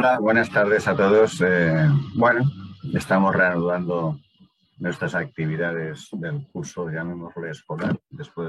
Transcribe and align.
Hola, 0.00 0.20
buenas 0.20 0.48
tardes 0.48 0.86
a 0.86 0.94
todos. 0.94 1.40
Eh, 1.40 1.88
bueno, 2.14 2.44
estamos 2.94 3.34
reanudando 3.34 4.16
nuestras 4.78 5.16
actividades 5.16 6.08
del 6.12 6.46
curso, 6.52 6.88
llamémosle 6.88 7.50
escolar, 7.50 7.98
después 8.08 8.48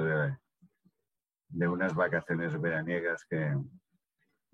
de, 1.49 1.67
unas 1.67 1.95
vacaciones 1.95 2.61
veraniegas 2.61 3.25
que, 3.27 3.57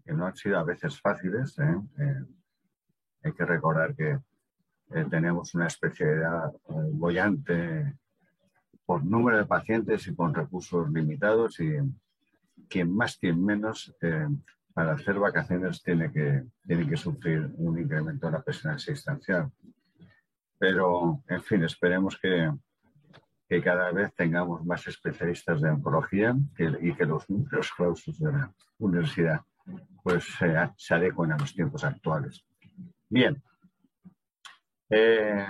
no 0.05 0.25
han 0.25 0.37
sido 0.37 0.57
a 0.57 0.63
veces 0.63 1.01
fáciles. 1.01 1.59
¿eh? 1.59 1.75
Eh, 1.99 2.23
hay 3.25 3.33
que 3.33 3.43
recordar 3.43 3.93
que 3.93 4.17
tenemos 5.09 5.53
una 5.53 5.67
especialidad 5.67 6.53
bollante 6.93 7.93
por 8.85 9.03
número 9.03 9.37
de 9.37 9.45
pacientes 9.45 10.07
y 10.07 10.15
con 10.15 10.33
recursos 10.33 10.89
limitados 10.89 11.59
y 11.59 11.73
quien 12.69 12.95
más, 12.95 13.17
quien 13.17 13.43
menos 13.43 13.93
para 14.75 14.91
hacer 14.91 15.17
vacaciones 15.17 15.81
tiene 15.81 16.11
que, 16.11 16.43
tiene 16.67 16.87
que 16.87 16.97
sufrir 16.97 17.49
un 17.55 17.79
incremento 17.79 18.25
de 18.27 18.33
la 18.33 18.43
presión 18.43 18.73
asistencial. 18.73 19.49
Pero, 20.59 21.23
en 21.29 21.41
fin, 21.43 21.63
esperemos 21.63 22.19
que, 22.21 22.51
que 23.47 23.61
cada 23.61 23.89
vez 23.93 24.13
tengamos 24.15 24.65
más 24.65 24.85
especialistas 24.85 25.61
de 25.61 25.69
oncología 25.69 26.35
y 26.81 26.93
que 26.93 27.05
los 27.05 27.29
números 27.29 27.71
clausos 27.71 28.19
de 28.19 28.33
la 28.33 28.53
universidad 28.77 29.39
pues, 30.03 30.25
se, 30.37 30.93
adecuen 30.93 31.31
a 31.31 31.37
los 31.37 31.53
tiempos 31.53 31.85
actuales. 31.85 32.45
Bien. 33.09 33.41
Eh, 34.89 35.47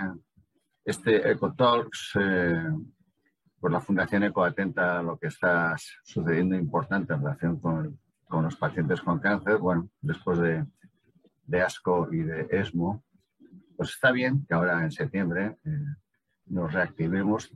este 0.84 1.32
EcoTalks, 1.32 2.12
eh, 2.20 2.62
pues 3.58 3.72
la 3.72 3.80
Fundación 3.80 4.22
Eco 4.22 4.44
atenta 4.44 5.00
a 5.00 5.02
lo 5.02 5.18
que 5.18 5.26
está 5.26 5.74
sucediendo 6.04 6.54
importante 6.54 7.12
en 7.12 7.22
relación 7.22 7.58
con 7.58 7.86
el 7.86 7.98
con 8.36 8.44
los 8.44 8.56
pacientes 8.56 9.00
con 9.00 9.18
cáncer, 9.18 9.56
bueno, 9.56 9.88
después 10.02 10.38
de, 10.38 10.66
de 11.46 11.62
ASCO 11.62 12.12
y 12.12 12.18
de 12.18 12.46
ESMO, 12.50 13.02
pues 13.74 13.88
está 13.94 14.12
bien 14.12 14.44
que 14.46 14.52
ahora 14.52 14.82
en 14.82 14.92
septiembre 14.92 15.56
eh, 15.64 15.70
nos 16.44 16.70
reactivemos 16.70 17.50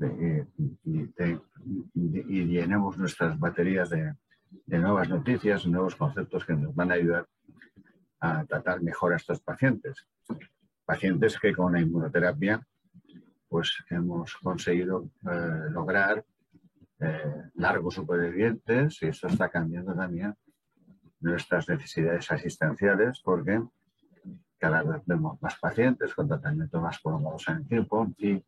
y, 1.94 2.44
llenemos 2.46 2.96
nuestras 2.96 3.38
baterías 3.38 3.90
de, 3.90 4.14
nuevas 4.68 5.10
noticias, 5.10 5.66
nuevos 5.66 5.96
conceptos 5.96 6.46
que 6.46 6.54
nos 6.54 6.74
van 6.74 6.92
a 6.92 6.94
ayudar 6.94 7.26
a 8.20 8.46
tratar 8.46 8.80
mejor 8.80 9.12
a 9.12 9.16
estos 9.16 9.38
pacientes. 9.40 10.08
Pacientes 10.86 11.38
que 11.38 11.52
con 11.52 11.74
la 11.74 11.80
inmunoterapia 11.82 12.66
pues 13.50 13.84
hemos 13.90 14.34
conseguido 14.36 15.10
eh, 15.30 15.70
lograr 15.72 16.24
eh, 17.00 17.50
largos 17.56 17.96
supervivientes 17.96 19.02
y 19.02 19.08
eso 19.08 19.26
está 19.26 19.50
cambiando 19.50 19.94
también 19.94 20.34
nuestras 21.20 21.68
necesidades 21.68 22.30
asistenciales 22.30 23.20
porque 23.20 23.62
cada 24.58 24.82
vez 24.82 25.02
vemos 25.06 25.40
más 25.40 25.58
pacientes 25.58 26.14
con 26.14 26.28
tratamientos 26.28 26.82
más 26.82 27.00
prolongados 27.00 27.48
en 27.48 27.56
el 27.56 27.68
tiempo 27.68 28.08
y 28.18 28.42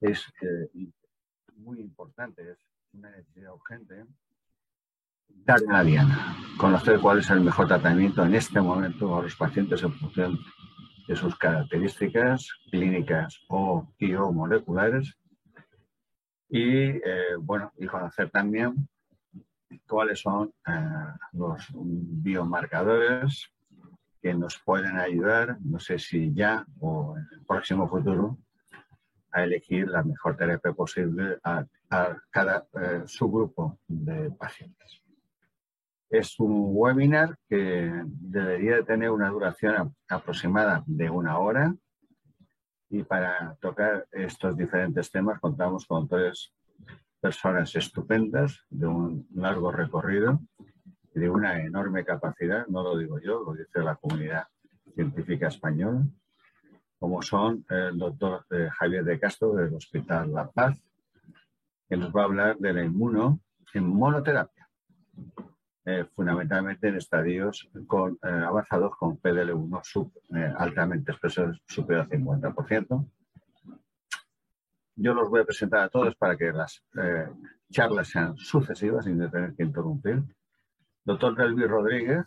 es 0.00 0.24
eh, 0.42 0.68
muy 1.56 1.80
importante, 1.80 2.52
es 2.52 2.58
una 2.92 3.10
necesidad 3.10 3.52
urgente 3.52 4.04
dar 5.44 5.60
la 5.62 5.82
diana, 5.82 6.36
conocer 6.58 7.00
cuál 7.00 7.18
es 7.18 7.30
el 7.30 7.40
mejor 7.40 7.68
tratamiento 7.68 8.24
en 8.24 8.34
este 8.34 8.60
momento 8.60 9.16
a 9.16 9.22
los 9.22 9.36
pacientes 9.36 9.82
en 9.82 9.92
función 9.92 10.38
de 11.06 11.16
sus 11.16 11.36
características 11.36 12.48
clínicas 12.70 13.40
o, 13.48 13.88
y 13.98 14.14
o 14.14 14.30
moleculares 14.32 15.16
y 16.48 16.88
eh, 16.88 17.36
bueno 17.40 17.72
y 17.78 17.86
conocer 17.86 18.30
también 18.30 18.88
cuáles 19.86 20.20
son 20.20 20.52
eh, 20.66 20.72
los 21.32 21.66
biomarcadores 21.74 23.50
que 24.20 24.34
nos 24.34 24.58
pueden 24.58 24.98
ayudar, 24.98 25.58
no 25.62 25.78
sé 25.78 25.98
si 25.98 26.32
ya 26.34 26.66
o 26.80 27.16
en 27.16 27.26
el 27.32 27.44
próximo 27.46 27.88
futuro, 27.88 28.38
a 29.32 29.44
elegir 29.44 29.88
la 29.88 30.02
mejor 30.02 30.36
terapia 30.36 30.72
posible 30.72 31.38
a, 31.44 31.64
cada 32.30 32.66
eh, 32.80 33.02
subgrupo 33.06 33.78
de 33.88 34.30
pacientes. 34.30 35.02
Es 36.08 36.38
un 36.38 36.70
webinar 36.72 37.36
que 37.48 37.92
debería 38.04 38.82
tener 38.84 39.10
una 39.10 39.28
duración 39.28 39.94
aproximada 40.08 40.84
de 40.86 41.10
una 41.10 41.38
hora 41.38 41.74
y 42.90 43.02
para 43.04 43.56
tocar 43.60 44.06
estos 44.12 44.56
diferentes 44.56 45.10
temas 45.10 45.40
contamos 45.40 45.86
con 45.86 46.08
tres 46.08 46.52
personas 47.20 47.74
estupendas 47.76 48.64
de 48.70 48.86
un 48.86 49.28
largo 49.34 49.70
recorrido 49.70 50.40
y 51.14 51.20
de 51.20 51.28
una 51.28 51.60
enorme 51.60 52.04
capacidad, 52.04 52.66
no 52.68 52.82
lo 52.82 52.96
digo 52.96 53.18
yo, 53.20 53.42
lo 53.44 53.52
dice 53.52 53.80
la 53.80 53.96
comunidad 53.96 54.44
científica 54.94 55.48
española, 55.48 56.02
como 56.98 57.22
son 57.22 57.64
el 57.68 57.98
doctor 57.98 58.44
eh, 58.50 58.68
Javier 58.72 59.04
de 59.04 59.18
Castro 59.18 59.52
del 59.54 59.74
Hospital 59.74 60.32
La 60.32 60.50
Paz, 60.50 60.78
que 61.88 61.96
nos 61.96 62.14
va 62.14 62.22
a 62.22 62.24
hablar 62.24 62.58
de 62.58 62.72
la 62.72 62.84
inmuno 62.84 63.40
en 63.74 63.86
monoterapia, 63.86 64.68
eh, 65.84 66.04
fundamentalmente 66.14 66.88
en 66.88 66.96
estadios 66.96 67.68
eh, 67.74 68.28
avanzados 68.28 68.96
con 68.96 69.18
PDL1 69.18 69.80
sub, 69.82 70.12
altamente 70.56 71.12
expreso 71.12 71.52
superior 71.66 72.06
al 72.10 72.10
50%, 72.10 73.06
yo 75.00 75.14
los 75.14 75.30
voy 75.30 75.40
a 75.40 75.44
presentar 75.44 75.80
a 75.80 75.88
todos 75.88 76.14
para 76.14 76.36
que 76.36 76.52
las 76.52 76.82
eh, 77.02 77.26
charlas 77.70 78.08
sean 78.08 78.36
sucesivas 78.36 79.06
sin 79.06 79.18
tener 79.30 79.54
que 79.54 79.62
interrumpir. 79.62 80.22
Doctor 81.04 81.34
Delvi 81.34 81.64
Rodríguez, 81.66 82.26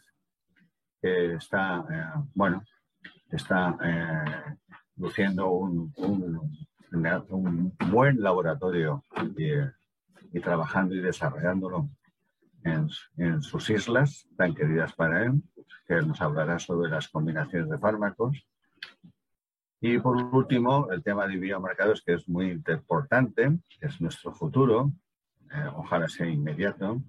que 0.99 1.35
está, 1.35 1.85
eh, 1.91 2.23
bueno, 2.33 2.63
está 3.29 3.77
eh, 3.83 4.55
luciendo 4.97 5.51
un, 5.51 5.93
buen 7.91 8.21
laboratorio 8.21 9.03
y, 9.37 10.39
trabajando 10.39 10.95
y 10.95 11.01
desarrollándolo 11.01 11.89
en, 12.63 12.87
en, 13.17 13.41
sus 13.41 13.69
islas 13.69 14.27
tan 14.35 14.53
queridas 14.55 14.93
para 14.93 15.25
él, 15.25 15.41
que 15.87 15.95
nos 15.95 16.21
hablará 16.21 16.57
sobre 16.59 16.89
las 16.89 17.07
combinaciones 17.07 17.69
de 17.69 17.77
fármacos 17.77 18.47
y 19.85 19.99
por 19.99 20.15
último, 20.15 20.89
el 20.91 21.03
tema 21.03 21.27
de 21.27 21.35
biomarcadores, 21.35 22.01
que 22.03 22.13
es 22.13 22.29
muy 22.29 22.51
importante, 22.51 23.59
es 23.81 23.99
nuestro 23.99 24.33
futuro, 24.33 24.93
eh, 25.53 25.67
ojalá 25.75 26.07
sea 26.07 26.25
inmediato, 26.25 27.01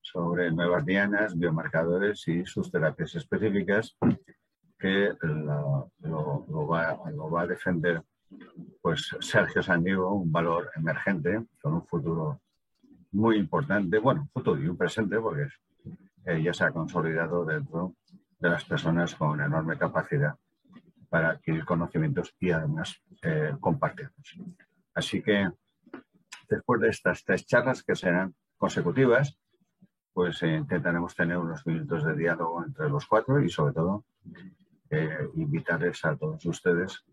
sobre 0.00 0.50
nuevas 0.50 0.86
dianas, 0.86 1.38
biomarcadores 1.38 2.26
y 2.26 2.46
sus 2.46 2.72
terapias 2.72 3.14
específicas, 3.16 3.98
que 4.78 5.12
lo, 5.20 5.90
va, 6.66 7.42
a 7.42 7.46
defender 7.46 8.02
pues 8.80 9.14
Sergio 9.20 9.62
Sandiego, 9.62 10.14
un 10.14 10.32
valor 10.32 10.70
emergente, 10.76 11.44
con 11.60 11.74
un 11.74 11.86
futuro 11.86 12.40
muy 13.12 13.36
importante, 13.36 13.98
bueno, 13.98 14.26
futuro 14.32 14.58
y 14.58 14.68
un 14.68 14.78
presente, 14.78 15.20
porque 15.20 15.48
eh, 16.24 16.42
ya 16.42 16.54
se 16.54 16.64
ha 16.64 16.70
consolidado 16.70 17.44
dentro 17.44 17.94
de 18.38 18.48
las 18.48 18.64
personas 18.64 19.14
con 19.14 19.38
enorme 19.38 19.76
capacidad 19.76 20.34
para 21.10 21.30
adquirir 21.30 21.64
conocimientos 21.64 22.34
y 22.38 22.52
además 22.52 23.02
eh, 23.22 23.52
compartirlos. 23.60 24.38
Así 24.94 25.20
que 25.20 25.50
después 26.48 26.80
de 26.80 26.88
estas 26.88 27.24
tres 27.24 27.44
charlas 27.44 27.82
que 27.82 27.96
serán 27.96 28.34
consecutivas, 28.56 29.36
pues 30.12 30.42
eh, 30.42 30.54
intentaremos 30.54 31.14
tener 31.14 31.36
unos 31.36 31.66
minutos 31.66 32.04
de 32.04 32.14
diálogo 32.14 32.64
entre 32.64 32.88
los 32.88 33.06
cuatro 33.06 33.42
y 33.42 33.50
sobre 33.50 33.74
todo 33.74 34.04
eh, 34.88 35.28
invitarles 35.34 36.04
a 36.04 36.16
todos 36.16 36.46
ustedes 36.46 37.04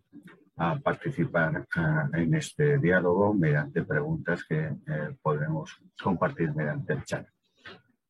a 0.57 0.80
participar 0.80 1.68
en 2.13 2.34
este 2.34 2.80
diálogo 2.80 3.31
mediante 3.31 3.84
preguntas 3.84 4.44
que 4.44 4.75
podremos 5.22 5.80
compartir 6.02 6.52
mediante 6.56 6.94
el 6.94 7.03
chat. 7.03 7.28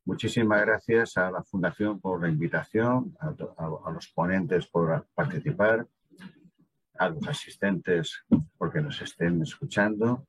Muchísimas 0.07 0.61
gracias 0.61 1.17
a 1.17 1.29
la 1.29 1.43
Fundación 1.43 1.99
por 1.99 2.21
la 2.21 2.29
invitación, 2.29 3.13
a, 3.19 3.91
los 3.91 4.07
ponentes 4.07 4.65
por 4.67 5.05
participar, 5.13 5.85
a 6.97 7.09
los 7.09 7.27
asistentes 7.27 8.23
porque 8.57 8.79
nos 8.79 9.01
estén 9.01 9.41
escuchando, 9.41 10.25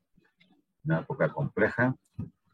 una 0.82 0.98
época 0.98 1.28
compleja, 1.28 1.94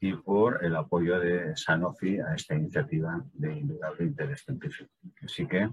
y 0.00 0.12
por 0.12 0.62
el 0.62 0.76
apoyo 0.76 1.18
de 1.18 1.56
Sanofi 1.56 2.20
a 2.20 2.34
esta 2.34 2.56
iniciativa 2.56 3.24
de 3.32 3.54
indudable 3.54 4.04
interés 4.04 4.42
científico. 4.42 4.90
Así 5.22 5.46
que, 5.46 5.70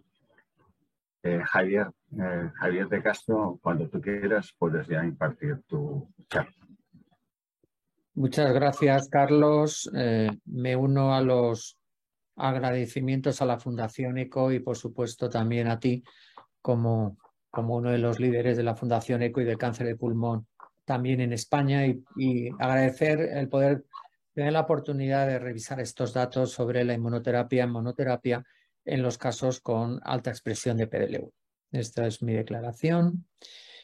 eh, 1.23 1.43
Javier, 1.43 1.91
eh, 2.17 2.49
Javier 2.55 2.87
de 2.87 3.03
Castro, 3.03 3.59
cuando 3.61 3.89
tú 3.89 3.99
quieras, 3.99 4.55
puedes 4.57 4.87
ya 4.87 5.03
impartir 5.03 5.61
tu 5.67 6.13
charla. 6.29 6.60
Muchas 8.13 8.53
gracias, 8.53 9.07
Carlos. 9.07 9.89
Eh, 9.95 10.29
me 10.45 10.75
uno 10.75 11.15
a 11.15 11.21
los 11.21 11.77
agradecimientos 12.35 13.41
a 13.41 13.45
la 13.45 13.59
Fundación 13.59 14.17
ECO 14.17 14.51
y, 14.51 14.59
por 14.59 14.77
supuesto, 14.77 15.29
también 15.29 15.67
a 15.67 15.79
ti 15.79 16.03
como, 16.61 17.17
como 17.49 17.75
uno 17.75 17.91
de 17.91 17.97
los 17.97 18.19
líderes 18.19 18.57
de 18.57 18.63
la 18.63 18.75
Fundación 18.75 19.21
ECO 19.21 19.41
y 19.41 19.45
del 19.45 19.57
cáncer 19.57 19.87
de 19.87 19.95
pulmón 19.95 20.47
también 20.85 21.21
en 21.21 21.31
España 21.31 21.85
y, 21.85 22.49
agradecer 22.59 23.21
el 23.21 23.47
poder 23.47 23.85
tener 24.33 24.53
la 24.53 24.61
oportunidad 24.61 25.27
de 25.27 25.39
revisar 25.39 25.79
estos 25.79 26.13
datos 26.13 26.51
sobre 26.51 26.83
la 26.83 26.93
inmunoterapia 26.93 27.63
en 27.63 27.71
monoterapia 27.71 28.43
en 28.83 29.01
los 29.01 29.17
casos 29.17 29.61
con 29.61 30.01
alta 30.03 30.31
expresión 30.31 30.77
de 30.77 30.89
PDL1. 30.89 31.31
Esta 31.71 32.07
es 32.07 32.21
mi 32.21 32.33
declaración. 32.33 33.25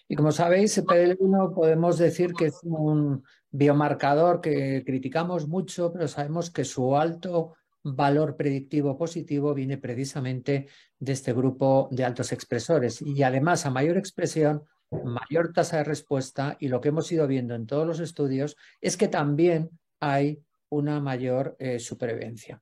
Y 0.10 0.16
como 0.16 0.32
sabéis, 0.32 0.78
el 0.78 0.86
PDL1 0.86 1.54
podemos 1.54 1.98
decir 1.98 2.34
que 2.34 2.48
es 2.48 2.60
un 2.64 3.24
biomarcador 3.52 4.42
que 4.42 4.84
criticamos 4.86 5.48
mucho, 5.48 5.92
pero 5.92 6.08
sabemos 6.08 6.52
que 6.52 6.66
su 6.66 6.96
alto 6.96 7.56
valor 7.84 8.36
predictivo 8.36 8.98
positivo 8.98 9.54
viene 9.54 9.78
precisamente 9.78 10.68
de 11.00 11.12
este 11.12 11.34
grupo 11.34 11.88
de 11.92 12.04
altos 12.04 12.32
expresores. 12.32 13.02
Y 13.02 13.24
además, 13.24 13.66
a 13.66 13.70
mayor 13.70 13.98
expresión, 13.98 14.64
mayor 14.92 15.54
tasa 15.54 15.78
de 15.78 15.84
respuesta 15.84 16.58
y 16.60 16.68
lo 16.68 16.82
que 16.82 16.90
hemos 16.90 17.12
ido 17.12 17.28
viendo 17.28 17.56
en 17.56 17.66
todos 17.66 17.86
los 17.86 18.00
estudios 18.00 18.56
es 18.82 18.98
que 18.98 19.08
también 19.08 19.70
hay 20.00 20.42
una 20.70 21.00
mayor 21.00 21.56
eh, 21.60 21.80
supervivencia. 21.80 22.62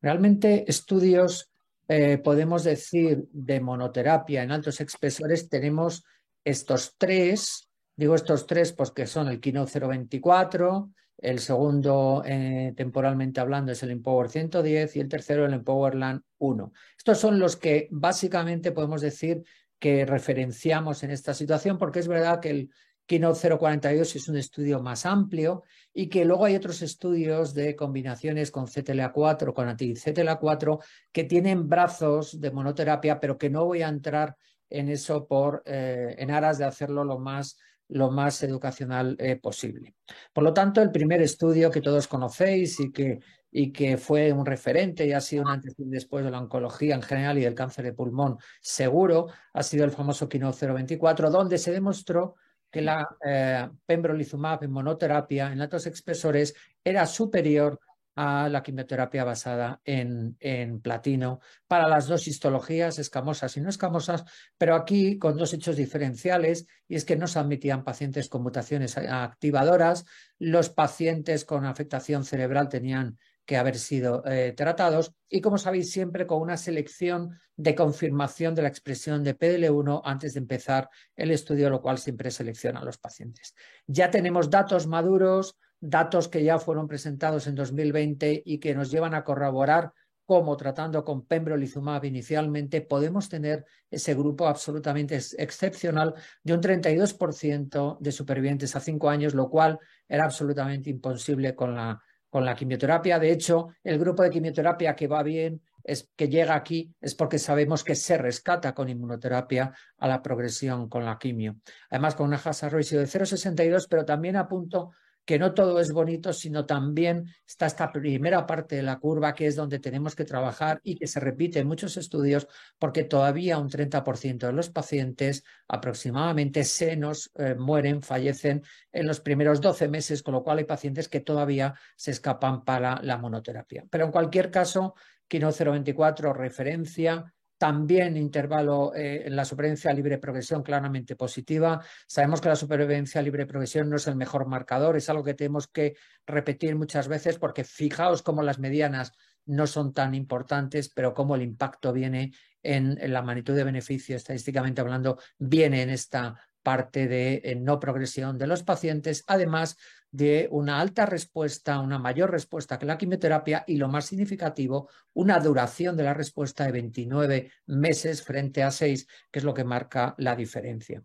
Realmente 0.00 0.64
estudios, 0.68 1.50
eh, 1.88 2.18
podemos 2.18 2.64
decir, 2.64 3.26
de 3.32 3.60
monoterapia 3.60 4.42
en 4.42 4.52
altos 4.52 4.80
expresores, 4.80 5.48
tenemos 5.48 6.04
estos 6.44 6.94
tres, 6.98 7.65
digo 7.96 8.14
estos 8.14 8.46
tres 8.46 8.72
porque 8.72 9.02
pues 9.02 9.10
son 9.10 9.28
el 9.28 9.40
Kino 9.40 9.66
024, 9.66 10.90
el 11.18 11.38
segundo, 11.38 12.22
eh, 12.26 12.74
temporalmente 12.76 13.40
hablando, 13.40 13.72
es 13.72 13.82
el 13.82 13.90
Empower 13.90 14.28
110 14.28 14.96
y 14.96 15.00
el 15.00 15.08
tercero, 15.08 15.46
el 15.46 15.54
Empowerland 15.54 16.20
1. 16.38 16.72
Estos 16.96 17.18
son 17.18 17.38
los 17.38 17.56
que 17.56 17.88
básicamente 17.90 18.70
podemos 18.72 19.00
decir 19.00 19.42
que 19.78 20.04
referenciamos 20.04 21.02
en 21.02 21.10
esta 21.10 21.32
situación, 21.32 21.78
porque 21.78 22.00
es 22.00 22.08
verdad 22.08 22.40
que 22.40 22.50
el 22.50 22.70
Keynote 23.06 23.56
042 23.56 24.16
es 24.16 24.28
un 24.28 24.36
estudio 24.36 24.82
más 24.82 25.06
amplio 25.06 25.62
y 25.94 26.08
que 26.08 26.24
luego 26.24 26.44
hay 26.44 26.56
otros 26.56 26.82
estudios 26.82 27.54
de 27.54 27.76
combinaciones 27.76 28.50
con 28.50 28.66
CTLA4, 28.66 29.54
con 29.54 29.68
anti-CTLA4, 29.68 30.82
que 31.12 31.24
tienen 31.24 31.68
brazos 31.68 32.40
de 32.40 32.50
monoterapia, 32.50 33.20
pero 33.20 33.38
que 33.38 33.48
no 33.48 33.64
voy 33.64 33.82
a 33.82 33.88
entrar 33.88 34.36
en 34.68 34.88
eso 34.88 35.26
por, 35.26 35.62
eh, 35.64 36.16
en 36.18 36.32
aras 36.32 36.58
de 36.58 36.64
hacerlo 36.64 37.04
lo 37.04 37.18
más, 37.18 37.56
lo 37.88 38.10
más 38.10 38.42
educacional 38.42 39.16
eh, 39.18 39.36
posible. 39.36 39.94
Por 40.32 40.44
lo 40.44 40.52
tanto, 40.52 40.82
el 40.82 40.90
primer 40.90 41.22
estudio 41.22 41.70
que 41.70 41.80
todos 41.80 42.08
conocéis 42.08 42.80
y 42.80 42.92
que 42.92 43.20
y 43.58 43.72
que 43.72 43.96
fue 43.96 44.32
un 44.32 44.44
referente 44.44 45.06
y 45.06 45.12
ha 45.12 45.20
sido 45.22 45.44
un 45.44 45.48
antes 45.48 45.74
y 45.78 45.84
después 45.84 46.22
de 46.22 46.30
la 46.30 46.40
oncología 46.40 46.94
en 46.94 47.00
general 47.00 47.38
y 47.38 47.40
del 47.40 47.54
cáncer 47.54 47.86
de 47.86 47.94
pulmón 47.94 48.36
seguro, 48.60 49.28
ha 49.54 49.62
sido 49.62 49.86
el 49.86 49.92
famoso 49.92 50.28
Kino 50.28 50.52
024, 50.52 51.30
donde 51.30 51.56
se 51.56 51.72
demostró 51.72 52.34
que 52.70 52.82
la 52.82 53.08
eh, 53.24 53.66
pembrolizumab 53.86 54.62
en 54.62 54.72
monoterapia 54.72 55.50
en 55.50 55.62
altos 55.62 55.86
expresores 55.86 56.54
era 56.84 57.06
superior 57.06 57.80
a 58.16 58.48
la 58.48 58.62
quimioterapia 58.62 59.24
basada 59.24 59.80
en, 59.84 60.36
en, 60.40 60.80
platino 60.80 61.40
para 61.68 61.86
las 61.86 62.06
dos 62.06 62.26
histologías, 62.26 62.98
escamosas 62.98 63.56
y 63.56 63.60
no 63.60 63.68
escamosas, 63.68 64.24
pero 64.56 64.74
aquí 64.74 65.18
con 65.18 65.36
dos 65.36 65.52
hechos 65.52 65.76
diferenciales, 65.76 66.66
y 66.88 66.96
es 66.96 67.04
que 67.04 67.16
no 67.16 67.26
se 67.26 67.38
admitían 67.38 67.84
pacientes 67.84 68.28
con 68.28 68.42
mutaciones 68.42 68.96
activadoras, 68.96 70.06
los 70.38 70.70
pacientes 70.70 71.44
con 71.44 71.66
afectación 71.66 72.24
cerebral 72.24 72.70
tenían 72.70 73.18
que 73.46 73.56
haber 73.56 73.78
sido 73.78 74.24
eh, 74.26 74.52
tratados 74.52 75.12
y, 75.28 75.40
como 75.40 75.56
sabéis, 75.56 75.92
siempre 75.92 76.26
con 76.26 76.42
una 76.42 76.56
selección 76.56 77.38
de 77.54 77.74
confirmación 77.74 78.54
de 78.54 78.62
la 78.62 78.68
expresión 78.68 79.22
de 79.22 79.38
PDL1 79.38 80.02
antes 80.04 80.34
de 80.34 80.40
empezar 80.40 80.88
el 81.14 81.30
estudio, 81.30 81.70
lo 81.70 81.80
cual 81.80 81.98
siempre 81.98 82.30
selecciona 82.30 82.80
a 82.80 82.84
los 82.84 82.98
pacientes. 82.98 83.54
Ya 83.86 84.10
tenemos 84.10 84.50
datos 84.50 84.86
maduros, 84.88 85.56
datos 85.80 86.28
que 86.28 86.42
ya 86.42 86.58
fueron 86.58 86.88
presentados 86.88 87.46
en 87.46 87.54
2020 87.54 88.42
y 88.44 88.58
que 88.58 88.74
nos 88.74 88.90
llevan 88.90 89.14
a 89.14 89.24
corroborar 89.24 89.92
cómo 90.24 90.56
tratando 90.56 91.04
con 91.04 91.24
pembrolizumab 91.24 92.04
inicialmente 92.04 92.80
podemos 92.80 93.28
tener 93.28 93.64
ese 93.88 94.14
grupo 94.14 94.48
absolutamente 94.48 95.20
excepcional 95.38 96.14
de 96.42 96.54
un 96.54 96.60
32% 96.60 97.98
de 98.00 98.12
supervivientes 98.12 98.74
a 98.74 98.80
cinco 98.80 99.08
años, 99.08 99.34
lo 99.34 99.48
cual 99.48 99.78
era 100.08 100.24
absolutamente 100.24 100.90
imposible 100.90 101.54
con 101.54 101.74
la 101.74 102.00
con 102.28 102.44
la 102.44 102.54
quimioterapia. 102.54 103.18
De 103.18 103.30
hecho, 103.30 103.68
el 103.82 103.98
grupo 103.98 104.22
de 104.22 104.28
quimioterapia 104.28 104.94
que 104.94 105.06
va 105.06 105.22
bien, 105.22 105.62
es 105.86 106.10
que 106.16 106.28
llega 106.28 106.54
aquí, 106.54 106.92
es 107.00 107.14
porque 107.14 107.38
sabemos 107.38 107.84
que 107.84 107.94
se 107.94 108.18
rescata 108.18 108.74
con 108.74 108.88
inmunoterapia 108.88 109.72
a 109.98 110.08
la 110.08 110.20
progresión 110.20 110.88
con 110.88 111.04
la 111.04 111.16
quimio. 111.16 111.56
Además, 111.88 112.16
con 112.16 112.26
una 112.26 112.36
hazard 112.36 112.74
ratio 112.74 112.98
de 112.98 113.06
0,62, 113.06 113.86
pero 113.88 114.04
también 114.04 114.36
apunto 114.36 114.90
que 115.26 115.40
no 115.40 115.52
todo 115.52 115.80
es 115.80 115.92
bonito, 115.92 116.32
sino 116.32 116.64
también 116.64 117.26
está 117.44 117.66
esta 117.66 117.90
primera 117.90 118.46
parte 118.46 118.76
de 118.76 118.82
la 118.84 118.98
curva 118.98 119.34
que 119.34 119.48
es 119.48 119.56
donde 119.56 119.80
tenemos 119.80 120.14
que 120.14 120.24
trabajar 120.24 120.80
y 120.84 120.96
que 120.96 121.08
se 121.08 121.18
repite 121.18 121.58
en 121.58 121.66
muchos 121.66 121.96
estudios 121.96 122.46
porque 122.78 123.02
todavía 123.02 123.58
un 123.58 123.68
30% 123.68 124.46
de 124.46 124.52
los 124.52 124.70
pacientes 124.70 125.42
aproximadamente 125.66 126.62
se 126.62 126.96
nos 126.96 127.32
eh, 127.34 127.56
mueren, 127.56 128.02
fallecen 128.02 128.62
en 128.92 129.06
los 129.06 129.20
primeros 129.20 129.60
12 129.60 129.88
meses, 129.88 130.22
con 130.22 130.34
lo 130.34 130.44
cual 130.44 130.58
hay 130.58 130.64
pacientes 130.64 131.08
que 131.08 131.20
todavía 131.20 131.74
se 131.96 132.12
escapan 132.12 132.64
para 132.64 133.02
la 133.02 133.18
monoterapia. 133.18 133.84
Pero 133.90 134.04
en 134.04 134.12
cualquier 134.12 134.52
caso, 134.52 134.94
Kino 135.26 135.50
024 135.50 136.32
referencia 136.34 137.34
también 137.58 138.16
intervalo 138.16 138.94
eh, 138.94 139.26
en 139.26 139.36
la 139.36 139.44
supervivencia 139.44 139.92
libre 139.92 140.18
progresión 140.18 140.62
claramente 140.62 141.16
positiva. 141.16 141.82
Sabemos 142.06 142.40
que 142.40 142.48
la 142.48 142.56
supervivencia 142.56 143.22
libre 143.22 143.46
progresión 143.46 143.88
no 143.88 143.96
es 143.96 144.06
el 144.06 144.16
mejor 144.16 144.46
marcador, 144.46 144.96
es 144.96 145.08
algo 145.08 145.24
que 145.24 145.34
tenemos 145.34 145.68
que 145.68 145.96
repetir 146.26 146.76
muchas 146.76 147.08
veces 147.08 147.38
porque 147.38 147.64
fijaos 147.64 148.22
cómo 148.22 148.42
las 148.42 148.58
medianas 148.58 149.12
no 149.46 149.66
son 149.66 149.92
tan 149.92 150.14
importantes, 150.14 150.88
pero 150.88 151.14
cómo 151.14 151.36
el 151.36 151.42
impacto 151.42 151.92
viene 151.92 152.32
en, 152.62 152.98
la 153.12 153.22
magnitud 153.22 153.54
de 153.54 153.64
beneficio, 153.64 154.16
estadísticamente 154.16 154.80
hablando, 154.80 155.18
viene 155.38 155.82
en 155.82 155.90
esta 155.90 156.34
parte 156.66 157.06
de 157.06 157.56
no 157.60 157.78
progresión 157.78 158.38
de 158.38 158.48
los 158.48 158.64
pacientes, 158.64 159.22
además 159.28 159.76
de 160.10 160.48
una 160.50 160.80
alta 160.80 161.06
respuesta, 161.06 161.78
una 161.78 162.00
mayor 162.00 162.32
respuesta 162.32 162.76
que 162.76 162.86
la 162.86 162.98
quimioterapia 162.98 163.62
y 163.68 163.76
lo 163.76 163.86
más 163.86 164.06
significativo, 164.06 164.88
una 165.12 165.38
duración 165.38 165.96
de 165.96 166.02
la 166.02 166.12
respuesta 166.12 166.64
de 166.64 166.72
29 166.72 167.52
meses 167.66 168.20
frente 168.24 168.64
a 168.64 168.72
6, 168.72 169.06
que 169.30 169.38
es 169.38 169.44
lo 169.44 169.54
que 169.54 169.62
marca 169.62 170.16
la 170.18 170.34
diferencia. 170.34 171.04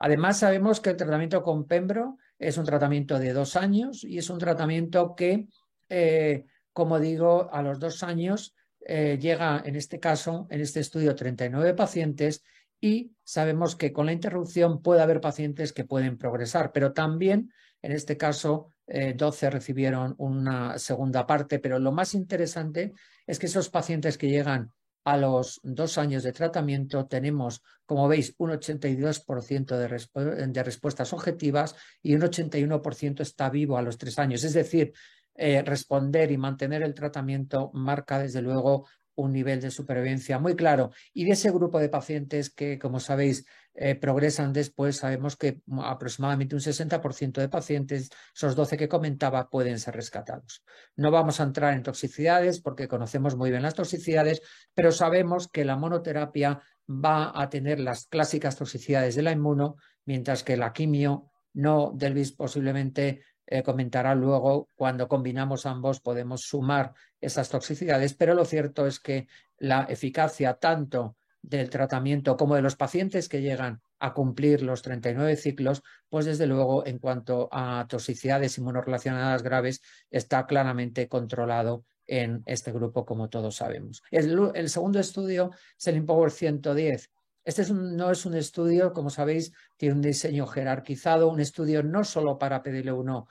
Además, 0.00 0.40
sabemos 0.40 0.80
que 0.80 0.90
el 0.90 0.96
tratamiento 0.96 1.40
con 1.44 1.68
Pembro 1.68 2.18
es 2.36 2.58
un 2.58 2.64
tratamiento 2.64 3.20
de 3.20 3.32
dos 3.32 3.54
años 3.54 4.02
y 4.02 4.18
es 4.18 4.28
un 4.28 4.40
tratamiento 4.40 5.14
que, 5.14 5.46
eh, 5.88 6.46
como 6.72 6.98
digo, 6.98 7.48
a 7.52 7.62
los 7.62 7.78
dos 7.78 8.02
años 8.02 8.56
eh, 8.80 9.18
llega, 9.20 9.62
en 9.64 9.76
este 9.76 10.00
caso, 10.00 10.48
en 10.50 10.62
este 10.62 10.80
estudio, 10.80 11.14
39 11.14 11.74
pacientes 11.74 12.42
y 12.86 13.16
sabemos 13.24 13.76
que 13.76 13.92
con 13.92 14.06
la 14.06 14.12
interrupción 14.12 14.82
puede 14.82 15.02
haber 15.02 15.20
pacientes 15.20 15.72
que 15.72 15.84
pueden 15.84 16.16
progresar, 16.16 16.72
pero 16.72 16.92
también 16.92 17.50
en 17.82 17.92
este 17.92 18.16
caso, 18.16 18.72
12 18.86 19.46
eh, 19.46 19.50
recibieron 19.50 20.14
una 20.18 20.78
segunda 20.78 21.26
parte, 21.26 21.58
pero 21.58 21.78
lo 21.78 21.92
más 21.92 22.14
interesante 22.14 22.94
es 23.26 23.38
que 23.38 23.46
esos 23.46 23.68
pacientes 23.68 24.18
que 24.18 24.28
llegan 24.28 24.72
a 25.04 25.16
los 25.16 25.60
dos 25.62 25.98
años 25.98 26.24
de 26.24 26.32
tratamiento 26.32 27.06
tenemos, 27.06 27.62
como 27.84 28.08
veis, 28.08 28.34
un 28.38 28.50
82% 28.50 29.76
de, 29.76 30.46
de, 30.48 30.62
respuestas 30.64 31.12
objetivas 31.12 31.76
y 32.02 32.16
un 32.16 32.22
81% 32.22 33.20
está 33.20 33.50
vivo 33.50 33.78
a 33.78 33.82
los 33.82 33.98
tres 33.98 34.18
años. 34.18 34.42
Es 34.42 34.54
decir, 34.54 34.92
eh, 35.36 35.62
responder 35.62 36.32
y 36.32 36.38
mantener 36.38 36.82
el 36.82 36.94
tratamiento 36.94 37.70
marca 37.72 38.18
desde 38.18 38.42
luego 38.42 38.88
un 39.16 39.32
nivel 39.32 39.60
de 39.60 39.70
supervivencia 39.70 40.38
muy 40.38 40.54
claro. 40.54 40.90
Y 41.12 41.24
de 41.24 41.32
ese 41.32 41.50
grupo 41.50 41.78
de 41.78 41.88
pacientes 41.88 42.50
que, 42.50 42.78
como 42.78 43.00
sabéis, 43.00 43.44
eh, 43.74 43.94
progresan 43.94 44.52
después, 44.52 44.96
sabemos 44.96 45.36
que 45.36 45.60
aproximadamente 45.82 46.54
un 46.54 46.60
60% 46.60 47.40
de 47.40 47.48
pacientes, 47.48 48.10
esos 48.34 48.54
12 48.56 48.76
que 48.76 48.88
comentaba, 48.88 49.50
pueden 49.50 49.78
ser 49.78 49.96
rescatados. 49.96 50.64
No 50.94 51.10
vamos 51.10 51.40
a 51.40 51.44
entrar 51.44 51.74
en 51.74 51.82
toxicidades 51.82 52.60
porque 52.60 52.88
conocemos 52.88 53.36
muy 53.36 53.50
bien 53.50 53.62
las 53.62 53.74
toxicidades, 53.74 54.40
pero 54.74 54.92
sabemos 54.92 55.48
que 55.48 55.64
la 55.64 55.76
monoterapia 55.76 56.62
va 56.88 57.32
a 57.34 57.50
tener 57.50 57.80
las 57.80 58.06
clásicas 58.06 58.56
toxicidades 58.56 59.16
de 59.16 59.22
la 59.22 59.32
inmuno, 59.32 59.76
mientras 60.04 60.42
que 60.42 60.56
la 60.56 60.72
quimio 60.72 61.30
no, 61.56 61.92
Delvis 61.94 62.32
posiblemente 62.32 63.22
eh, 63.46 63.62
comentará 63.62 64.14
luego, 64.14 64.68
cuando 64.74 65.08
combinamos 65.08 65.66
ambos 65.66 66.00
podemos 66.00 66.42
sumar 66.42 66.94
esas 67.20 67.48
toxicidades, 67.48 68.14
pero 68.14 68.34
lo 68.34 68.44
cierto 68.44 68.86
es 68.86 69.00
que 69.00 69.28
la 69.58 69.84
eficacia 69.88 70.54
tanto 70.54 71.16
del 71.42 71.70
tratamiento 71.70 72.36
como 72.36 72.56
de 72.56 72.62
los 72.62 72.74
pacientes 72.74 73.28
que 73.28 73.40
llegan 73.40 73.80
a 73.98 74.12
cumplir 74.12 74.62
los 74.62 74.82
39 74.82 75.36
ciclos, 75.36 75.82
pues 76.08 76.26
desde 76.26 76.46
luego 76.46 76.84
en 76.86 76.98
cuanto 76.98 77.48
a 77.52 77.86
toxicidades 77.88 78.58
inmunorelacionadas 78.58 79.42
graves 79.42 79.80
está 80.10 80.46
claramente 80.46 81.08
controlado 81.08 81.84
en 82.06 82.42
este 82.46 82.72
grupo, 82.72 83.04
como 83.04 83.28
todos 83.28 83.56
sabemos. 83.56 84.02
El, 84.10 84.68
segundo 84.68 85.00
estudio 85.00 85.50
es 85.78 85.86
el 85.86 85.96
Empower 85.96 86.30
110. 86.30 87.10
Este 87.46 87.64
no 87.72 88.10
es 88.10 88.26
un 88.26 88.34
estudio, 88.34 88.92
como 88.92 89.08
sabéis, 89.08 89.52
tiene 89.76 89.94
un 89.94 90.02
diseño 90.02 90.48
jerarquizado, 90.48 91.28
un 91.30 91.38
estudio 91.38 91.80
no 91.84 92.02
solo 92.02 92.38
para 92.38 92.60
PDL1 92.60 93.24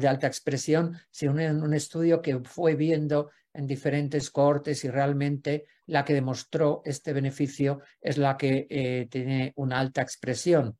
de 0.00 0.08
alta 0.08 0.26
expresión, 0.26 0.96
sino 1.10 1.32
un, 1.32 1.74
estudio 1.74 2.22
que 2.22 2.40
fue 2.40 2.76
viendo 2.76 3.30
en 3.52 3.66
diferentes 3.66 4.30
cohortes 4.30 4.84
y 4.84 4.88
realmente 4.88 5.66
la 5.84 6.02
que 6.02 6.14
demostró 6.14 6.80
este 6.86 7.12
beneficio 7.12 7.82
es 8.00 8.16
la 8.16 8.38
que 8.38 8.66
eh, 8.70 9.06
tiene 9.10 9.52
una 9.56 9.80
alta 9.80 10.00
expresión. 10.00 10.78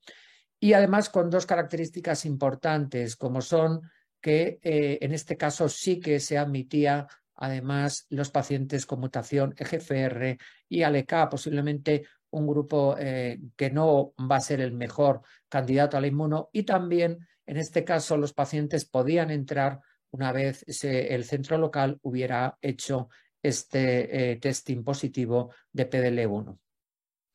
Y 0.58 0.72
además 0.72 1.10
con 1.10 1.28
dos 1.28 1.44
características 1.44 2.24
importantes, 2.24 3.16
como 3.16 3.42
son 3.42 3.82
que 4.18 4.60
eh, 4.62 4.96
en 5.02 5.12
este 5.12 5.36
caso 5.36 5.68
sí 5.68 6.00
que 6.00 6.20
se 6.20 6.38
admitía 6.38 7.06
además 7.38 8.06
los 8.10 8.30
pacientes 8.30 8.84
con 8.84 9.00
mutación 9.00 9.54
EGFR 9.56 10.38
y 10.68 10.82
ALK, 10.82 11.28
posiblemente 11.30 12.04
un 12.30 12.46
grupo 12.46 12.96
eh, 12.98 13.40
que 13.56 13.70
no 13.70 14.12
va 14.18 14.36
a 14.36 14.40
ser 14.40 14.60
el 14.60 14.72
mejor 14.72 15.22
candidato 15.48 15.96
a 15.96 16.00
la 16.00 16.06
inmuno 16.06 16.50
y 16.52 16.64
también 16.64 17.26
en 17.46 17.56
este 17.56 17.84
caso 17.84 18.16
los 18.16 18.32
pacientes 18.32 18.84
podían 18.84 19.30
entrar 19.30 19.80
una 20.10 20.32
vez 20.32 20.64
el 20.82 21.24
centro 21.24 21.58
local 21.58 21.98
hubiera 22.02 22.58
hecho 22.60 23.08
este 23.42 24.32
eh, 24.32 24.36
testing 24.36 24.82
positivo 24.82 25.52
de 25.72 25.88
PDL1. 25.88 26.58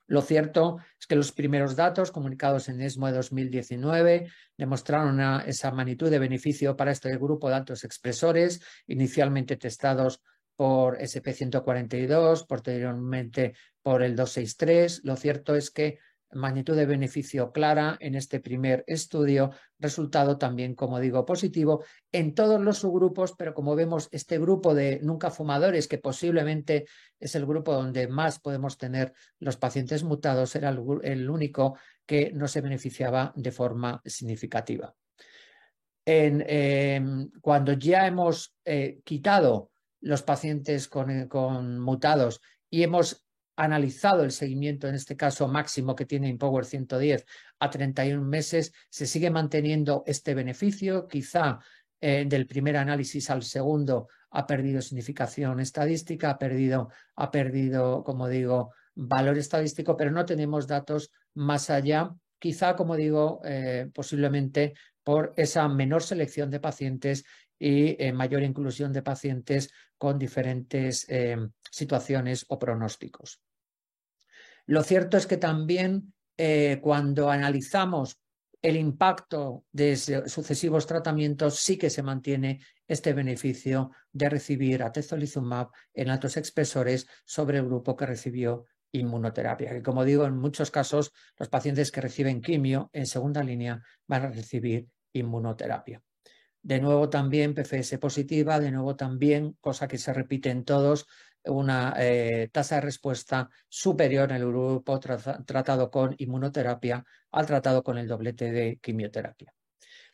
Lo 0.07 0.21
cierto 0.21 0.77
es 0.99 1.07
que 1.07 1.15
los 1.15 1.31
primeros 1.31 1.75
datos 1.75 2.11
comunicados 2.11 2.67
en 2.67 2.81
ESMO 2.81 3.07
de 3.07 3.13
2019 3.13 4.29
demostraron 4.57 5.19
esa 5.47 5.71
magnitud 5.71 6.09
de 6.09 6.19
beneficio 6.19 6.75
para 6.75 6.91
este 6.91 7.15
grupo 7.17 7.49
de 7.49 7.55
altos 7.55 7.83
expresores, 7.83 8.61
inicialmente 8.85 9.55
testados 9.55 10.21
por 10.55 10.99
SP142, 10.99 12.45
posteriormente 12.45 13.55
por 13.83 14.01
el 14.01 14.15
263. 14.15 15.01
Lo 15.03 15.15
cierto 15.15 15.55
es 15.55 15.69
que 15.69 15.99
magnitud 16.35 16.75
de 16.75 16.85
beneficio 16.85 17.51
clara 17.51 17.97
en 17.99 18.15
este 18.15 18.39
primer 18.39 18.83
estudio, 18.87 19.51
resultado 19.79 20.37
también, 20.37 20.75
como 20.75 20.99
digo, 20.99 21.25
positivo 21.25 21.83
en 22.11 22.33
todos 22.33 22.59
los 22.61 22.79
subgrupos, 22.79 23.33
pero 23.37 23.53
como 23.53 23.75
vemos, 23.75 24.09
este 24.11 24.39
grupo 24.39 24.73
de 24.73 24.99
nunca 25.01 25.29
fumadores, 25.31 25.87
que 25.87 25.97
posiblemente 25.97 26.85
es 27.19 27.35
el 27.35 27.45
grupo 27.45 27.73
donde 27.73 28.07
más 28.07 28.39
podemos 28.39 28.77
tener 28.77 29.13
los 29.39 29.57
pacientes 29.57 30.03
mutados, 30.03 30.55
era 30.55 30.69
el, 30.69 31.29
único 31.29 31.77
que 32.05 32.31
no 32.33 32.47
se 32.47 32.61
beneficiaba 32.61 33.33
de 33.35 33.51
forma 33.51 34.01
significativa. 34.05 34.93
Em, 36.05 37.29
cuando 37.39 37.73
ya 37.73 38.05
hemos 38.07 38.57
eh, 38.65 38.99
quitado 39.05 39.71
los 40.01 40.21
pacientes 40.21 40.89
con, 40.89 41.79
mutados 41.79 42.41
y 42.69 42.83
hemos 42.83 43.22
analizado 43.55 44.23
el 44.23 44.31
seguimiento, 44.31 44.87
en 44.87 44.95
este 44.95 45.15
caso 45.15 45.47
máximo 45.47 45.95
que 45.95 46.05
tiene 46.05 46.29
Empower 46.29 46.65
110 46.65 47.25
a 47.59 47.69
31 47.69 48.23
meses, 48.23 48.73
se 48.89 49.05
sigue 49.05 49.29
manteniendo 49.29 50.03
este 50.05 50.33
beneficio. 50.33 51.07
Quizá 51.07 51.59
eh, 52.01 52.25
del 52.27 52.47
primer 52.47 52.77
análisis 52.77 53.29
al 53.29 53.43
segundo 53.43 54.07
ha 54.31 54.45
perdido 54.47 54.81
significación 54.81 55.59
estadística, 55.59 56.31
ha 56.31 56.37
perdido, 56.37 56.89
ha 57.15 57.31
perdido, 57.31 58.03
como 58.03 58.27
digo, 58.27 58.73
valor 58.95 59.37
estadístico, 59.37 59.95
pero 59.95 60.11
no 60.11 60.25
tenemos 60.25 60.67
datos 60.67 61.11
más 61.35 61.69
allá. 61.69 62.11
Quizá, 62.39 62.75
como 62.75 62.95
digo, 62.95 63.41
eh, 63.45 63.89
posiblemente 63.93 64.73
por 65.03 65.33
esa 65.37 65.67
menor 65.67 66.01
selección 66.03 66.49
de 66.49 66.59
pacientes 66.59 67.25
y 67.59 67.95
eh, 68.03 68.11
mayor 68.11 68.43
inclusión 68.43 68.91
de 68.91 69.01
pacientes 69.01 69.71
con 70.03 70.19
diferentes 70.19 71.07
situaciones 71.71 72.43
o 72.49 72.59
pronósticos. 72.59 73.39
Lo 74.65 74.83
cierto 74.83 75.15
es 75.15 75.25
que 75.27 75.37
también 75.37 76.13
eh, 76.37 76.79
cuando 76.81 77.31
analizamos 77.31 78.19
el 78.61 78.75
impacto 78.75 79.63
de 79.71 79.95
sucesivos 79.95 80.87
tratamientos, 80.87 81.55
sí 81.55 81.77
que 81.77 81.89
se 81.89 82.03
mantiene 82.03 82.59
este 82.85 83.13
beneficio 83.13 83.91
de 84.11 84.27
recibir 84.27 84.83
atezolizumab 84.83 85.69
en 85.93 86.09
altos 86.09 86.35
expresores 86.35 87.07
sobre 87.23 87.59
el 87.59 87.65
grupo 87.65 87.95
que 87.95 88.05
recibió 88.05 88.65
inmunoterapia. 88.91 89.71
Que 89.71 89.81
como 89.81 90.03
digo, 90.03 90.25
en 90.25 90.37
muchos 90.37 90.69
casos 90.69 91.13
los 91.37 91.47
pacientes 91.47 91.93
que 91.93 92.01
reciben 92.01 92.41
quimio 92.41 92.89
en 92.91 93.05
segunda 93.05 93.41
línea 93.41 93.81
van 94.05 94.23
a 94.23 94.31
recibir 94.31 94.89
inmunoterapia. 95.13 96.03
De 96.63 96.79
nuevo 96.79 97.09
también 97.09 97.53
PFS 97.53 97.99
positiva, 97.99 98.59
de 98.59 98.71
nuevo 98.71 98.95
también, 98.95 99.57
cosa 99.59 99.87
que 99.87 99.97
se 99.97 100.13
repite 100.13 100.49
en 100.49 100.63
todos, 100.63 101.05
una 101.45 101.93
eh, 101.97 102.49
tasa 102.53 102.75
de 102.75 102.81
respuesta 102.81 103.49
superior 103.67 104.31
en 104.31 104.37
el 104.37 104.47
grupo 104.47 104.97
tratado 104.99 105.91
con 105.91 106.15
inmunoterapia 106.17 107.03
al 107.31 107.45
tratado 107.45 107.83
con 107.83 107.97
el 107.97 108.07
doblete 108.07 108.53
de 108.53 108.79
quimioterapia. 108.81 109.53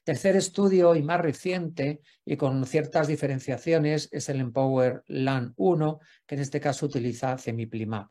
Tercer 0.03 0.35
estudio 0.37 0.95
y 0.95 1.03
más 1.03 1.21
reciente 1.21 2.01
y 2.25 2.35
con 2.35 2.65
ciertas 2.65 3.07
diferenciaciones 3.07 4.09
es 4.11 4.27
el 4.29 4.39
Empower 4.39 5.03
LAN 5.05 5.53
1, 5.55 5.99
que 6.25 6.33
en 6.33 6.41
este 6.41 6.59
caso 6.59 6.87
utiliza 6.87 7.37
cemiplimab. 7.37 8.07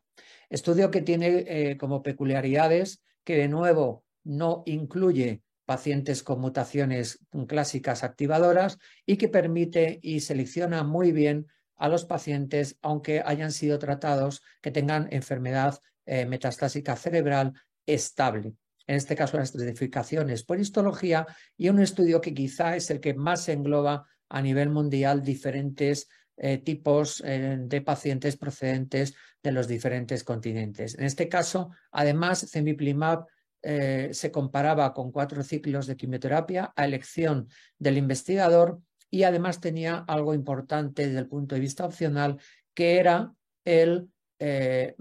Estudio 0.49 0.93
que 0.93 1.03
tiene 1.03 1.45
eh, 1.49 1.77
como 1.77 2.03
peculiaridades 2.05 3.03
que 3.25 3.37
de 3.37 3.49
nuevo 3.49 4.05
no 4.23 4.63
incluye 4.67 5.43
pacientes 5.69 6.23
con 6.23 6.41
mutaciones 6.41 7.19
clásicas 7.47 8.03
activadoras 8.03 8.79
y 9.05 9.19
que 9.19 9.29
permite 9.29 10.01
y 10.03 10.21
selecciona 10.21 10.83
muy 10.83 11.13
bien 11.13 11.47
a 11.77 11.91
los 11.91 12.07
pacientes, 12.07 12.79
aunque 12.81 13.23
hayan 13.23 13.53
sido 13.53 13.79
tratados 13.79 14.41
que 14.63 14.71
tengan 14.71 15.09
enfermedad 15.11 15.79
eh, 16.07 16.25
metastásica 16.25 16.97
cerebral 16.97 17.53
estable. 17.85 18.55
En 18.87 18.97
este 18.97 19.15
caso, 19.15 19.37
las 19.37 19.51
estratificaciones 19.51 20.43
por 20.43 20.59
histología 20.59 21.27
y 21.59 21.69
un 21.69 21.81
estudio 21.81 22.23
que 22.23 22.33
quizá 22.33 22.75
es 22.75 22.89
el 22.89 22.99
que 22.99 23.13
más 23.13 23.47
engloba 23.51 24.07
a 24.31 24.41
nivel 24.41 24.71
mundial 24.71 25.23
diferentes 25.23 26.09
eh, 26.39 26.57
tipos 26.57 27.23
eh, 27.27 27.59
de 27.61 27.83
pacientes 27.83 28.39
procedentes 28.39 29.15
de 29.43 29.53
los 29.53 29.69
diferentes 29.69 30.25
continentes. 30.25 30.95
En 30.95 31.05
este 31.05 31.29
caso, 31.29 31.73
además, 31.93 32.47
Cemiplimab 32.51 33.27
se 33.61 34.31
comparaba 34.31 34.95
con 34.95 35.11
cuatro 35.11 35.43
ciclos 35.43 35.87
de 35.87 35.97
quimioterapia 35.97 36.73
a 36.77 36.85
elección 36.85 37.49
del 37.79 37.99
investigador 37.99 38.81
y 39.11 39.23
además 39.23 39.61
tenía 39.61 40.05
algo 40.07 40.35
importante 40.35 41.07
desde 41.07 41.19
el 41.19 41.29
punto 41.29 41.55
de 41.55 41.61
vista 41.61 41.85
opcional, 41.85 42.39
que 42.75 42.99
era 42.99 43.33
el, 43.65 44.09
eh, 44.39 44.95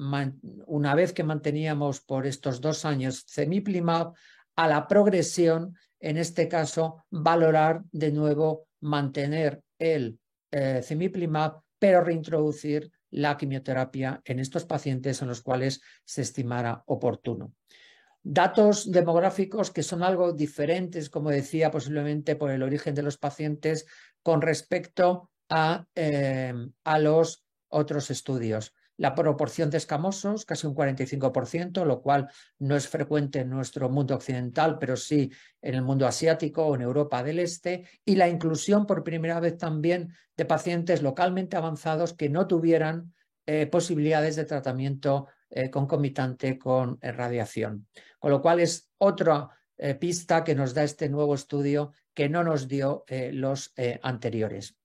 una 0.65 0.95
vez 0.95 1.13
que 1.13 1.23
manteníamos 1.23 2.01
por 2.01 2.25
estos 2.25 2.61
dos 2.61 2.85
años 2.85 3.25
cemiplimab, 3.27 4.13
a 4.55 4.67
la 4.67 4.87
progresión, 4.87 5.77
en 5.99 6.17
este 6.17 6.47
caso, 6.47 7.05
valorar 7.11 7.83
de 7.91 8.11
nuevo 8.11 8.67
mantener 8.81 9.61
el 9.77 10.19
eh, 10.51 10.81
cemiplimab, 10.83 11.61
pero 11.77 12.03
reintroducir 12.03 12.91
la 13.11 13.37
quimioterapia 13.37 14.19
en 14.25 14.39
estos 14.39 14.65
pacientes 14.65 15.21
en 15.21 15.27
los 15.27 15.41
cuales 15.41 15.81
se 16.05 16.23
estimara 16.23 16.83
oportuno. 16.87 17.53
Datos 18.29 18.91
demográficos 18.91 19.71
que 19.71 19.83
son 19.83 20.03
algo 20.03 20.33
diferentes, 20.33 21.09
como 21.09 21.29
decía, 21.29 21.71
posiblemente 21.71 22.35
por 22.35 22.51
el 22.51 22.61
origen 22.61 22.93
de 22.93 23.01
los 23.01 23.17
pacientes 23.17 23.85
con 24.21 24.41
respecto 24.41 25.31
a, 25.47 25.85
eh, 25.95 26.53
a 26.83 26.99
los 26.99 27.45
otros 27.69 28.11
estudios. 28.11 28.73
La 28.97 29.15
proporción 29.15 29.69
de 29.69 29.77
escamosos, 29.77 30.43
casi 30.43 30.67
un 30.67 30.75
45%, 30.75 31.85
lo 31.85 32.01
cual 32.01 32.29
no 32.59 32.75
es 32.75 32.89
frecuente 32.89 33.39
en 33.39 33.49
nuestro 33.49 33.89
mundo 33.89 34.15
occidental, 34.15 34.77
pero 34.77 34.97
sí 34.97 35.31
en 35.61 35.75
el 35.75 35.81
mundo 35.81 36.05
asiático 36.05 36.65
o 36.65 36.75
en 36.75 36.81
Europa 36.81 37.23
del 37.23 37.39
Este, 37.39 37.87
y 38.03 38.15
la 38.15 38.27
inclusión 38.27 38.85
por 38.85 39.05
primera 39.05 39.39
vez 39.39 39.57
también 39.57 40.13
de 40.35 40.43
pacientes 40.43 41.01
localmente 41.01 41.55
avanzados 41.55 42.13
que 42.13 42.27
no 42.27 42.45
tuvieran 42.45 43.13
eh, 43.45 43.67
posibilidades 43.67 44.35
de 44.35 44.43
tratamiento 44.43 45.27
eh, 45.49 45.69
concomitante 45.69 46.59
con 46.59 46.99
eh, 47.01 47.13
radiación. 47.13 47.87
Con 48.19 48.31
lo 48.31 48.41
cual 48.41 48.59
es 48.59 48.89
otra 48.97 49.47
eh, 49.77 49.95
pista 49.95 50.43
que 50.43 50.55
nos 50.55 50.73
da 50.73 50.83
este 50.83 51.07
nuevo 51.07 51.35
estudio 51.35 51.93
que 52.13 52.27
no 52.27 52.43
nos 52.43 52.67
dio 52.67 53.05
los 53.31 53.73
anteriores. 54.01 54.75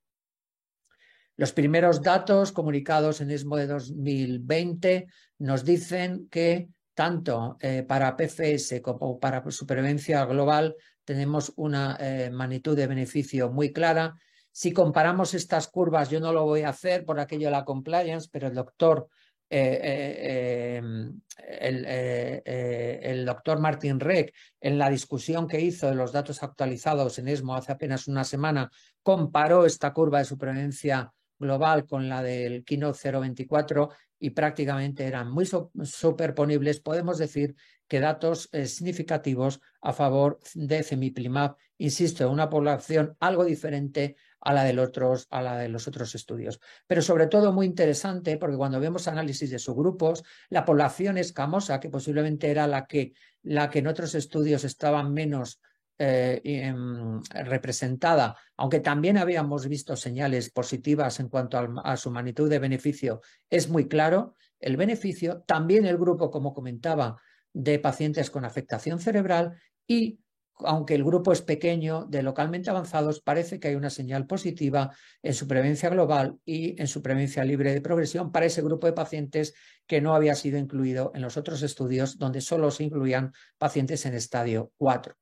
Los 1.34 1.52
primeros 1.52 2.02
datos 2.02 2.52
comunicados 2.52 3.22
en 3.22 3.30
ESMO 3.30 3.56
de 3.56 3.66
2020 3.66 5.06
nos 5.38 5.64
dicen 5.64 6.28
que 6.28 6.68
tanto 6.92 7.56
para 7.88 8.18
PFS 8.18 8.82
como 8.82 9.18
para 9.18 9.50
supervivencia 9.50 10.26
global 10.26 10.76
tenemos 11.06 11.54
una 11.56 11.98
magnitud 12.30 12.76
de 12.76 12.86
beneficio 12.86 13.50
muy 13.50 13.72
clara. 13.72 14.14
Si 14.50 14.74
comparamos 14.74 15.32
estas 15.32 15.68
curvas, 15.68 16.10
yo 16.10 16.20
no 16.20 16.34
lo 16.34 16.44
voy 16.44 16.62
a 16.62 16.68
hacer 16.68 17.06
por 17.06 17.18
aquello 17.18 17.46
de 17.46 17.52
la 17.52 17.64
compliance, 17.64 18.28
pero 18.30 18.48
el 18.48 18.54
doctor 18.54 19.08
eh, 19.54 19.80
eh, 19.82 20.76
em, 20.78 21.20
eh, 21.46 23.00
el, 23.02 23.26
doctor 23.26 23.60
Martin 23.60 24.00
Reck, 24.00 24.34
en 24.58 24.78
la 24.78 24.88
discusión 24.88 25.46
que 25.46 25.60
hizo 25.60 25.88
de 25.88 25.94
los 25.94 26.10
datos 26.10 26.42
actualizados 26.42 27.18
en 27.18 27.28
ESMO 27.28 27.54
hace 27.54 27.72
apenas 27.72 28.08
una 28.08 28.24
semana, 28.24 28.70
comparó 29.02 29.66
esta 29.66 29.92
curva 29.92 30.20
de 30.20 30.24
supervivencia 30.24 31.12
global 31.38 31.84
con 31.84 32.08
la 32.08 32.22
del 32.22 32.64
Keynote 32.64 33.12
024 33.12 33.90
y 34.18 34.30
prácticamente 34.30 35.04
eran 35.04 35.30
muy 35.30 35.46
superponibles, 35.46 36.80
podemos 36.80 37.18
decir 37.18 37.54
que 37.86 38.00
datos 38.00 38.48
significativos 38.64 39.60
a 39.82 39.92
favor 39.92 40.38
de 40.54 40.82
Cemiplimab, 40.82 41.56
insisto, 41.76 42.30
una 42.30 42.48
población 42.48 43.16
algo 43.20 43.44
diferente 43.44 44.16
a 44.42 44.52
la, 44.52 44.64
de 44.64 45.68
los 45.68 45.88
otros 45.88 46.14
estudios. 46.14 46.60
Pero 46.86 47.00
sobre 47.00 47.26
todo 47.28 47.52
muy 47.52 47.66
interesante 47.66 48.36
porque 48.36 48.56
cuando 48.56 48.80
vemos 48.80 49.08
análisis 49.08 49.50
de 49.50 49.58
subgrupos, 49.58 50.24
la 50.50 50.64
población 50.64 51.16
escamosa, 51.16 51.80
que 51.80 51.88
posiblemente 51.88 52.50
era 52.50 52.66
la 52.66 52.86
que, 52.86 53.14
la 53.42 53.70
que 53.70 53.78
en 53.78 53.86
otros 53.86 54.14
estudios 54.14 54.64
estaba 54.64 55.02
menos 55.02 55.60
eh, 55.98 56.40
em, 56.44 57.22
representada, 57.44 58.36
aunque 58.56 58.80
también 58.80 59.18
habíamos 59.18 59.68
visto 59.68 59.94
señales 59.94 60.50
positivas 60.50 61.20
en 61.20 61.28
cuanto 61.28 61.58
a, 61.84 61.96
su 61.96 62.10
magnitud 62.10 62.50
de 62.50 62.58
beneficio, 62.58 63.20
es 63.48 63.68
muy 63.68 63.86
claro 63.86 64.34
el 64.58 64.76
beneficio. 64.76 65.44
También 65.46 65.86
el 65.86 65.98
grupo, 65.98 66.30
como 66.30 66.54
comentaba, 66.54 67.20
de 67.52 67.78
pacientes 67.78 68.30
con 68.30 68.44
afectación 68.44 68.98
cerebral 68.98 69.60
y 69.86 70.18
aunque 70.66 70.94
el 70.94 71.04
grupo 71.04 71.32
es 71.32 71.42
pequeño, 71.42 72.06
de 72.06 72.22
localmente 72.22 72.70
avanzados, 72.70 73.20
parece 73.20 73.60
que 73.60 73.68
hay 73.68 73.74
una 73.74 73.90
señal 73.90 74.26
positiva 74.26 74.90
en 75.22 75.34
supervivencia 75.34 75.88
global 75.88 76.38
y 76.44 76.80
en 76.80 76.86
supervivencia 76.86 77.44
libre 77.44 77.72
de 77.72 77.80
progresión 77.80 78.32
para 78.32 78.46
ese 78.46 78.62
grupo 78.62 78.86
de 78.86 78.92
pacientes 78.92 79.54
que 79.86 80.00
no 80.00 80.14
había 80.14 80.34
sido 80.34 80.58
incluido 80.58 81.12
en 81.14 81.22
los 81.22 81.36
otros 81.36 81.62
estudios 81.62 82.18
donde 82.18 82.40
solo 82.40 82.70
se 82.70 82.84
incluían 82.84 83.32
pacientes 83.58 84.06
en 84.06 84.14
estadio 84.14 84.72
4. 84.78 85.16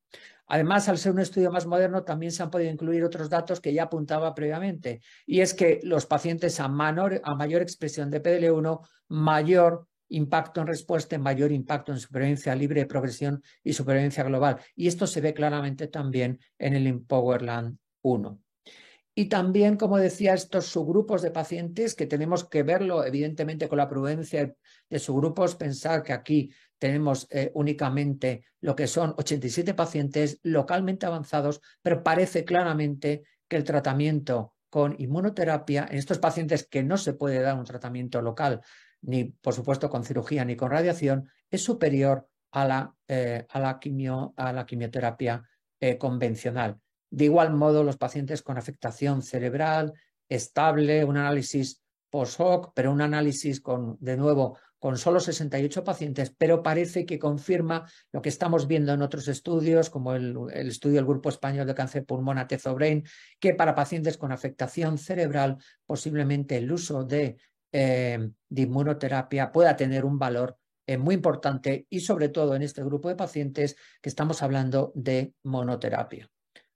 Además, 0.47 0.89
al 0.89 0.97
ser 0.97 1.13
un 1.13 1.19
estudio 1.19 1.49
más 1.49 1.65
moderno, 1.65 2.03
también 2.03 2.31
se 2.33 2.43
han 2.43 2.51
podido 2.51 2.71
incluir 2.71 3.05
otros 3.05 3.29
datos 3.29 3.61
que 3.61 3.73
ya 3.73 3.83
apuntaba 3.83 4.35
previamente, 4.35 5.01
y 5.25 5.39
es 5.39 5.53
que 5.53 5.79
los 5.83 6.05
pacientes 6.05 6.59
a, 6.59 6.65
a 6.65 7.35
mayor 7.35 7.61
expresión 7.61 8.09
de 8.09 8.21
PDL1, 8.21 8.85
mayor 9.07 9.87
impacto 10.11 10.61
en 10.61 10.67
respuesta, 10.67 11.17
mayor 11.17 11.51
impacto 11.51 11.91
en 11.91 11.99
supervivencia 11.99 12.55
libre 12.55 12.81
de 12.81 12.87
progresión 12.87 13.43
y 13.63 13.73
supervivencia 13.73 14.23
global. 14.23 14.59
Y 14.75 14.87
esto 14.87 15.07
se 15.07 15.21
ve 15.21 15.33
claramente 15.33 15.87
también 15.87 16.39
en 16.57 16.75
el 16.75 16.87
Empowerland 16.87 17.77
1. 18.01 18.39
Y 19.13 19.25
también, 19.25 19.75
como 19.75 19.97
decía, 19.97 20.33
estos 20.33 20.67
subgrupos 20.67 21.21
de 21.21 21.31
pacientes 21.31 21.95
que 21.95 22.07
tenemos 22.07 22.47
que 22.47 22.63
verlo, 22.63 23.03
evidentemente, 23.03 23.67
con 23.67 23.77
la 23.77 23.89
prudencia 23.89 24.55
de 24.89 24.99
subgrupos, 24.99 25.55
pensar 25.55 26.01
que 26.01 26.13
aquí 26.13 26.51
tenemos 26.77 27.27
eh, 27.29 27.51
únicamente 27.53 28.45
lo 28.61 28.75
que 28.75 28.87
son 28.87 29.13
87 29.17 29.73
pacientes 29.73 30.39
localmente 30.43 31.05
avanzados, 31.05 31.61
pero 31.81 32.03
parece 32.03 32.45
claramente 32.45 33.23
que 33.47 33.57
el 33.57 33.65
tratamiento 33.65 34.53
con 34.69 34.95
inmunoterapia 34.97 35.85
en 35.91 35.97
estos 35.97 36.17
pacientes 36.17 36.65
que 36.65 36.81
no 36.81 36.97
se 36.97 37.13
puede 37.13 37.41
dar 37.41 37.57
un 37.57 37.65
tratamiento 37.65 38.21
local, 38.21 38.61
ni 39.01 39.25
por 39.25 39.53
supuesto 39.53 39.89
con 39.89 40.03
cirugía 40.03 40.45
ni 40.45 40.55
con 40.55 40.71
radiación, 40.71 41.29
es 41.49 41.63
superior 41.63 42.27
a 42.51 42.65
la, 42.65 42.95
eh, 43.07 43.45
a 43.49 43.59
la, 43.59 43.79
quimio, 43.79 44.33
a 44.37 44.53
la 44.53 44.65
quimioterapia 44.65 45.43
eh, 45.79 45.97
convencional. 45.97 46.79
De 47.09 47.25
igual 47.25 47.53
modo, 47.53 47.83
los 47.83 47.97
pacientes 47.97 48.41
con 48.41 48.57
afectación 48.57 49.21
cerebral 49.21 49.93
estable, 50.29 51.03
un 51.03 51.17
análisis 51.17 51.81
post-hoc, 52.09 52.71
pero 52.73 52.91
un 52.91 53.01
análisis 53.01 53.59
con, 53.61 53.97
de 53.99 54.17
nuevo, 54.17 54.57
con 54.81 54.97
solo 54.97 55.19
68 55.19 55.83
pacientes, 55.83 56.33
pero 56.35 56.63
parece 56.63 57.05
que 57.05 57.19
confirma 57.19 57.87
lo 58.11 58.21
que 58.21 58.29
estamos 58.29 58.67
viendo 58.67 58.91
en 58.91 59.03
otros 59.03 59.27
estudios, 59.27 59.91
como 59.91 60.13
el, 60.13 60.35
estudio 60.51 60.95
del 60.95 61.05
Grupo 61.05 61.29
Español 61.29 61.67
de 61.67 61.75
Cáncer 61.75 62.03
Pulmón 62.03 62.39
Atezobrain, 62.39 63.03
que 63.39 63.53
para 63.53 63.75
pacientes 63.75 64.17
con 64.17 64.31
afectación 64.31 64.97
cerebral, 64.97 65.57
posiblemente 65.85 66.57
el 66.57 66.71
uso 66.71 67.03
de, 67.03 67.37
eh, 67.71 68.29
de 68.49 68.61
inmunoterapia 68.61 69.51
pueda 69.51 69.75
tener 69.75 70.05
un 70.05 70.19
valor 70.19 70.57
eh, 70.85 70.97
muy 70.97 71.15
importante 71.15 71.87
y 71.89 72.01
sobre 72.01 72.29
todo 72.29 72.55
en 72.55 72.61
este 72.61 72.83
grupo 72.83 73.09
de 73.09 73.15
pacientes 73.15 73.75
que 74.01 74.09
estamos 74.09 74.41
hablando 74.41 74.91
de 74.95 75.33
monoterapia 75.43 76.29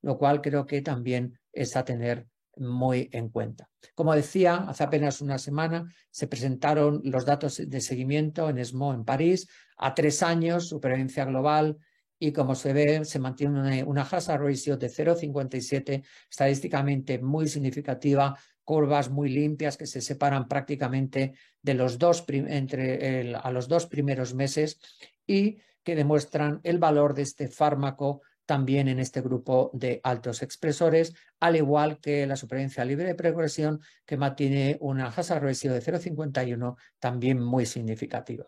lo 0.06 0.20
cual 0.20 0.40
creo 0.40 0.68
que 0.68 0.82
también 0.84 1.40
es 1.52 1.76
a 1.76 1.84
tener 1.84 2.28
muy 2.58 3.10
en 3.12 3.30
cuenta. 3.30 3.68
Como 3.96 4.14
decía, 4.14 4.58
hace 4.68 4.84
apenas 4.84 5.20
una 5.20 5.40
semana 5.40 5.92
se 6.12 6.28
presentaron 6.28 7.02
los 7.04 7.26
datos 7.26 7.58
de 7.58 7.82
seguimiento 7.82 8.48
en 8.48 8.60
ESMO 8.60 8.94
en 8.94 9.04
París, 9.04 9.48
a 9.78 9.96
tres 9.96 10.22
años, 10.22 10.70
supervivencia 10.70 11.26
global, 11.26 11.78
y 12.20 12.32
como 12.32 12.54
se 12.54 12.72
ve, 12.72 13.04
se 13.04 13.18
mantiene 13.18 13.84
una, 13.84 14.04
hazard 14.04 14.44
ratio 14.44 14.78
de 14.78 14.90
0,57, 14.90 16.06
estadísticamente 16.30 17.18
muy 17.18 17.48
significativa, 17.48 18.38
curvas 18.66 19.10
muy 19.10 19.30
limpias 19.30 19.78
que 19.78 19.86
se 19.86 20.02
separan 20.02 20.48
prácticamente 20.48 21.36
de 21.62 21.74
los 21.76 21.98
dos 21.98 22.26
entre 22.28 23.36
a 23.36 23.52
los 23.52 23.68
dos 23.68 23.86
primeros 23.86 24.34
meses 24.34 24.80
y 25.26 25.60
que 25.84 25.96
demuestran 25.96 26.60
el 26.64 26.80
valor 26.80 27.14
de 27.14 27.22
este 27.22 27.48
fármaco 27.48 28.22
también 28.46 28.88
en 28.88 29.00
este 29.00 29.22
grupo 29.22 29.72
de 29.74 30.02
altos 30.04 30.44
expresores, 30.44 31.16
al 31.40 31.56
igual 31.56 32.00
que 32.00 32.28
la 32.28 32.36
supervivencia 32.36 32.86
libre 32.86 33.06
de 33.06 33.16
progresión, 33.16 33.82
que 34.06 34.18
mantiene 34.18 34.78
una 34.82 35.08
hazard 35.08 35.44
ratio 35.44 35.74
de 35.74 35.82
0,51 35.82 36.76
también 37.00 37.42
muy 37.42 37.66
significativa. 37.66 38.46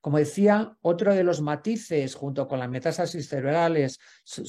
Como 0.00 0.18
decía, 0.18 0.76
otro 0.80 1.14
de 1.14 1.24
los 1.24 1.40
matices, 1.40 2.14
junto 2.14 2.46
con 2.46 2.58
las 2.58 2.70
metástasis 2.70 3.28
cerebrales, 3.28 3.98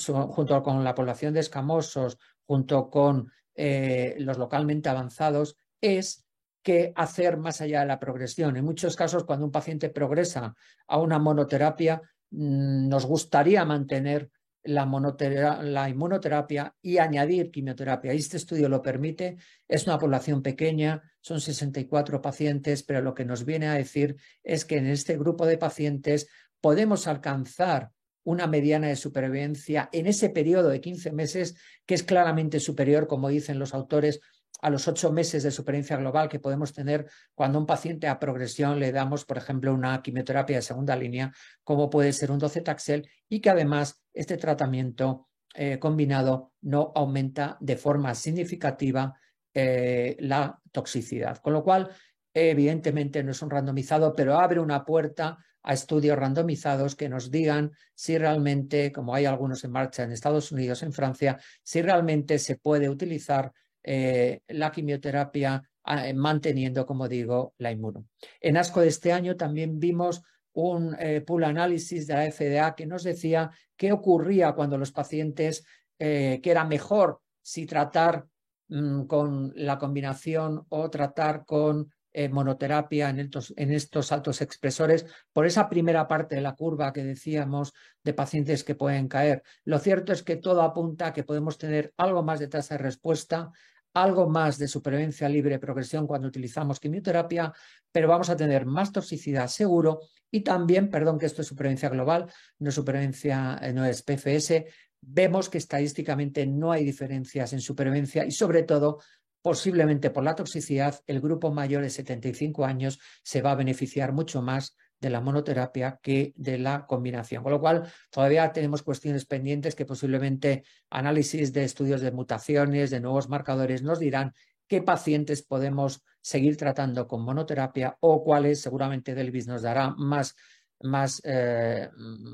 junto 0.05 0.61
con 0.61 0.83
la 0.83 0.95
población 0.95 1.33
de 1.33 1.39
escamosos, 1.39 2.17
junto 2.45 2.89
con 2.89 3.31
eh, 3.55 4.15
los 4.19 4.37
localmente 4.37 4.89
avanzados, 4.89 5.57
es 5.81 6.25
que 6.61 6.91
hacer 6.95 7.37
más 7.37 7.61
allá 7.61 7.81
de 7.81 7.87
la 7.87 7.99
progresión. 7.99 8.57
En 8.57 8.65
muchos 8.65 8.95
casos, 8.95 9.23
cuando 9.23 9.45
un 9.45 9.51
paciente 9.51 9.89
progresa 9.89 10.55
a 10.87 10.97
una 10.97 11.19
monoterapia, 11.19 12.01
mm, 12.31 12.87
nos 12.87 13.05
gustaría 13.05 13.63
mantener 13.65 14.29
la, 14.63 15.89
inmunoterapia 15.89 16.75
y 16.81 16.97
añadir 16.97 17.49
quimioterapia. 17.51 18.11
Este 18.11 18.37
estudio 18.37 18.69
lo 18.69 18.81
permite. 18.81 19.37
Es 19.67 19.87
una 19.87 19.97
población 19.97 20.41
pequeña, 20.41 21.01
son 21.21 21.39
64 21.39 22.21
pacientes, 22.21 22.83
pero 22.83 23.01
lo 23.01 23.13
que 23.13 23.25
nos 23.25 23.45
viene 23.45 23.67
a 23.67 23.73
decir 23.73 24.17
es 24.43 24.65
que 24.65 24.77
en 24.77 24.87
este 24.87 25.17
grupo 25.17 25.45
de 25.45 25.57
pacientes 25.57 26.27
podemos 26.61 27.07
alcanzar 27.07 27.91
una 28.29 28.45
mediana 28.45 28.87
de 28.87 28.95
supervivencia 28.95 29.89
en 29.91 30.05
ese 30.05 30.29
periodo 30.29 30.69
de 30.69 30.79
15 30.79 31.11
meses, 31.11 31.55
que 31.87 31.95
es 31.95 32.03
claramente 32.03 32.59
superior, 32.59 33.07
como 33.07 33.27
dicen 33.27 33.57
los 33.57 33.73
autores, 33.73 34.19
a 34.61 34.69
los 34.69 34.87
ocho 34.87 35.11
meses 35.11 35.41
de 35.41 35.49
supervivencia 35.49 35.97
global 35.97 36.29
que 36.29 36.39
podemos 36.39 36.71
tener 36.71 37.09
cuando 37.33 37.57
a 37.57 37.61
un 37.61 37.65
paciente 37.65 38.07
a 38.07 38.19
progresión 38.19 38.79
le 38.79 38.91
damos, 38.91 39.25
por 39.25 39.37
ejemplo, 39.37 39.73
una 39.73 39.99
quimioterapia 40.03 40.57
de 40.57 40.61
segunda 40.61 40.95
línea, 40.95 41.33
como 41.63 41.89
puede 41.89 42.13
ser 42.13 42.29
un 42.29 42.37
docetaxel, 42.37 43.09
y 43.27 43.39
que 43.39 43.49
además 43.49 44.03
este 44.13 44.37
tratamiento 44.37 45.29
eh, 45.55 45.79
combinado 45.79 46.53
no 46.61 46.91
aumenta 46.93 47.57
de 47.59 47.77
forma 47.77 48.13
significativa 48.13 49.15
eh, 49.55 50.17
la 50.19 50.59
toxicidad. 50.71 51.39
Con 51.39 51.53
lo 51.53 51.63
cual, 51.63 51.89
evidentemente 52.31 53.23
no 53.23 53.31
es 53.31 53.41
un 53.41 53.49
randomizado, 53.49 54.13
pero 54.13 54.37
abre 54.37 54.59
una 54.59 54.85
puerta 54.85 55.39
a 55.63 55.73
estudios 55.73 56.17
randomizados 56.17 56.95
que 56.95 57.09
nos 57.09 57.31
digan 57.31 57.71
si 57.93 58.17
realmente, 58.17 58.91
como 58.91 59.13
hay 59.13 59.25
algunos 59.25 59.63
en 59.63 59.71
marcha 59.71 60.03
en 60.03 60.11
Estados 60.11 60.51
Unidos, 60.51 60.83
en 60.83 60.93
Francia, 60.93 61.39
si 61.63 61.81
realmente 61.81 62.39
se 62.39 62.55
puede 62.55 62.89
utilizar 62.89 63.51
eh, 63.83 64.41
la 64.47 64.71
quimioterapia 64.71 65.63
ah, 65.83 66.05
manteniendo, 66.15 66.85
como 66.85 67.07
digo, 67.07 67.53
la 67.57 67.71
inmuno. 67.71 68.05
En 68.39 68.57
ASCO 68.57 68.81
de 68.81 68.87
este 68.87 69.11
año 69.11 69.35
también 69.35 69.79
vimos 69.79 70.21
un 70.53 70.95
eh, 70.99 71.21
pool 71.21 71.43
análisis 71.43 72.07
de 72.07 72.13
la 72.13 72.31
FDA 72.31 72.75
que 72.75 72.85
nos 72.85 73.03
decía 73.03 73.51
qué 73.77 73.91
ocurría 73.91 74.53
cuando 74.53 74.77
los 74.77 74.91
pacientes, 74.91 75.65
eh, 75.97 76.39
que 76.41 76.51
era 76.51 76.65
mejor 76.65 77.21
si 77.41 77.65
tratar 77.65 78.25
mm, 78.67 79.03
con 79.03 79.53
la 79.55 79.77
combinación 79.77 80.65
o 80.69 80.89
tratar 80.89 81.45
con 81.45 81.91
monoterapia 82.31 83.09
en 83.09 83.19
estos, 83.19 83.53
en 83.55 83.71
estos, 83.71 84.11
altos 84.11 84.41
expresores, 84.41 85.05
por 85.31 85.45
esa 85.45 85.69
primera 85.69 86.07
parte 86.07 86.35
de 86.35 86.41
la 86.41 86.55
curva 86.55 86.91
que 86.91 87.03
decíamos 87.03 87.73
de 88.03 88.13
pacientes 88.13 88.63
que 88.63 88.75
pueden 88.75 89.07
caer. 89.07 89.43
Lo 89.65 89.79
cierto 89.79 90.11
es 90.13 90.23
que 90.23 90.35
todo 90.37 90.61
apunta 90.61 91.07
a 91.07 91.13
que 91.13 91.23
podemos 91.23 91.57
tener 91.57 91.93
algo 91.97 92.23
más 92.23 92.39
de 92.39 92.47
tasa 92.47 92.75
de 92.75 92.83
respuesta, 92.83 93.51
algo 93.93 94.29
más 94.29 94.57
de 94.57 94.67
supervivencia 94.67 95.27
libre 95.29 95.59
progresión 95.59 96.07
cuando 96.07 96.27
utilizamos 96.27 96.79
quimioterapia, 96.79 97.53
pero 97.91 98.07
vamos 98.07 98.29
a 98.29 98.37
tener 98.37 98.65
más 98.65 98.91
toxicidad 98.91 99.47
seguro 99.47 100.01
y 100.31 100.41
también, 100.41 100.89
perdón 100.89 101.17
que 101.17 101.25
esto 101.25 101.41
es 101.41 101.47
supervivencia 101.47 101.89
global, 101.89 102.31
no 102.59 102.71
supervivencia, 102.71 103.59
eh, 103.61 103.73
no 103.73 103.85
es 103.85 104.03
PFS, 104.03 104.65
vemos 105.01 105.49
que 105.49 105.57
estadísticamente 105.57 106.45
no 106.45 106.71
hay 106.71 106.83
diferencias 106.83 107.53
en 107.53 107.61
supervivencia 107.61 108.25
y 108.25 108.31
sobre 108.31 108.63
todo 108.63 108.99
posiblemente 109.41 110.09
por 110.09 110.23
la 110.23 110.35
toxicidad, 110.35 110.99
el 111.07 111.21
grupo 111.21 111.51
mayor 111.51 111.81
de 111.83 111.89
75 111.89 112.65
años 112.65 112.99
se 113.23 113.41
va 113.41 113.51
a 113.51 113.55
beneficiar 113.55 114.11
mucho 114.11 114.41
más 114.41 114.75
de 114.99 115.09
la 115.09 115.21
monoterapia 115.21 115.99
que 116.01 116.33
de 116.35 116.57
la 116.57 116.85
combinación. 116.85 117.43
Con 117.43 117.53
lo 117.53 117.59
cual, 117.59 117.91
todavía 118.09 118.51
tenemos 118.51 118.83
cuestiones 118.83 119.25
pendientes 119.25 119.75
que 119.75 119.85
posiblemente 119.85 120.63
análisis 120.89 121.53
de 121.53 121.63
estudios 121.63 122.01
de 122.01 122.11
mutaciones, 122.11 122.89
de 122.89 122.99
nuevos 122.99 123.29
marcadores, 123.29 123.81
nos 123.81 123.99
dirán 123.99 124.33
qué 124.67 124.81
pacientes 124.81 125.41
podemos 125.41 126.03
seguir 126.21 126.57
tratando 126.57 127.07
con 127.07 127.23
monoterapia 127.23 127.97
o 128.01 128.23
cuáles, 128.23 128.61
seguramente 128.61 129.15
Delvis 129.15 129.47
nos 129.47 129.61
dará 129.61 129.89
más, 129.97 130.35
más 130.81 131.21
eh, 131.23 131.89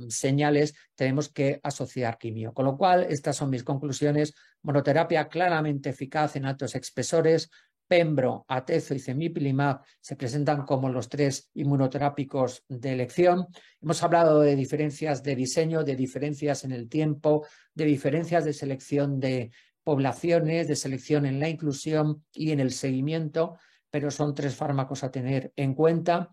señales, 0.10 0.75
tenemos 0.95 1.29
que 1.29 1.60
asociar 1.63 2.17
quimio. 2.17 2.53
Con 2.53 2.65
lo 2.65 2.77
cual, 2.77 3.08
estas 3.10 3.38
son 3.38 3.49
mis 3.49 3.63
conclusiones. 3.63 4.34
Monoterapia 4.62 5.27
claramente 5.27 5.89
eficaz 5.89 6.36
en 6.36 6.45
altos 6.45 6.75
espesores, 6.75 7.49
Pembro, 7.88 8.45
Atezo 8.47 8.95
y 8.95 8.99
Cemipilimab 8.99 9.81
se 10.01 10.15
presentan 10.15 10.65
como 10.65 10.89
los 10.89 11.08
tres 11.08 11.49
inmunoterápicos 11.53 12.63
de 12.67 12.93
elección. 12.93 13.45
Hemos 13.81 14.01
hablado 14.01 14.39
de 14.39 14.55
diferencias 14.55 15.21
de 15.21 15.36
diseño, 15.36 15.84
de 15.84 15.95
diferencias 15.95 16.63
en 16.63 16.71
el 16.71 16.89
tiempo, 16.89 17.45
de 17.73 17.86
diferencias 17.86 18.43
de 18.43 18.53
selección 18.53 19.19
de 19.19 19.51
poblaciones, 19.84 20.67
de 20.67 20.75
selección 20.75 21.25
en 21.27 21.39
la 21.39 21.47
inclusión 21.47 22.25
y 22.34 22.51
en 22.51 22.60
el 22.60 22.71
seguimiento, 22.71 23.58
pero 23.91 24.10
son 24.10 24.34
tres 24.34 24.55
fármacos 24.55 25.03
a 25.03 25.12
tener 25.12 25.53
en 25.55 25.75
cuenta. 25.75 26.31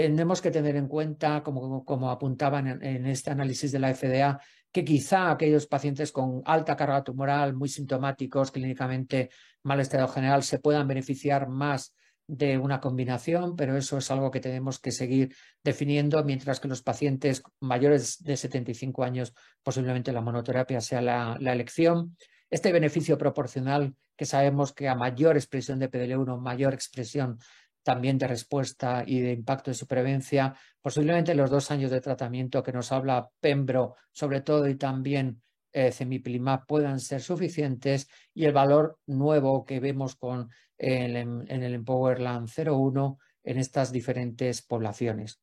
Tenemos 0.00 0.40
que 0.40 0.50
tener 0.50 0.76
en 0.76 0.88
cuenta, 0.88 1.42
como, 1.42 2.10
apuntaban 2.10 2.66
en, 2.66 2.82
en 2.82 3.06
este 3.06 3.30
análisis 3.30 3.70
de 3.70 3.78
la 3.78 3.94
FDA, 3.94 4.40
que 4.72 4.82
quizá 4.82 5.30
aquellos 5.30 5.66
pacientes 5.66 6.10
con 6.10 6.42
alta 6.46 6.74
carga 6.74 7.04
tumoral, 7.04 7.54
muy 7.54 7.68
sintomáticos, 7.68 8.50
clínicamente 8.50 9.28
mal 9.62 9.78
estado 9.80 10.08
general, 10.08 10.42
se 10.42 10.58
puedan 10.58 10.88
beneficiar 10.88 11.48
más 11.48 11.94
de 12.26 12.56
una 12.56 12.80
combinación, 12.80 13.56
pero 13.56 13.76
eso 13.76 13.98
es 13.98 14.10
algo 14.10 14.30
que 14.30 14.40
tenemos 14.40 14.78
que 14.78 14.92
seguir 14.92 15.34
definiendo, 15.62 16.22
mientras 16.24 16.60
que 16.60 16.68
los 16.68 16.80
pacientes 16.80 17.42
mayores 17.58 18.22
de 18.22 18.36
75 18.36 19.04
años 19.04 19.34
posiblemente 19.62 20.12
la 20.12 20.22
monoterapia 20.22 20.80
sea 20.80 21.02
la, 21.02 21.36
la 21.40 21.52
elección. 21.52 22.16
Este 22.48 22.72
beneficio 22.72 23.18
proporcional 23.18 23.94
que 24.16 24.26
sabemos 24.26 24.72
que 24.72 24.88
a 24.88 24.94
mayor 24.94 25.36
expresión 25.36 25.78
de 25.78 25.90
PDL1, 25.90 26.40
mayor 26.40 26.72
expresión 26.72 27.38
también 27.82 28.18
de 28.18 28.28
respuesta 28.28 29.02
y 29.06 29.20
de 29.20 29.32
impacto 29.32 29.70
de 29.70 29.74
supervivencia, 29.74 30.54
posiblemente 30.80 31.34
los 31.34 31.50
dos 31.50 31.70
años 31.70 31.90
de 31.90 32.00
tratamiento 32.00 32.62
que 32.62 32.72
nos 32.72 32.92
habla 32.92 33.30
Pembro, 33.40 33.96
sobre 34.12 34.40
todo, 34.40 34.68
y 34.68 34.76
también 34.76 35.42
eh, 35.72 35.92
Cemiplimab 35.92 36.66
puedan 36.66 37.00
ser 37.00 37.20
suficientes 37.20 38.08
y 38.34 38.44
el 38.44 38.52
valor 38.52 38.98
nuevo 39.06 39.64
que 39.64 39.80
vemos 39.80 40.16
con 40.16 40.50
el, 40.76 41.16
en 41.16 41.62
el 41.62 41.74
Empowerland 41.74 42.48
01 42.48 43.18
en 43.44 43.58
estas 43.58 43.92
diferentes 43.92 44.62
poblaciones. 44.62 45.40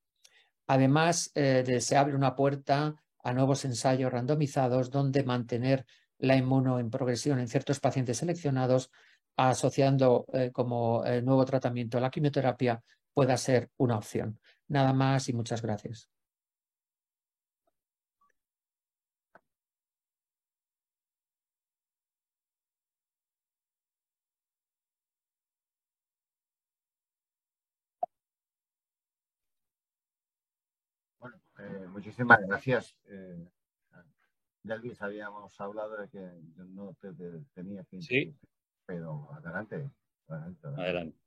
Además, 0.68 1.32
eh, 1.36 1.80
se 1.80 1.96
abre 1.96 2.16
una 2.16 2.36
puerta 2.36 2.96
a 3.24 3.34
nuevos 3.34 3.64
ensayos 3.66 4.12
randomizados 4.12 4.90
donde 4.90 5.24
mantener 5.24 5.86
la 6.20 6.36
inmuno 6.36 6.80
en 6.80 6.90
progresión 6.90 7.40
en 7.40 7.48
ciertos 7.48 7.80
pacientes 7.80 8.18
seleccionados 8.18 8.92
asociando 9.38 10.26
eh, 10.34 10.52
como 10.52 11.06
eh, 11.06 11.22
nuevo 11.22 11.46
tratamiento 11.46 11.98
a 11.98 12.02
la 12.02 12.10
quimioterapia 12.10 12.84
pueda 13.14 13.38
ser 13.38 13.70
una 13.78 13.98
opción. 13.98 14.40
Nada 14.68 14.94
más 14.94 15.30
y 15.30 15.34
muchas 15.34 15.62
gracias. 15.62 16.10
Bueno, 31.20 31.38
eh, 31.60 31.88
muchísimas 31.90 32.40
gracias. 32.42 32.96
ya 34.64 34.76
les 34.76 35.02
habíamos 35.02 35.60
hablado 35.62 35.96
de 35.96 36.10
que 36.10 36.20
yo 36.58 36.66
no 36.66 36.94
te, 37.00 37.14
tenía 37.54 37.84
que 37.86 38.02
Sí 38.02 38.36
pero 38.88 39.30
adelante, 39.34 39.92
adelante. 40.78 41.18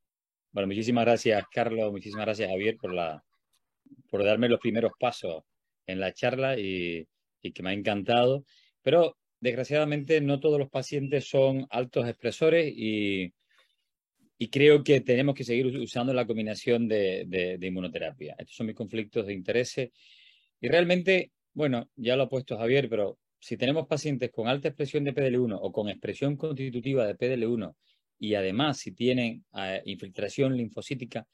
Bueno, 0.51 0.67
muchísimas 0.67 1.05
gracias, 1.05 1.45
Carlos. 1.53 1.93
Muchísimas 1.93 2.25
gracias, 2.25 2.49
Javier, 2.49 2.77
por, 2.77 2.93
la, 2.93 3.23
por 4.09 4.25
darme 4.25 4.49
los 4.49 4.59
primeros 4.59 4.93
pasos 4.99 5.45
en 5.87 6.01
la 6.01 6.13
charla 6.13 6.59
y, 6.59 7.07
que 7.41 7.63
me 7.63 7.71
ha 7.71 7.73
encantado. 7.73 8.45
Pero 8.83 9.17
desgraciadamente 9.39 10.21
no 10.21 10.41
todos 10.41 10.59
los 10.59 10.71
pacientes 10.71 11.29
son 11.29 11.67
altos 11.71 12.09
expresores 12.09 12.73
y, 12.75 13.33
y 14.39 14.49
creo 14.49 14.83
que 14.83 15.03
tenemos 15.03 15.35
que 15.35 15.45
seguir 15.45 15.67
usando 15.79 16.13
la 16.13 16.27
combinación 16.27 16.89
de, 16.89 17.25
de, 17.29 17.59
de, 17.59 17.67
inmunoterapia. 17.67 18.35
Estos 18.39 18.57
son 18.57 18.67
mis 18.67 18.77
conflictos 18.77 19.27
de 19.27 19.35
interés. 19.35 19.77
Y 19.79 20.69
realmente, 20.69 21.31
bueno, 21.53 21.91
ya 21.95 22.17
lo 22.17 22.25
ha 22.25 22.29
puesto 22.29 22.59
Javier, 22.59 22.89
pero 22.89 23.19
si 23.41 23.57
tenemos 23.57 23.87
pacientes 23.87 24.31
con 24.31 24.49
alta 24.49 24.69
expresión 24.69 25.05
de 25.05 25.15
PDL1 25.15 25.59
o 25.61 25.73
con 25.73 25.89
expresión 25.89 26.37
constitutiva 26.37 27.07
de 27.07 27.17
PDL1 27.17 27.75
y 28.19 28.35
además 28.35 28.79
si 28.79 28.93
tienen 28.93 29.45
eh, 29.57 29.83
infiltración 29.87 30.57
linfocítica, 30.57 31.27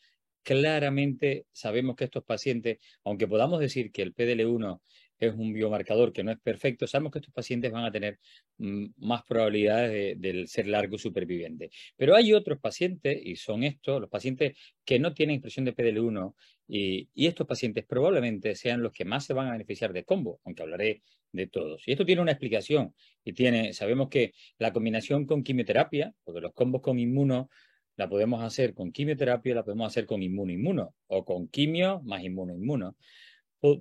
claramente 0.42 1.47
sabemos 1.51 1.97
que 1.97 2.05
estos 2.05 2.25
pacientes, 2.25 2.79
aunque 3.05 3.27
podamos 3.27 3.59
decir 3.59 3.90
que 3.90 4.03
el 4.03 4.14
PDL1 4.14 4.81
es 5.19 5.35
un 5.35 5.53
biomarcador 5.53 6.12
que 6.12 6.23
no 6.23 6.31
es 6.31 6.38
perfecto, 6.38 6.87
sabemos 6.87 7.12
que 7.12 7.19
estos 7.19 7.35
pacientes 7.35 7.73
van 7.73 7.85
a 7.85 7.90
tener 7.90 8.21
mm, 8.59 8.87
más 8.99 9.23
probabilidades 9.25 10.21
de, 10.21 10.47
ser 10.47 10.69
largo 10.69 10.99
superviviente. 10.99 11.71
Pero 11.97 12.14
hay 12.14 12.33
otros 12.33 12.61
pacientes, 12.61 13.19
y 13.25 13.37
son 13.37 13.64
estos, 13.64 14.01
los 14.01 14.11
pacientes 14.11 14.57
que 14.85 14.99
no 14.99 15.14
tienen 15.14 15.37
expresión 15.37 15.64
de 15.64 15.75
PDL1, 15.75 16.35
y, 16.69 17.09
y, 17.14 17.27
estos 17.27 17.47
pacientes 17.47 17.85
probablemente 17.85 18.55
sean 18.55 18.83
los 18.83 18.92
que 18.92 19.05
más 19.05 19.25
se 19.25 19.35
van 19.35 19.49
a 19.49 19.53
beneficiar 19.53 19.92
de 19.92 20.05
combo, 20.05 20.40
aunque 20.45 20.62
hablaré 20.62 21.03
de 21.33 21.47
todos. 21.47 21.83
Y 21.87 21.93
esto 21.93 22.07
tiene 22.07 22.23
una 22.23 22.33
explicación, 22.33 22.95
y 23.25 23.33
tiene, 23.33 23.73
sabemos 23.73 24.09
que 24.09 24.33
la 24.59 24.73
combinación 24.73 25.27
con 25.27 25.43
quimioterapia, 25.43 26.15
porque 26.25 26.41
los 26.41 26.53
combos 26.53 26.83
con 26.83 26.99
inmuno 26.99 27.51
la 27.97 28.09
podemos 28.09 28.43
hacer 28.43 28.75
con 28.75 28.93
quimioterapia, 28.93 29.55
la 29.55 29.65
podemos 29.65 29.89
hacer 29.89 30.07
con 30.07 30.23
inmuno-inmuno, 30.23 30.95
o 31.07 31.25
con 31.25 31.49
quimio 31.49 32.01
más 32.05 32.23
inmuno-inmuno 32.23 32.97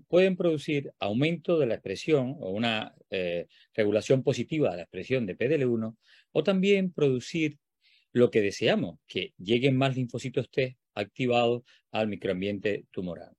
pueden 0.07 0.35
producir 0.35 0.91
aumento 0.99 1.59
de 1.59 1.67
la 1.67 1.75
expresión 1.75 2.35
o 2.39 2.49
una 2.51 2.93
eh, 3.09 3.47
regulación 3.73 4.23
positiva 4.23 4.71
de 4.71 4.77
la 4.77 4.83
expresión 4.83 5.25
de 5.25 5.37
PDL1 5.37 5.95
o 6.31 6.43
también 6.43 6.91
producir 6.91 7.57
lo 8.11 8.31
que 8.31 8.41
deseamos, 8.41 8.99
que 9.07 9.33
lleguen 9.37 9.77
más 9.77 9.95
linfocitos 9.95 10.49
T 10.49 10.77
activados 10.93 11.63
al 11.91 12.07
microambiente 12.07 12.85
tumoral. 12.91 13.33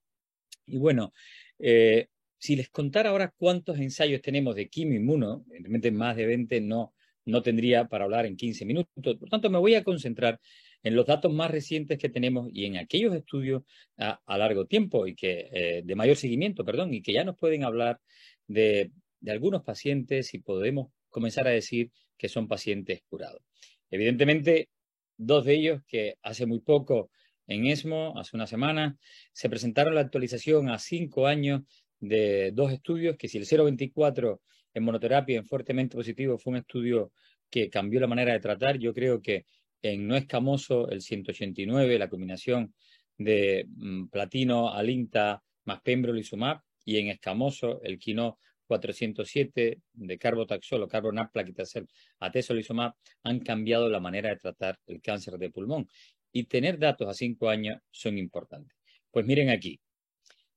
Y 0.67 0.77
bueno, 0.77 1.13
eh, 1.59 2.09
si 2.39 2.57
les 2.57 2.69
contara 2.69 3.11
ahora 3.11 3.33
cuántos 3.37 3.79
ensayos 3.79 4.21
tenemos 4.21 4.55
de 4.55 4.69
quimio 4.69 4.99
inmuno, 4.99 5.45
evidentemente 5.49 5.91
más 5.91 6.17
de 6.17 6.27
20 6.27 6.61
no, 6.61 6.95
no 7.25 7.43
tendría 7.43 7.89
para 7.89 8.05
hablar 8.05 8.27
en 8.27 8.37
15 8.37 8.65
minutos. 8.65 9.17
Por 9.17 9.29
tanto, 9.29 9.51
me 9.51 9.59
voy 9.59 9.75
a 9.75 9.85
concentrar 9.85 10.41
en 10.83 10.95
los 10.95 11.07
datos 11.07 11.33
más 11.33 11.51
recientes 11.51 11.99
que 11.99 12.09
tenemos 12.09 12.49
y 12.53 12.65
en 12.65 12.77
aquellos 12.77 13.15
estudios 13.15 13.63
a, 13.99 14.39
largo 14.39 14.67
tiempo 14.67 15.07
y 15.07 15.15
que 15.15 15.49
eh, 15.53 15.83
de 15.85 15.95
mayor 15.97 16.17
seguimiento, 16.17 16.65
perdón, 16.65 16.95
y 16.95 17.03
que 17.03 17.13
ya 17.13 17.25
nos 17.25 17.37
pueden 17.37 17.65
hablar 17.65 18.01
de, 18.47 18.93
de 19.21 19.33
algunos 19.33 19.65
pacientes 19.65 20.33
y 20.35 20.39
podemos 20.39 20.93
comenzar 21.09 21.49
a 21.49 21.51
decir 21.51 21.91
que 22.17 22.29
son 22.29 22.47
pacientes 22.47 23.03
curados. 23.09 23.43
Evidentemente, 23.91 24.69
dos 25.17 25.45
de 25.45 25.55
ellos 25.55 25.83
que 25.89 26.17
hace 26.23 26.47
muy 26.47 26.61
poco 26.61 27.11
en 27.47 27.67
ESMO, 27.67 28.19
hace 28.19 28.37
una 28.37 28.47
semana, 28.47 28.99
se 29.33 29.49
presentaron 29.49 29.95
la 29.95 30.03
actualización 30.03 30.69
a 30.69 30.79
cinco 30.79 31.27
años 31.27 31.63
de 32.01 32.51
dos 32.53 32.73
estudios, 32.73 33.17
que 33.17 33.29
si 33.29 33.39
el 33.39 33.47
024 33.47 34.41
en 34.75 34.83
monoterapia 34.83 35.39
en 35.39 35.47
fuertemente 35.47 35.97
positivo 35.97 36.39
fue 36.39 36.53
un 36.53 36.59
estudio 36.59 37.13
que 37.51 37.71
cambió 37.71 38.01
la 38.01 38.07
manera 38.07 38.33
de 38.33 38.41
tratar, 38.41 38.79
yo 38.79 38.93
creo 38.93 39.23
que 39.23 39.47
en 39.83 40.07
no 40.07 40.17
escamoso 40.17 40.89
el 40.91 41.01
189, 41.01 41.99
la 41.99 42.09
combinación 42.09 42.75
de 43.17 43.67
mm, 43.69 44.07
platino, 44.09 44.71
alinta 44.71 45.43
más 45.65 45.81
pembrolizumab, 45.81 46.61
y 46.85 46.99
en 46.99 47.09
escamoso 47.09 47.81
el 47.83 47.99
quino 47.99 48.39
407 48.67 49.81
de 49.93 50.19
carbotaxol 50.19 50.83
o 50.83 50.89
carbonat 50.89 51.31
plaquitacel 51.33 51.87
atezolizumab 52.19 52.95
han 53.23 53.41
cambiado 53.41 53.89
la 53.89 54.01
manera 54.01 54.31
de 54.31 54.37
tratar 54.37 54.79
el 54.87 55.01
cáncer 55.01 55.39
de 55.39 55.51
pulmón. 55.51 55.89
Y 56.33 56.45
tener 56.45 56.79
datos 56.79 57.09
a 57.09 57.15
cinco 57.15 57.49
años 57.49 57.81
son 57.91 58.19
importantes. 58.19 58.77
Pues 59.11 59.25
miren 59.25 59.51
aquí, 59.51 59.81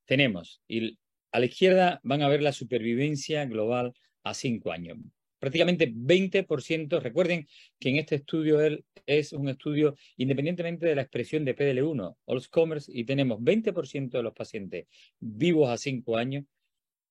tenemos, 0.05 0.61
y 0.67 0.97
a 1.31 1.39
la 1.39 1.45
izquierda 1.45 1.99
van 2.03 2.21
a 2.21 2.29
ver 2.29 2.41
la 2.41 2.51
supervivencia 2.51 3.45
global 3.45 3.93
a 4.23 4.33
cinco 4.33 4.71
años 4.71 4.97
prácticamente 5.39 5.91
20%. 5.91 6.99
Recuerden 6.99 7.47
que 7.79 7.89
en 7.89 7.95
este 7.95 8.15
estudio 8.15 8.59
es 9.05 9.33
un 9.33 9.49
estudio 9.49 9.95
independientemente 10.17 10.85
de 10.85 10.95
la 10.95 11.01
expresión 11.01 11.45
de 11.45 11.55
PDL1, 11.55 12.17
Commerce, 12.49 12.91
y 12.93 13.05
tenemos 13.05 13.39
20% 13.39 14.09
de 14.09 14.23
los 14.23 14.33
pacientes 14.33 14.87
vivos 15.19 15.69
a 15.69 15.77
5 15.77 16.17
años 16.17 16.45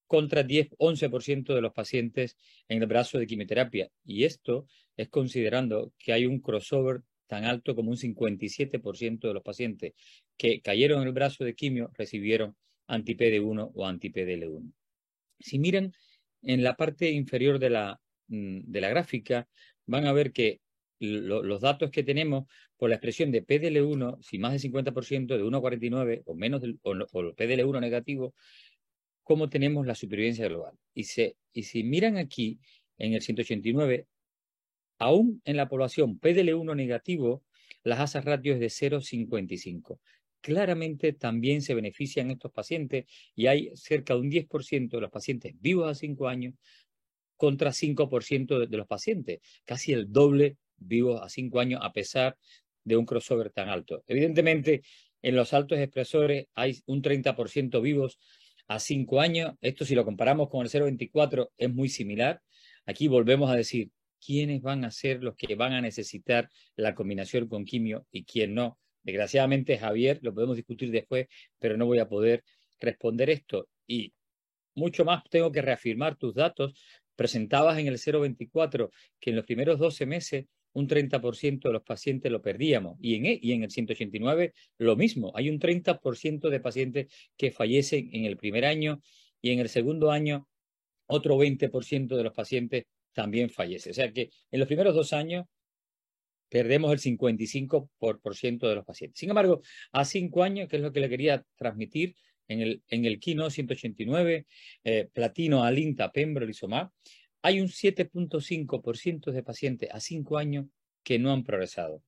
contra 0.07 0.43
10, 0.43 0.71
11% 0.79 1.55
de 1.55 1.61
los 1.61 1.73
pacientes 1.73 2.37
en 2.69 2.81
el 2.81 2.87
brazo 2.87 3.19
de 3.19 3.27
quimioterapia. 3.27 3.91
Y 4.05 4.25
esto 4.25 4.67
es 4.97 5.09
considerando 5.09 5.93
que 5.99 6.13
hay 6.13 6.27
un 6.27 6.41
crossover 6.41 7.03
tan 7.27 7.45
alto 7.45 7.75
como 7.75 7.91
un 7.91 7.97
57% 7.97 9.29
de 9.29 9.35
los 9.35 9.43
pacientes 9.43 9.93
que 10.39 10.63
cayeron 10.63 11.03
en 11.03 11.09
el 11.09 11.13
brazo 11.13 11.45
de 11.45 11.55
quimio 11.55 11.91
recibieron 11.93 12.57
anti-PD1 12.89 13.71
o 13.75 13.87
anti-PDL1. 13.87 14.73
Si 15.39 15.59
miran 15.59 15.93
en 16.43 16.63
la 16.65 16.75
parte 16.75 17.11
inferior 17.11 17.59
de 17.59 17.71
la 17.71 18.01
Mm, 18.29 18.71
gráfica, 18.71 19.49
van 19.87 20.07
a 20.07 20.13
ver 20.13 20.33
que 20.33 20.61
los 21.01 21.61
datos 21.61 21.91
que 21.91 22.03
tenemos 22.03 22.47
por 22.77 22.91
la 22.91 22.97
expresión 22.97 23.31
de 23.31 23.43
PDL1, 23.43 24.19
si 24.21 24.39
más 24.39 24.53
del 24.53 24.61
50% 24.61 25.37
de 25.37 25.45
1,49 25.45 26.23
o 26.27 26.35
menos 26.35 26.61
del, 26.61 26.79
o, 26.83 26.93
PDL1 26.93 27.81
negativo, 27.81 28.35
cómo 29.23 29.49
tenemos 29.49 29.87
la 29.87 29.95
supervivencia 29.95 30.49
global. 30.49 30.75
Y, 30.95 31.07
y 31.53 31.63
si 31.63 31.85
miran 31.85 32.17
aquí 32.17 32.59
en 32.99 33.15
el 33.15 33.23
189, 33.23 34.07
aún 34.99 35.41
en 35.45 35.57
la 35.57 35.69
población 35.69 36.21
PDL1 36.21 36.75
negativo, 36.77 37.45
las 37.85 38.01
asas 38.01 38.25
ratios 38.25 38.61
es 38.61 38.81
de 38.81 38.91
0,55. 38.91 40.01
Claramente 40.41 41.13
también 41.13 41.63
se 41.63 41.75
benefician 41.75 42.31
estos 42.31 42.53
pacientes 42.53 43.07
y 43.35 43.47
hay 43.47 43.71
cerca 43.75 44.15
de 44.15 44.21
un 44.21 44.31
10% 44.31 44.97
de 44.97 45.01
los 45.01 45.11
pacientes 45.11 45.55
vivos 45.61 45.91
a 45.91 45.95
5 45.95 46.29
años 46.29 46.55
contra 47.37 47.73
5% 47.73 48.67
de 48.67 48.77
los 48.77 48.87
pacientes, 48.87 49.41
casi 49.65 49.93
el 49.93 50.13
doble 50.13 50.57
vivos 50.77 51.21
a 51.23 51.29
5 51.29 51.61
años 51.61 51.81
a 51.83 51.93
pesar 51.93 52.37
de 52.85 52.97
un 52.97 53.07
crossover 53.07 53.51
tan 53.51 53.69
alto. 53.69 54.03
Evidentemente, 54.07 54.83
en 55.23 55.37
los 55.37 55.53
altos 55.53 55.79
expresores 55.79 56.47
hay 56.55 56.81
un 56.87 57.03
30% 57.03 57.81
vivos 57.81 58.19
a 58.67 58.79
5 58.79 59.21
años. 59.21 59.55
Esto 59.61 59.85
si 59.85 59.95
lo 59.95 60.05
comparamos 60.05 60.49
con 60.49 60.63
el 60.63 60.71
0,24 60.71 61.51
es 61.57 61.73
muy 61.73 61.89
similar. 61.89 62.43
Aquí 62.87 63.09
volvemos 63.09 63.51
a 63.51 63.55
decir, 63.55 63.91
quiénes 64.25 64.63
van 64.63 64.85
a 64.85 64.91
ser 64.91 65.23
los 65.23 65.37
que 65.37 65.55
van 65.55 65.73
a 65.73 65.81
necesitar 65.81 66.51
la 66.77 66.95
combinación 66.95 67.49
con 67.49 67.65
quimio 67.65 68.07
y 68.11 68.25
quién 68.25 68.55
no. 68.55 68.79
Desgraciadamente, 69.09 69.79
Javier, 69.79 70.19
lo 70.21 70.35
podemos 70.35 70.55
discutir 70.55 70.91
después, 70.91 71.29
pero 71.59 71.79
no 71.79 71.87
voy 71.87 71.99
a 71.99 72.07
poder 72.07 72.45
responder 72.79 73.31
esto. 73.31 73.67
Y 73.87 74.13
mucho 74.75 75.03
más 75.07 75.23
tengo 75.31 75.51
que 75.51 75.63
reafirmar 75.63 76.17
tus 76.17 76.35
datos. 76.35 76.75
Presentabas 77.17 77.79
en 77.79 77.87
el 77.87 77.97
024 77.97 78.91
que 79.19 79.31
en 79.31 79.37
los 79.37 79.47
primeros 79.47 79.79
12 79.79 80.05
meses 80.05 80.45
un 80.75 80.87
30% 80.87 81.69
de 81.69 81.73
los 81.73 81.83
pacientes 81.85 82.31
lo 82.31 82.43
perdíamos. 82.43 82.99
Y 83.01 83.15
en, 83.15 83.25
e, 83.25 83.39
y 83.41 83.53
en 83.53 83.63
el 83.63 83.71
189 83.71 84.53
lo 84.77 84.95
mismo. 84.95 85.33
Hay 85.35 85.49
un 85.49 85.59
30% 85.59 86.51
de 86.51 86.61
pacientes 86.61 87.07
que 87.39 87.51
fallecen 87.51 88.11
en 88.13 88.27
el 88.27 88.37
primer 88.37 88.67
año 88.67 89.01
y 89.41 89.53
en 89.53 89.61
el 89.61 89.71
segundo 89.71 90.11
año 90.11 90.47
otro 91.07 91.39
20% 91.39 92.15
de 92.15 92.25
los 92.25 92.35
pacientes 92.35 92.85
también 93.15 93.49
fallece. 93.49 93.89
O 93.89 93.95
sea 93.95 94.13
que 94.13 94.29
en 94.51 94.61
los 94.61 94.69
primeros 94.69 94.95
dos 94.95 95.15
años 95.15 95.47
perdemos 96.49 96.93
el 96.93 96.99
55% 96.99 98.69
de 98.69 98.75
los 98.75 98.85
pacientes. 98.85 99.19
Sin 99.19 99.31
embargo, 99.31 99.63
a 99.93 100.05
cinco 100.05 100.43
años, 100.43 100.69
que 100.69 100.77
es 100.77 100.83
lo 100.83 100.93
que 100.93 101.01
le 101.01 101.09
quería 101.09 101.45
transmitir 101.57 102.17
en 102.49 102.61
el, 102.61 102.83
en 102.89 103.05
el 103.05 103.21
Kino 103.21 103.51
189, 103.51 104.47
eh, 104.85 105.09
platino, 105.13 105.65
alinta, 105.65 106.11
pembrolizumab, 106.11 106.91
hay 107.43 107.61
un 107.61 107.69
7.5% 107.69 109.31
de 109.31 109.43
pacientes 109.43 109.89
a 109.93 110.01
cinco 110.01 110.39
años 110.39 110.67
que 111.03 111.19
no 111.19 111.33
han 111.33 111.45
progresado. 111.45 112.03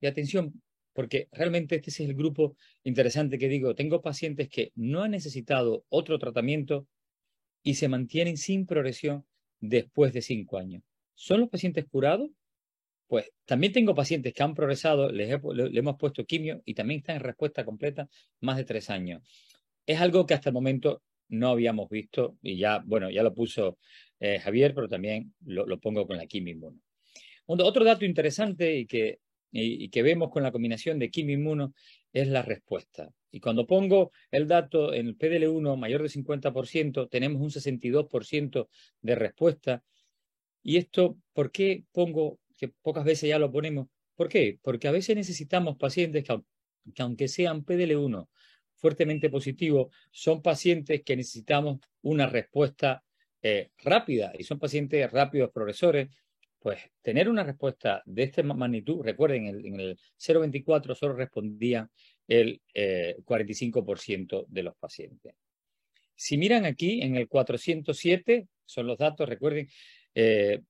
Y 0.00 0.06
atención, 0.06 0.62
porque 0.92 1.28
realmente 1.32 1.76
este 1.76 1.90
es 1.90 2.00
el 2.00 2.14
grupo 2.14 2.56
interesante 2.84 3.38
que 3.38 3.48
digo, 3.48 3.74
tengo 3.74 4.02
pacientes 4.02 4.48
que 4.48 4.72
no 4.74 5.02
han 5.02 5.12
necesitado 5.12 5.84
otro 5.88 6.18
tratamiento 6.18 6.86
y 7.62 7.74
se 7.74 7.88
mantienen 7.88 8.36
sin 8.36 8.66
progresión 8.66 9.26
después 9.60 10.12
de 10.12 10.22
cinco 10.22 10.58
años. 10.58 10.82
¿Son 11.14 11.40
los 11.40 11.48
pacientes 11.48 11.86
curados? 11.86 12.30
Pues 13.06 13.30
también 13.44 13.72
tengo 13.72 13.94
pacientes 13.94 14.34
que 14.34 14.42
han 14.42 14.54
progresado, 14.54 15.10
les, 15.10 15.28
le, 15.28 15.78
hemos 15.78 15.96
puesto 15.96 16.24
quimio 16.24 16.62
y 16.64 16.74
también 16.74 17.00
están 17.00 17.16
en 17.16 17.22
respuesta 17.22 17.64
completa 17.64 18.08
más 18.40 18.56
de 18.56 18.64
tres 18.64 18.90
años. 18.90 19.22
Es 19.86 20.00
algo 20.00 20.26
que 20.26 20.34
hasta 20.34 20.50
el 20.50 20.54
momento 20.54 21.02
no 21.28 21.50
habíamos 21.50 21.88
visto 21.88 22.36
y 22.42 22.56
ya, 22.56 22.82
bueno, 22.84 23.10
ya 23.10 23.22
lo 23.22 23.34
puso 23.34 23.78
eh, 24.20 24.38
Javier, 24.38 24.74
pero 24.74 24.88
también 24.88 25.34
lo, 25.44 25.78
pongo 25.78 26.06
con 26.06 26.16
la 26.16 26.26
quimio 26.26 26.54
inmuno. 26.54 26.80
Otro 27.46 27.84
dato 27.84 28.04
interesante 28.04 28.76
y 28.76 28.86
que, 28.86 29.20
y, 29.52 29.88
que 29.88 30.02
vemos 30.02 30.30
con 30.30 30.42
la 30.42 30.52
combinación 30.52 30.98
de 30.98 31.10
quimio 31.10 31.34
inmuno 31.34 31.74
es 32.12 32.28
la 32.28 32.42
respuesta. 32.42 33.10
Y 33.30 33.40
cuando 33.40 33.66
pongo 33.66 34.12
el 34.30 34.48
dato 34.48 34.92
en 34.92 35.08
el 35.08 35.18
PDL1 35.18 35.76
mayor 35.76 36.02
de 36.02 36.08
50%, 36.08 37.08
tenemos 37.08 37.42
un 37.42 37.50
62% 37.50 38.68
de 39.02 39.14
respuesta. 39.14 39.84
Y 40.62 40.78
esto, 40.78 41.18
¿por 41.32 41.52
qué 41.52 41.84
pongo, 41.92 42.40
que 42.56 42.68
pocas 42.68 43.04
veces 43.04 43.28
ya 43.28 43.38
lo 43.38 43.50
ponemos? 43.50 43.88
¿Por 44.14 44.28
qué? 44.28 44.58
Porque 44.62 44.88
a 44.88 44.92
veces 44.92 45.14
necesitamos 45.14 45.76
pacientes 45.76 46.24
que, 46.24 47.02
aunque 47.02 47.28
sean 47.28 47.64
PDL1 47.64 48.28
fuertemente 48.74 49.30
positivos, 49.30 49.94
son 50.10 50.42
pacientes 50.42 51.02
que 51.02 51.16
necesitamos 51.16 51.80
una 52.02 52.26
respuesta 52.26 53.02
eh, 53.42 53.70
rápida 53.84 54.32
y 54.38 54.44
son 54.44 54.58
pacientes 54.58 55.10
rápidos 55.10 55.50
progresores. 55.50 56.08
Pues 56.58 56.80
tener 57.00 57.28
una 57.28 57.44
respuesta 57.44 58.02
de 58.04 58.24
esta 58.24 58.42
magnitud, 58.42 59.04
recuerden, 59.04 59.46
en 59.46 59.56
el, 59.56 59.66
en 59.66 59.80
el 59.80 59.98
024 60.18 60.94
solo 60.94 61.14
respondían 61.14 61.88
el 62.26 62.60
45% 62.74 64.40
eh, 64.42 64.44
de 64.48 64.62
los 64.62 64.74
pacientes. 64.76 65.34
Si 66.16 66.38
miran 66.38 66.64
aquí 66.64 67.02
en 67.02 67.16
el 67.16 67.28
407, 67.28 68.48
son 68.64 68.86
los 68.86 68.98
datos, 68.98 69.28
recuerden, 69.28 69.68
eh, 70.14 70.62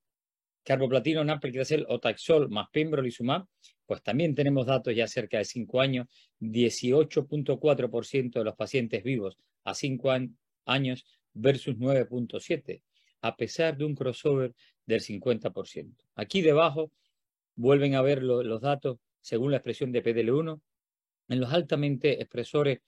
carboplatino, 0.66 1.22
napelquiracel 1.24 1.87
o 1.88 2.00
taxol 2.00 2.50
más 2.50 2.66
pembrolizumab, 2.72 3.46
pues 3.87 4.02
también 4.02 4.35
tenemos 4.35 4.66
datos 4.66 4.94
ya 4.94 5.07
cerca 5.07 5.38
de 5.38 5.44
5 5.44 5.81
años, 5.81 6.09
18.4% 6.40 8.33
de 8.40 8.44
los 8.44 8.57
pacientes 8.57 9.05
vivos 9.05 9.38
a 9.64 9.74
5 9.74 10.11
años 10.66 11.07
versus 11.33 11.76
9.7, 11.76 12.83
a 13.22 13.37
pesar 13.37 13.76
de 13.76 13.85
un 13.85 13.94
crossover 13.94 14.55
del 14.85 15.00
50%. 15.00 15.94
Aquí 16.16 16.42
debajo 16.42 16.90
vuelven 17.55 17.94
a 17.94 18.02
ver 18.02 18.22
los 18.22 18.61
datos 18.61 18.98
según 19.20 19.52
la 19.52 19.59
expresión 19.59 19.92
de 19.92 20.02
PDL1, 20.02 20.61
en 21.29 21.40
los 21.40 21.52
altamente 21.52 22.20
expresores 22.20 22.81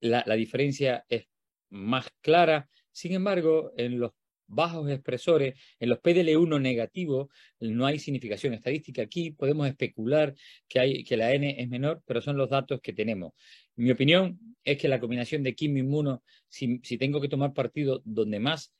la, 0.00 0.22
diferencia 0.34 1.04
es 1.08 1.28
más 1.70 2.08
clara. 2.20 2.68
Sin 2.92 3.12
embargo, 3.12 3.72
en 3.76 4.00
los 4.00 4.12
bajos 4.50 4.90
expresores, 4.90 5.54
en 5.78 5.88
los 5.88 5.98
PDL1 5.98 6.60
negativos, 6.60 7.28
no 7.60 7.86
hay 7.86 7.98
significación 7.98 8.54
estadística. 8.54 9.02
Aquí 9.02 9.30
podemos 9.30 9.68
especular 9.68 10.34
que, 10.68 10.80
hay, 10.80 11.04
que 11.04 11.16
la 11.16 11.32
N 11.32 11.56
es 11.58 11.68
menor, 11.68 12.02
pero 12.06 12.20
son 12.20 12.36
los 12.36 12.50
datos 12.50 12.80
que 12.80 12.92
tenemos. 12.92 13.32
Mi 13.76 13.90
opinión 13.90 14.38
es 14.64 14.78
que 14.78 14.88
la 14.88 15.00
combinación 15.00 15.42
de 15.42 15.54
quimio 15.54 15.82
inmuno, 15.82 16.22
si, 16.48 16.78
tengo 16.98 17.20
que 17.20 17.28
tomar 17.28 17.54
partido 17.54 18.02
donde 18.04 18.40
más 18.40 18.74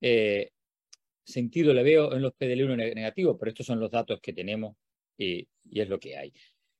eh, 0.00 0.50
sentido 1.24 1.72
le 1.74 1.82
veo 1.82 2.14
en 2.14 2.22
los 2.22 2.32
PDL1 2.32 2.94
negativos, 2.94 3.36
pero 3.38 3.50
estos 3.50 3.66
son 3.66 3.80
los 3.80 3.90
datos 3.90 4.20
que 4.20 4.32
tenemos 4.32 4.76
y 5.16 5.48
es 5.72 5.88
lo 5.88 5.98
que 5.98 6.16
hay. 6.16 6.32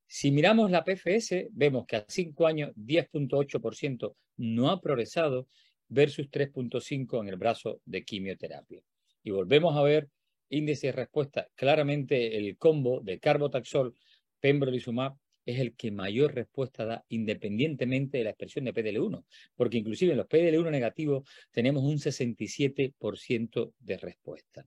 Si 0.07 0.31
miramos 0.31 0.71
la 0.71 0.85
PFS, 0.85 1.49
vemos 1.51 1.87
que 1.87 1.97
a 1.97 2.05
5 2.07 2.47
años 2.47 2.71
10.8% 2.77 4.15
no 4.37 4.71
ha 4.71 4.81
progresado 4.81 5.49
versus 5.89 6.31
3.5% 6.31 7.21
en 7.21 7.29
el 7.29 7.37
brazo 7.37 7.81
de 7.85 8.05
quimioterapia. 8.05 8.83
Y 9.23 9.31
volvemos 9.31 9.77
a 9.77 9.83
ver 9.83 10.09
índice 10.49 10.89
de 10.89 10.93
respuesta. 10.93 11.49
Claramente 11.55 12.37
el 12.37 12.57
combo 12.57 13.01
de 13.01 13.19
carbotaxol, 13.19 13.95
pembrolizumab, 14.41 15.17
es 15.47 15.59
el 15.59 15.75
que 15.75 15.91
mayor 15.91 16.35
respuesta 16.35 16.85
da 16.85 17.05
independientemente 17.09 18.19
de 18.19 18.25
la 18.25 18.31
expresión 18.31 18.65
de 18.65 18.73
PDL1, 18.73 19.25
porque 19.55 19.79
inclusive 19.79 20.13
en 20.13 20.19
los 20.19 20.27
PDL1 20.27 20.71
negativos 20.71 21.29
tenemos 21.51 21.83
un 21.83 21.99
67% 21.99 23.73
de 23.79 23.97
respuesta. 23.99 24.67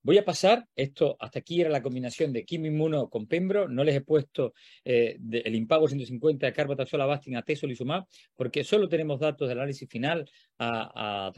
Voy 0.00 0.16
a 0.16 0.24
pasar, 0.24 0.64
esto 0.76 1.16
hasta 1.18 1.40
aquí 1.40 1.60
era 1.60 1.70
la 1.70 1.82
combinación 1.82 2.32
de 2.32 2.44
inmuno 2.48 3.10
con 3.10 3.26
pembro, 3.26 3.68
no 3.68 3.82
les 3.82 3.96
he 3.96 4.00
puesto 4.00 4.54
eh, 4.84 5.18
el 5.30 5.54
impago 5.56 5.88
150 5.88 6.46
de 6.46 6.52
carbotaxol, 6.52 7.00
avastin, 7.00 7.36
atezolizumab, 7.36 8.06
porque 8.36 8.62
solo 8.62 8.88
tenemos 8.88 9.18
datos 9.18 9.48
del 9.48 9.58
análisis 9.58 9.88
final 9.88 10.30
a, 10.58 11.32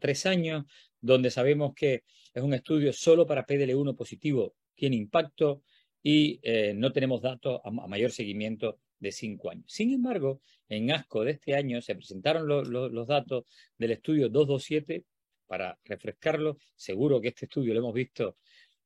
tres 0.00 0.26
años, 0.26 0.64
donde 1.00 1.30
sabemos 1.30 1.72
que 1.74 2.02
es 2.34 2.42
un 2.42 2.52
estudio 2.52 2.92
solo 2.92 3.26
para 3.26 3.46
PDL1 3.46 3.96
positivo, 3.96 4.54
tiene 4.74 4.96
impacto 4.96 5.62
y 6.02 6.40
eh, 6.42 6.74
no 6.74 6.92
tenemos 6.92 7.22
datos 7.22 7.60
a, 7.64 7.70
mayor 7.70 8.10
seguimiento 8.10 8.80
de 8.98 9.12
cinco 9.12 9.50
años. 9.50 9.66
Sin 9.68 9.92
embargo, 9.92 10.40
en 10.68 10.90
ASCO 10.90 11.24
de 11.24 11.32
este 11.32 11.54
año 11.54 11.80
se 11.80 11.94
presentaron 11.94 12.48
los 12.48 13.06
datos 13.06 13.44
del 13.78 13.92
estudio 13.92 14.28
227 14.28 15.04
para 15.50 15.76
refrescarlo, 15.84 16.58
seguro 16.76 17.20
que 17.20 17.26
este 17.26 17.46
estudio 17.46 17.74
lo 17.74 17.80
hemos 17.80 17.92
visto 17.92 18.36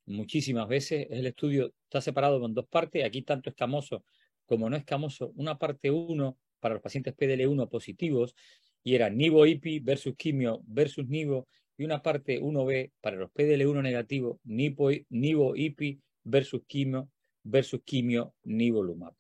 muchísimas 0.07 0.67
veces. 0.67 1.07
El 1.11 1.27
estudio 1.27 1.75
está 1.83 2.01
separado 2.01 2.43
en 2.43 2.55
dos 2.55 2.67
partes, 2.67 3.05
aquí 3.05 3.21
tanto 3.21 3.51
escamoso 3.51 4.03
como 4.47 4.71
no 4.71 4.77
escamoso. 4.79 5.31
Una 5.37 5.59
parte 5.59 5.91
1 5.91 6.39
para 6.61 6.77
los 6.77 6.83
pacientes 6.83 7.15
PDL1 7.15 7.69
positivos 7.69 8.35
y 8.83 8.95
era 8.95 9.11
nivo-IPI 9.11 9.81
versus 9.81 10.17
quimio 10.17 10.63
versus 10.67 11.07
nivo 11.07 11.49
y 11.77 11.85
una 11.85 12.03
parte 12.03 12.41
1B 12.41 12.93
para 13.03 13.17
los 13.17 13.31
PDL1 13.33 13.83
negativos, 13.83 14.39
nivo-IPI 14.45 16.01
versus 16.23 16.63
quimio 16.67 17.11
versus 17.43 17.83
quimio 17.85 18.35
nivolumab. 18.45 19.13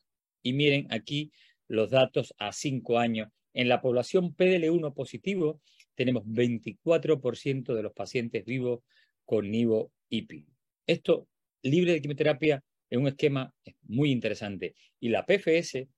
Y 0.42 0.54
miren 0.54 0.86
aquí 0.90 1.30
los 1.68 1.90
datos 1.90 2.34
a 2.38 2.52
5 2.52 2.98
años. 2.98 3.28
En 3.52 3.68
la 3.68 3.82
población 3.82 4.34
PDL1 4.34 4.94
positivo 4.94 5.60
tenemos 5.94 6.24
24% 6.24 7.74
de 7.74 7.82
los 7.82 7.92
pacientes 7.92 8.44
vivos 8.44 8.80
con 9.24 9.50
nivo 9.50 9.92
IPI. 10.08 10.46
Esto 10.86 11.28
libre 11.62 11.92
de 11.92 12.00
quimioterapia 12.00 12.62
en 12.90 13.00
un 13.00 13.08
esquema 13.08 13.52
muy 13.82 14.10
interesante. 14.10 14.74
Y 15.00 15.08
la 15.08 15.24
PFS, 15.26 15.88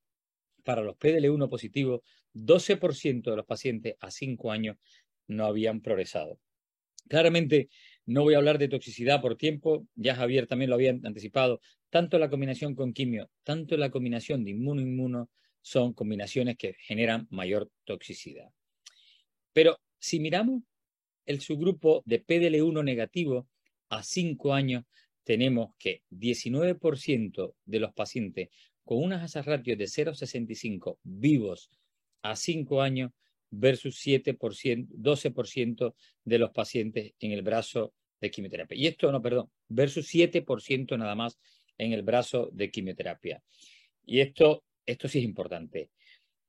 para 0.64 0.82
los 0.82 0.96
PDL1 0.96 1.48
positivos, 1.48 2.00
12% 2.32 3.30
de 3.30 3.36
los 3.36 3.46
pacientes 3.46 3.96
a 4.00 4.10
5 4.10 4.50
años 4.50 4.76
no 5.26 5.46
habían 5.46 5.80
progresado. 5.80 6.38
Claramente, 7.08 7.68
no 8.04 8.22
voy 8.22 8.34
a 8.34 8.38
hablar 8.38 8.58
de 8.58 8.68
toxicidad 8.68 9.20
por 9.20 9.36
tiempo, 9.36 9.86
ya 9.94 10.14
Javier 10.14 10.46
también 10.46 10.70
lo 10.70 10.76
había 10.76 10.90
anticipado. 10.90 11.60
Tanto 11.90 12.18
la 12.18 12.30
combinación 12.30 12.74
con 12.74 12.92
quimio, 12.92 13.30
tanto 13.44 13.76
la 13.76 13.90
combinación 13.90 14.44
de 14.44 14.50
inmuno-inmuno 14.52 15.30
son 15.62 15.92
combinaciones 15.92 16.56
que 16.56 16.74
generan 16.78 17.26
mayor 17.30 17.70
toxicidad. 17.84 18.50
Pero 19.52 19.78
si 20.06 20.20
miramos 20.20 20.62
el 21.24 21.40
subgrupo 21.40 22.04
de 22.06 22.24
PDL1 22.24 22.84
negativo, 22.84 23.48
a 23.88 24.04
5 24.04 24.54
años 24.54 24.84
tenemos 25.24 25.74
que 25.78 26.02
19% 26.10 27.54
de 27.64 27.80
los 27.80 27.92
pacientes 27.92 28.50
con 28.84 29.02
unas 29.02 29.24
asas 29.24 29.46
ratios 29.46 29.76
de 29.76 29.86
0,65 29.86 30.98
vivos 31.02 31.70
a 32.22 32.36
5 32.36 32.82
años 32.82 33.10
versus 33.50 34.00
7%, 34.06 34.86
12% 34.90 35.94
de 36.24 36.38
los 36.38 36.50
pacientes 36.52 37.12
en 37.18 37.32
el 37.32 37.42
brazo 37.42 37.92
de 38.20 38.30
quimioterapia. 38.30 38.76
Y 38.76 38.86
esto, 38.86 39.10
no, 39.10 39.20
perdón, 39.20 39.50
versus 39.68 40.08
7% 40.14 40.96
nada 40.96 41.16
más 41.16 41.36
en 41.78 41.92
el 41.92 42.02
brazo 42.02 42.48
de 42.52 42.70
quimioterapia. 42.70 43.42
Y 44.04 44.20
esto, 44.20 44.62
esto 44.86 45.08
sí 45.08 45.18
es 45.18 45.24
importante. 45.24 45.90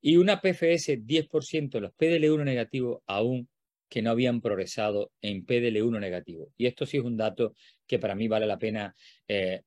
Y 0.01 0.17
una 0.17 0.41
PFS 0.41 1.05
10% 1.05 1.69
de 1.69 1.81
los 1.81 1.93
PDL1 1.93 2.43
negativos 2.43 3.01
aún 3.07 3.47
que 3.89 4.01
no 4.01 4.11
habían 4.11 4.41
progresado 4.41 5.11
en 5.21 5.45
PDL1 5.45 5.99
negativo. 5.99 6.51
Y 6.57 6.65
esto 6.65 6.85
sí 6.85 6.97
es 6.97 7.03
un 7.03 7.17
dato 7.17 7.53
que 7.85 7.99
para 7.99 8.15
mí 8.15 8.27
vale 8.27 8.45
la 8.45 8.57
pena 8.57 8.95
eh, 9.27 9.61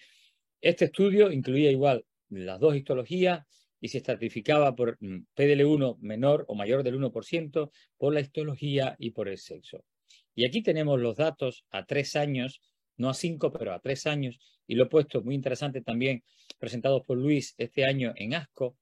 Este 0.61 0.85
estudio 0.85 1.31
incluía 1.31 1.71
igual 1.71 2.05
las 2.29 2.59
dos 2.59 2.75
histologías 2.75 3.45
y 3.81 3.87
se 3.87 3.99
estratificaba 3.99 4.75
por 4.75 4.97
mm, 4.99 5.25
PDL1 5.35 5.97
menor 5.99 6.45
o 6.47 6.55
mayor 6.55 6.83
del 6.83 6.99
1% 6.99 7.71
por 7.97 8.13
la 8.13 8.19
histología 8.19 8.95
y 8.99 9.11
por 9.11 9.29
el 9.29 9.37
sexo. 9.37 9.83
Y 10.35 10.45
aquí 10.45 10.61
tenemos 10.61 10.99
los 10.99 11.17
datos 11.17 11.65
a 11.71 11.85
tres 11.85 12.15
años, 12.15 12.61
no 12.97 13.09
a 13.09 13.13
cinco, 13.13 13.51
pero 13.51 13.73
a 13.73 13.79
tres 13.79 14.05
años, 14.05 14.39
y 14.69 14.75
lo 14.75 14.83
he 14.83 14.87
puesto 14.87 15.23
muy 15.23 15.33
interesante 15.33 15.81
también, 15.81 16.23
presentados 16.59 17.03
por 17.03 17.17
Luis 17.17 17.55
este 17.57 17.85
año 17.85 18.13
en 18.15 18.35
ASCO, 18.35 18.77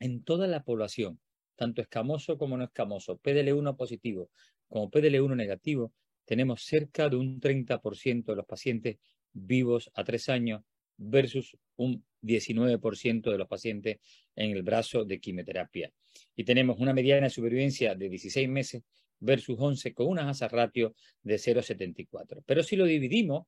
en 0.00 0.24
toda 0.24 0.48
la 0.48 0.64
población, 0.64 1.20
tanto 1.54 1.80
escamoso 1.80 2.36
como 2.36 2.56
no 2.56 2.64
escamoso, 2.64 3.20
PDL1 3.20 3.76
positivo 3.76 4.30
como 4.66 4.90
PDL1 4.90 5.36
negativo, 5.36 5.92
tenemos 6.24 6.64
cerca 6.64 7.08
de 7.08 7.14
un 7.14 7.40
30% 7.40 8.24
de 8.24 8.36
los 8.36 8.46
pacientes 8.46 8.96
vivos 9.32 9.92
a 9.94 10.02
tres 10.02 10.28
años 10.28 10.62
versus 10.96 11.56
un 11.76 12.04
19% 12.22 13.30
de 13.30 13.38
los 13.38 13.46
pacientes 13.46 13.98
en 14.34 14.50
el 14.50 14.62
brazo 14.64 15.04
de 15.04 15.20
quimioterapia. 15.20 15.92
Y 16.34 16.42
tenemos 16.42 16.80
una 16.80 16.92
mediana 16.92 17.28
de 17.28 17.30
supervivencia 17.30 17.94
de 17.94 18.08
16 18.08 18.48
meses 18.48 18.82
versus 19.20 19.56
11 19.56 19.94
con 19.94 20.08
una 20.08 20.28
asa 20.28 20.48
ratio 20.48 20.96
de 21.22 21.36
0,74. 21.36 22.42
Pero 22.44 22.64
si 22.64 22.74
lo 22.74 22.86
dividimos 22.86 23.46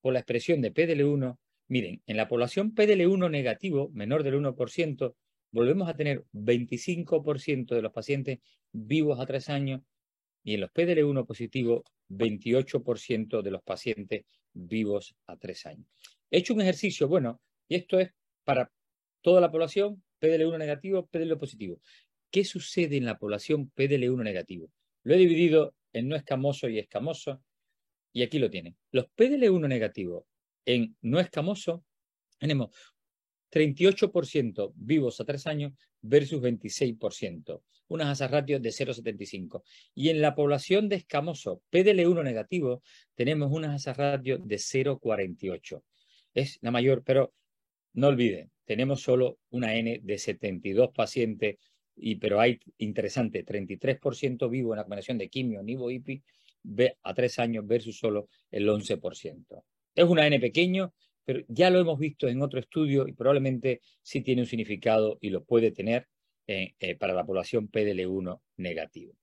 por 0.00 0.12
la 0.12 0.20
expresión 0.20 0.60
de 0.60 0.72
PDL1, 0.72 1.38
miren, 1.68 2.02
en 2.06 2.16
la 2.16 2.28
población 2.28 2.74
PDL1 2.74 3.30
negativo, 3.30 3.90
menor 3.92 4.22
del 4.22 4.34
1%, 4.34 5.14
volvemos 5.52 5.88
a 5.88 5.94
tener 5.94 6.24
25% 6.32 7.74
de 7.74 7.82
los 7.82 7.92
pacientes 7.92 8.38
vivos 8.72 9.20
a 9.20 9.26
tres 9.26 9.48
años 9.48 9.82
y 10.42 10.54
en 10.54 10.60
los 10.60 10.70
PDL1 10.70 11.26
positivos, 11.26 11.82
28% 12.08 13.42
de 13.42 13.50
los 13.50 13.62
pacientes 13.62 14.24
vivos 14.52 15.14
a 15.26 15.36
tres 15.36 15.66
años. 15.66 15.86
He 16.30 16.38
hecho 16.38 16.54
un 16.54 16.60
ejercicio, 16.60 17.08
bueno, 17.08 17.40
y 17.68 17.76
esto 17.76 17.98
es 17.98 18.10
para 18.44 18.70
toda 19.20 19.40
la 19.40 19.50
población, 19.50 20.02
PDL1 20.20 20.58
negativo, 20.58 21.06
PDL 21.06 21.36
positivo. 21.36 21.80
¿Qué 22.30 22.44
sucede 22.44 22.96
en 22.96 23.04
la 23.04 23.18
población 23.18 23.70
PDL1 23.76 24.22
negativo? 24.22 24.70
Lo 25.02 25.14
he 25.14 25.18
dividido 25.18 25.74
en 25.92 26.08
no 26.08 26.16
escamoso 26.16 26.68
y 26.68 26.78
escamoso, 26.78 27.42
y 28.12 28.22
aquí 28.22 28.38
lo 28.38 28.50
tienen. 28.50 28.76
Los 28.90 29.06
PDL1 29.16 29.68
negativos 29.68 30.24
en 30.64 30.96
no 31.02 31.20
escamoso 31.20 31.84
tenemos 32.38 32.70
38% 33.50 34.72
vivos 34.76 35.20
a 35.20 35.24
tres 35.24 35.46
años 35.46 35.72
versus 36.00 36.40
26%, 36.40 37.62
unas 37.88 38.08
asas 38.08 38.30
ratios 38.30 38.62
de 38.62 38.70
0,75. 38.70 39.62
Y 39.94 40.08
en 40.08 40.20
la 40.20 40.34
población 40.34 40.88
de 40.88 40.96
escamoso 40.96 41.62
PDL1 41.70 42.22
negativo 42.22 42.82
tenemos 43.14 43.52
unas 43.52 43.74
asas 43.74 43.96
ratios 43.96 44.40
de 44.46 44.56
0,48. 44.56 45.82
Es 46.34 46.58
la 46.62 46.70
mayor, 46.70 47.02
pero 47.04 47.34
no 47.94 48.08
olviden, 48.08 48.50
tenemos 48.64 49.02
solo 49.02 49.38
una 49.50 49.74
N 49.74 50.00
de 50.02 50.18
72 50.18 50.90
pacientes, 50.94 51.56
y, 51.96 52.16
pero 52.16 52.40
hay 52.40 52.60
interesante, 52.78 53.44
33% 53.44 54.48
vivo 54.48 54.72
en 54.72 54.78
la 54.78 54.84
combinación 54.84 55.18
de 55.18 55.28
quimio, 55.28 55.62
nivo, 55.62 55.90
IPI, 55.90 56.22
a 57.02 57.14
tres 57.14 57.38
años 57.38 57.66
versus 57.66 57.98
solo 57.98 58.28
el 58.50 58.68
11%. 58.68 59.64
Es 59.94 60.04
una 60.04 60.26
N 60.26 60.38
pequeño, 60.40 60.94
pero 61.24 61.40
ya 61.48 61.70
lo 61.70 61.80
hemos 61.80 61.98
visto 61.98 62.28
en 62.28 62.42
otro 62.42 62.60
estudio 62.60 63.06
y 63.06 63.12
probablemente 63.12 63.80
sí 64.02 64.22
tiene 64.22 64.42
un 64.42 64.46
significado 64.46 65.18
y 65.20 65.30
lo 65.30 65.44
puede 65.44 65.70
tener 65.70 66.06
eh, 66.46 66.74
eh, 66.80 66.96
para 66.96 67.14
la 67.14 67.24
población 67.24 67.70
PDL1 67.70 68.40
negativo. 68.56 69.14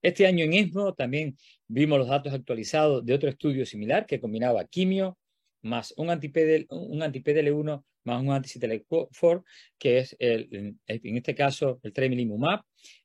Este 0.00 0.26
año 0.26 0.44
en 0.44 0.52
ESMO 0.52 0.94
también 0.94 1.36
vimos 1.66 1.98
los 1.98 2.08
datos 2.08 2.32
actualizados 2.32 3.04
de 3.04 3.14
otro 3.14 3.30
estudio 3.30 3.64
similar 3.64 4.06
que 4.06 4.20
combinaba 4.20 4.64
quimio 4.66 5.18
más 5.62 5.94
un 5.96 6.10
anti-PDL1 6.10 7.82
más 8.04 8.22
un 8.22 8.30
anti-CTLA4, 8.32 9.44
que 9.78 9.98
es 9.98 10.16
el, 10.18 10.76
en 10.86 11.16
este 11.16 11.34
caso 11.34 11.80
el 11.82 11.92
tremelimumab, 11.92 12.60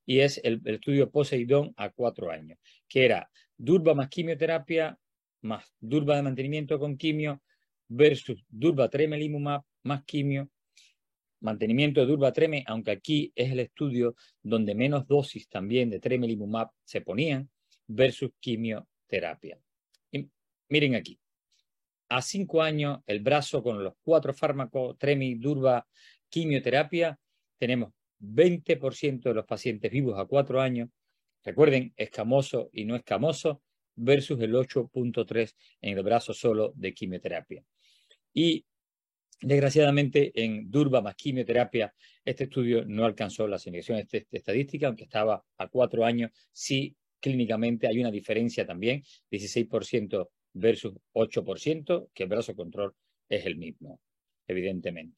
y 0.05 0.19
es 0.19 0.39
el, 0.43 0.61
el, 0.65 0.75
estudio 0.75 1.09
Poseidón 1.09 1.73
a 1.77 1.89
cuatro 1.89 2.29
años, 2.29 2.59
que 2.87 3.05
era 3.05 3.29
durva 3.59 3.93
más 3.93 4.09
quimioterapia 4.09 4.97
más 5.41 5.73
durva 5.79 6.15
de 6.15 6.23
mantenimiento 6.23 6.79
con 6.79 6.97
quimio 6.97 7.41
versus 7.87 8.43
durva-tremelimumab 8.49 9.63
más 9.83 10.03
quimio, 10.03 10.49
mantenimiento 11.41 12.01
de 12.01 12.07
durva-treme, 12.07 12.63
aunque 12.67 12.91
aquí 12.91 13.31
es 13.35 13.51
el 13.51 13.61
estudio 13.61 14.15
donde 14.41 14.75
menos 14.75 15.07
dosis 15.07 15.47
también 15.47 15.89
de 15.89 15.99
tremelimumab 15.99 16.69
se 16.83 17.01
ponían, 17.01 17.49
versus 17.87 18.31
quimioterapia. 18.39 19.57
miren 20.69 20.95
aquí, 20.95 21.19
a 22.09 22.21
cinco 22.21 22.61
años, 22.61 22.99
el 23.07 23.21
brazo 23.21 23.63
con 23.63 23.83
los 23.83 23.93
cuatro 24.03 24.33
fármacos, 24.33 24.97
tremi, 24.97 25.35
durva, 25.35 25.87
quimioterapia, 26.29 27.17
tenemos 27.57 27.91
20% 28.19 29.21
de 29.29 29.33
los 29.33 29.45
pacientes 29.45 29.91
vivos 29.91 30.19
a 30.19 30.25
cuatro 30.25 30.61
años, 30.61 30.89
recuerden, 31.43 31.93
escamoso 31.97 32.69
y 32.73 32.85
no 32.85 32.95
escamoso, 32.95 33.61
versus 33.95 34.39
el 34.39 34.53
8.3 34.53 35.55
en 35.81 35.97
el 35.97 36.03
brazo 36.03 36.33
solo 36.33 36.73
de 36.75 36.93
quimioterapia. 36.93 37.63
Y 38.33 38.65
desgraciadamente 39.41 40.31
en 40.35 40.69
Durba 40.69 41.01
más 41.01 41.15
quimioterapia, 41.15 41.93
este 42.23 42.45
estudio 42.45 42.85
no 42.85 43.05
alcanzó 43.05 43.47
la 43.47 43.59
selección 43.59 44.01
estadística, 44.31 44.87
aunque 44.87 45.03
estaba 45.03 45.43
a 45.57 45.67
cuatro 45.67 46.05
años, 46.05 46.31
sí 46.51 46.95
clínicamente 47.19 47.87
hay 47.87 47.99
una 47.99 48.11
diferencia 48.11 48.65
también, 48.65 49.03
16% 49.31 50.29
versus 50.53 50.93
8%, 51.13 52.09
que 52.13 52.23
el 52.23 52.29
brazo 52.29 52.55
control 52.55 52.95
es 53.27 53.45
el 53.45 53.57
mismo, 53.57 53.99
evidentemente. 54.47 55.17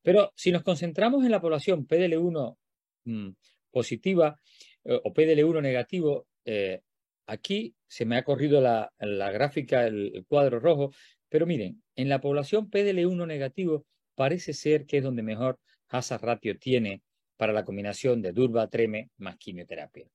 Pero 0.00 0.32
si 0.34 0.50
nos 0.50 0.62
concentramos 0.62 1.24
en 1.24 1.30
la 1.30 1.40
población 1.40 1.86
PDL1 1.86 2.56
mm, 3.04 3.28
positiva 3.70 4.40
o 4.84 5.12
PDL1 5.12 5.62
negativo, 5.62 6.26
eh, 6.44 6.80
aquí 7.26 7.74
se 7.86 8.04
me 8.04 8.16
ha 8.16 8.24
corrido 8.24 8.60
la, 8.60 8.92
gráfica, 8.98 9.86
el, 9.86 10.24
cuadro 10.28 10.60
rojo, 10.60 10.92
pero 11.28 11.46
miren, 11.46 11.82
en 11.96 12.08
la 12.08 12.20
población 12.20 12.70
PDL1 12.70 13.26
negativo 13.26 13.86
parece 14.14 14.52
ser 14.52 14.86
que 14.86 14.98
es 14.98 15.04
donde 15.04 15.22
mejor 15.22 15.58
hazard 15.88 16.22
ratio 16.22 16.58
tiene 16.58 17.02
para 17.36 17.52
la 17.52 17.64
combinación 17.64 18.22
de 18.22 18.32
durva, 18.32 18.68
treme 18.68 19.10
más 19.16 19.36
quimioterapia. 19.36 20.06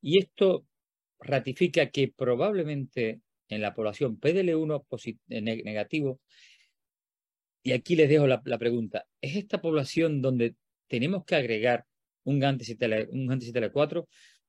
Y 0.00 0.18
esto 0.18 0.66
ratifica 1.18 1.90
que 1.90 2.12
probablemente 2.14 3.20
en 3.48 3.60
la 3.60 3.74
población 3.74 4.18
PDL1 4.18 5.18
eh, 5.28 5.40
negativo, 5.40 6.20
y 7.62 7.72
aquí 7.72 7.96
les 7.96 8.08
dejo 8.08 8.26
la, 8.26 8.42
pregunta, 8.58 9.06
¿es 9.20 9.36
esta 9.36 9.60
población 9.60 10.20
donde 10.20 10.54
tenemos 10.86 11.24
que 11.24 11.34
agregar 11.34 11.86
un 12.24 12.42
anti-CTLA4? 12.42 14.06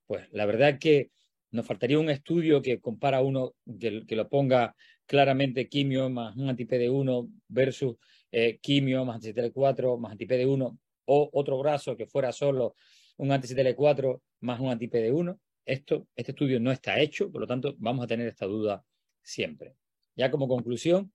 Pues 0.07 0.27
la 0.31 0.45
verdad 0.45 0.79
que 0.79 1.11
nos 1.51 1.65
faltaría 1.65 1.99
un 1.99 2.09
estudio 2.09 2.61
que 2.61 2.79
compara 2.79 3.21
uno, 3.21 3.55
que, 3.79 4.15
lo 4.15 4.29
ponga 4.29 4.75
claramente 5.05 5.69
quimio 5.69 6.09
más 6.09 6.35
un 6.35 6.49
anti-PD1 6.49 7.31
versus 7.47 7.95
eh, 8.31 8.59
quimio 8.61 9.05
más 9.05 9.15
anti-CTLA4 9.15 9.99
más 9.99 10.11
anti-PD1 10.13 10.77
o 11.05 11.29
otro 11.33 11.57
brazo 11.59 11.95
que 11.95 12.07
fuera 12.07 12.31
solo 12.31 12.75
un 13.17 13.31
anti-CTLA4 13.31 14.21
más 14.41 14.59
un 14.59 14.69
anti-PD1. 14.69 15.39
Esto, 15.65 16.07
este 16.15 16.31
estudio 16.31 16.59
no 16.59 16.71
está 16.71 16.99
hecho, 16.99 17.31
por 17.31 17.41
lo 17.41 17.47
tanto 17.47 17.75
vamos 17.79 18.03
a 18.03 18.07
tener 18.07 18.27
esta 18.27 18.45
duda 18.45 18.83
siempre. 19.23 19.75
Ya 20.15 20.29
como 20.29 20.47
conclusión, 20.47 21.11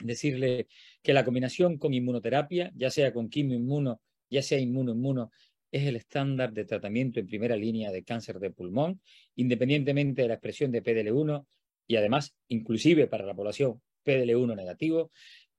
decirle 0.00 0.66
que 1.02 1.12
la 1.12 1.24
combinación 1.24 1.78
con 1.78 1.94
inmunoterapia, 1.94 2.72
ya 2.74 2.90
sea 2.90 3.12
con 3.12 3.28
quimio-inmuno, 3.28 4.00
ya 4.30 4.42
sea 4.42 4.58
inmuno-inmuno, 4.58 5.30
es 5.74 5.88
el 5.88 5.96
estándar 5.96 6.52
de 6.52 6.64
tratamiento 6.64 7.18
en 7.18 7.26
primera 7.26 7.56
línea 7.56 7.90
de 7.90 8.04
cáncer 8.04 8.38
de 8.38 8.52
pulmón, 8.52 9.00
independientemente 9.34 10.22
de 10.22 10.28
la 10.28 10.34
expresión 10.34 10.70
de 10.70 10.84
PDL1 10.84 11.44
y 11.88 11.96
además, 11.96 12.32
inclusive 12.46 13.08
para 13.08 13.26
la 13.26 13.34
población 13.34 13.82
PDL1 14.04 14.54
negativo, 14.54 15.10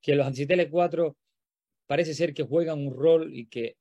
que 0.01 0.16
los 0.16 0.26
anti 0.26 0.47
4 0.47 1.18
parece 1.86 2.13
ser 2.13 2.34
que 2.34 2.43
juegan 2.43 2.88
un 2.88 2.95
rol 2.95 3.36
y 3.36 3.47
que 3.47 3.76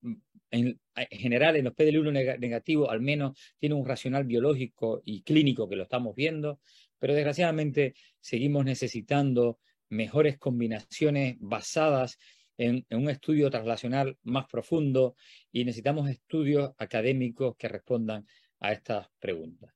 mm, 0.00 0.14
en, 0.52 0.80
general 1.10 1.56
en 1.56 1.64
los 1.64 1.74
PDL1 1.74 2.38
negativos 2.38 2.88
al 2.88 3.02
menos 3.02 3.38
tiene 3.58 3.74
un 3.74 3.84
racional 3.84 4.24
biológico 4.24 5.02
y 5.04 5.20
clínico 5.24 5.68
que 5.68 5.76
lo 5.76 5.82
estamos 5.82 6.16
viendo, 6.16 6.58
pero 6.98 7.12
desgraciadamente 7.12 7.94
seguimos 8.18 8.64
necesitando 8.64 9.58
mejores 9.90 10.38
combinaciones 10.38 11.36
basadas 11.38 12.18
en, 12.58 12.86
un 12.90 13.08
estudio 13.08 13.50
translacional 13.50 14.18
más 14.22 14.46
profundo 14.46 15.16
y 15.52 15.64
necesitamos 15.64 16.08
estudios 16.08 16.72
académicos 16.78 17.56
que 17.56 17.68
respondan 17.68 18.26
a 18.60 18.72
estas 18.72 19.08
preguntas. 19.18 19.72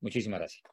Muchísimas 0.00 0.40
gracias. 0.40 0.64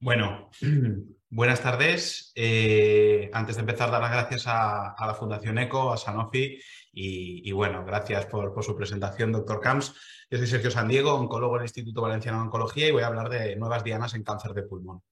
Bueno, 0.00 0.50
buenas 1.30 1.60
tardes. 1.60 2.32
Eh, 2.36 3.30
antes 3.32 3.56
de 3.56 3.60
empezar, 3.60 3.90
dar 3.90 4.00
las 4.00 4.12
gracias 4.12 4.44
a, 4.46 4.94
la 5.00 5.14
Fundación 5.14 5.58
ECO, 5.58 5.92
a 5.92 5.96
Sanofi 5.96 6.60
y, 6.92 7.50
bueno, 7.52 7.84
gracias 7.84 8.26
por, 8.26 8.52
por, 8.52 8.64
su 8.64 8.76
presentación, 8.76 9.32
doctor 9.32 9.60
Camps. 9.60 9.94
Yo 10.30 10.38
soy 10.38 10.46
Sergio 10.46 10.70
San 10.70 10.88
Diego, 10.88 11.14
oncólogo 11.14 11.54
del 11.54 11.64
Instituto 11.64 12.02
Valenciano 12.02 12.38
de 12.38 12.44
Oncología 12.44 12.88
y 12.88 12.92
voy 12.92 13.02
a 13.02 13.06
hablar 13.08 13.28
de 13.28 13.56
nuevas 13.56 13.82
dianas 13.82 14.14
en 14.14 14.24
cáncer 14.24 14.52
de 14.52 14.62
pulmón. 14.62 15.02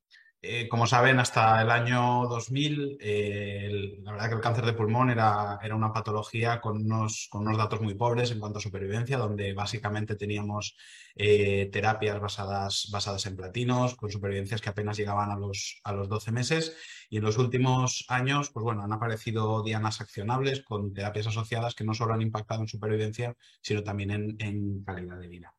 Eh, 0.49 0.69
como 0.69 0.87
saben, 0.87 1.19
hasta 1.19 1.61
el 1.61 1.71
año 1.71 2.27
2000, 2.29 2.99
eh, 3.01 3.99
la 4.03 4.13
verdad 4.13 4.29
que 4.29 4.35
el 4.37 4.41
cáncer 4.41 4.65
de 4.65 4.75
pulmón 4.75 5.11
era, 5.11 5.59
era 5.61 5.75
una 5.75 5.93
patología 5.93 6.61
con 6.61 6.85
unos, 6.85 7.27
con 7.31 7.43
unos, 7.43 7.59
datos 7.59 7.81
muy 7.81 7.95
pobres 7.95 8.31
en 8.31 8.39
cuanto 8.39 8.59
a 8.59 8.63
supervivencia, 8.63 9.19
donde 9.19 9.55
básicamente 9.55 10.15
teníamos 10.15 10.77
eh, 11.17 11.69
terapias 11.73 12.21
basadas, 12.21 12.89
basadas 12.93 13.27
en 13.27 13.37
platinos, 13.37 13.97
con 13.97 14.11
supervivencias 14.13 14.61
que 14.61 14.69
apenas 14.69 14.97
llegaban 14.97 15.31
a 15.33 15.37
los, 15.37 15.81
a 15.83 15.93
los 15.93 16.09
12 16.09 16.31
meses. 16.31 16.77
Y 17.11 17.19
en 17.19 17.25
los 17.25 17.39
últimos 17.39 18.05
años, 18.09 18.51
pues 18.51 18.65
bueno, 18.65 18.83
han 18.83 18.93
aparecido 18.93 19.63
dianas 19.63 20.01
accionables 20.01 20.63
con 20.63 20.93
terapias 20.93 21.27
asociadas 21.29 21.75
que 21.75 21.85
no 21.85 21.95
solo 21.95 22.15
han 22.15 22.23
impactado 22.23 22.63
en 22.63 22.69
supervivencia, 22.69 23.37
sino 23.61 23.83
también 23.83 24.11
en, 24.11 24.37
en 24.39 24.85
calidad 24.85 25.19
de 25.19 25.29
vida. 25.29 25.57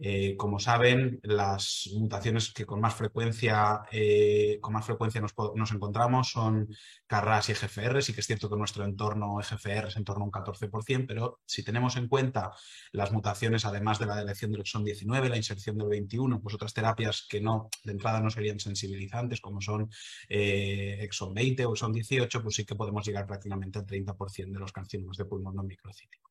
Eh, 0.00 0.36
como 0.36 0.60
saben, 0.60 1.18
las 1.22 1.90
mutaciones 1.94 2.52
que 2.52 2.64
con 2.64 2.80
más 2.80 2.94
frecuencia, 2.94 3.82
eh, 3.90 4.58
con 4.60 4.72
más 4.72 4.86
frecuencia 4.86 5.20
nos, 5.20 5.72
encontramos 5.72 6.30
son 6.30 6.68
CARRAS 7.06 7.48
y 7.48 7.52
EGFR. 7.52 8.00
Sí 8.02 8.12
que 8.12 8.20
es 8.20 8.26
cierto 8.26 8.48
que 8.48 8.56
nuestro 8.56 8.84
entorno 8.84 9.40
EGFR 9.40 9.88
es 9.88 9.96
en 9.96 10.04
torno 10.04 10.22
a 10.22 10.26
un 10.26 10.32
14%, 10.32 11.04
pero 11.06 11.40
si 11.46 11.64
tenemos 11.64 11.96
en 11.96 12.08
cuenta 12.08 12.52
las 12.92 13.10
mutaciones, 13.12 13.64
además 13.64 13.98
de 13.98 14.06
la 14.06 14.20
elección 14.20 14.52
del 14.52 14.60
exón 14.60 14.84
19, 14.84 15.28
la 15.28 15.36
inserción 15.36 15.76
del 15.76 15.88
21, 15.88 16.40
pues 16.40 16.54
otras 16.54 16.74
terapias 16.74 17.26
que 17.28 17.40
no, 17.40 17.68
de 17.84 17.92
entrada 17.92 18.20
no 18.20 18.30
serían 18.30 18.60
sensibilizantes, 18.60 19.40
como 19.40 19.60
son 19.60 19.90
eh, 20.28 20.87
exón 20.94 21.34
20 21.34 21.66
o 21.66 21.72
exón 21.72 21.92
18, 21.92 22.42
pues 22.42 22.54
sí 22.56 22.64
que 22.64 22.74
podemos 22.74 23.06
llegar 23.06 23.26
prácticamente 23.26 23.78
al 23.78 23.86
30% 23.86 24.52
de 24.52 24.58
los 24.58 24.72
carcinomas 24.72 25.16
de 25.16 25.24
pulmón 25.24 25.54
no 25.54 25.62
microcítico. 25.62 26.30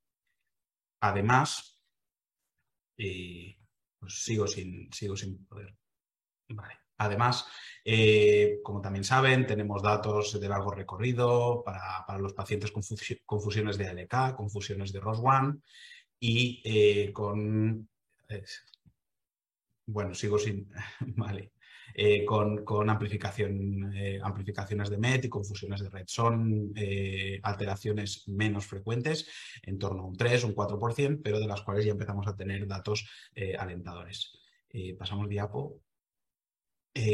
Además, 1.02 1.78
pues 2.96 4.24
sigo 4.24 4.48
sin, 4.48 4.92
sigo 4.92 5.16
sin 5.16 5.46
poder. 5.46 5.76
Además, 7.00 7.46
eh, 7.86 8.60
como 8.64 8.82
también 8.82 9.04
saben, 9.04 9.46
tenemos 9.46 9.84
datos 9.84 10.40
de 10.40 10.50
largo 10.50 10.72
recorrido 10.72 11.64
para, 11.64 12.18
los 12.18 12.34
pacientes 12.34 12.72
con 12.72 12.84
confusiones 13.26 13.78
de 13.78 13.88
ALK, 13.88 14.36
confusiones 14.36 14.92
de 14.92 15.02
ROS1 15.02 15.62
y 16.20 16.62
eh, 16.66 17.14
con... 17.14 17.88
bueno, 19.86 20.16
sigo 20.16 20.40
sin... 20.40 20.72
vale. 21.16 21.52
Eh, 22.00 22.24
con, 22.26 22.88
amplificación, 22.92 23.92
eh, 23.96 24.20
amplificaciones 24.22 24.92
de 24.92 25.00
MET 25.00 25.26
y 25.26 25.30
confusiones 25.30 25.82
de 25.82 25.90
red. 25.90 26.04
Son 26.06 26.72
eh, 26.76 27.40
alteraciones 27.42 28.28
menos 28.28 28.68
frecuentes, 28.68 29.28
en 29.64 29.80
torno 29.80 30.04
a 30.04 30.06
un 30.06 30.16
3, 30.16 30.44
un 30.44 30.54
4%, 30.54 31.22
pero 31.24 31.40
de 31.40 31.48
las 31.48 31.64
cuales 31.64 31.86
ya 31.86 31.94
empezamos 31.94 32.28
a 32.28 32.36
tener 32.36 32.68
datos 32.68 33.10
alentadores. 33.58 34.32
pasamos 35.00 35.28
diapo. 35.28 35.82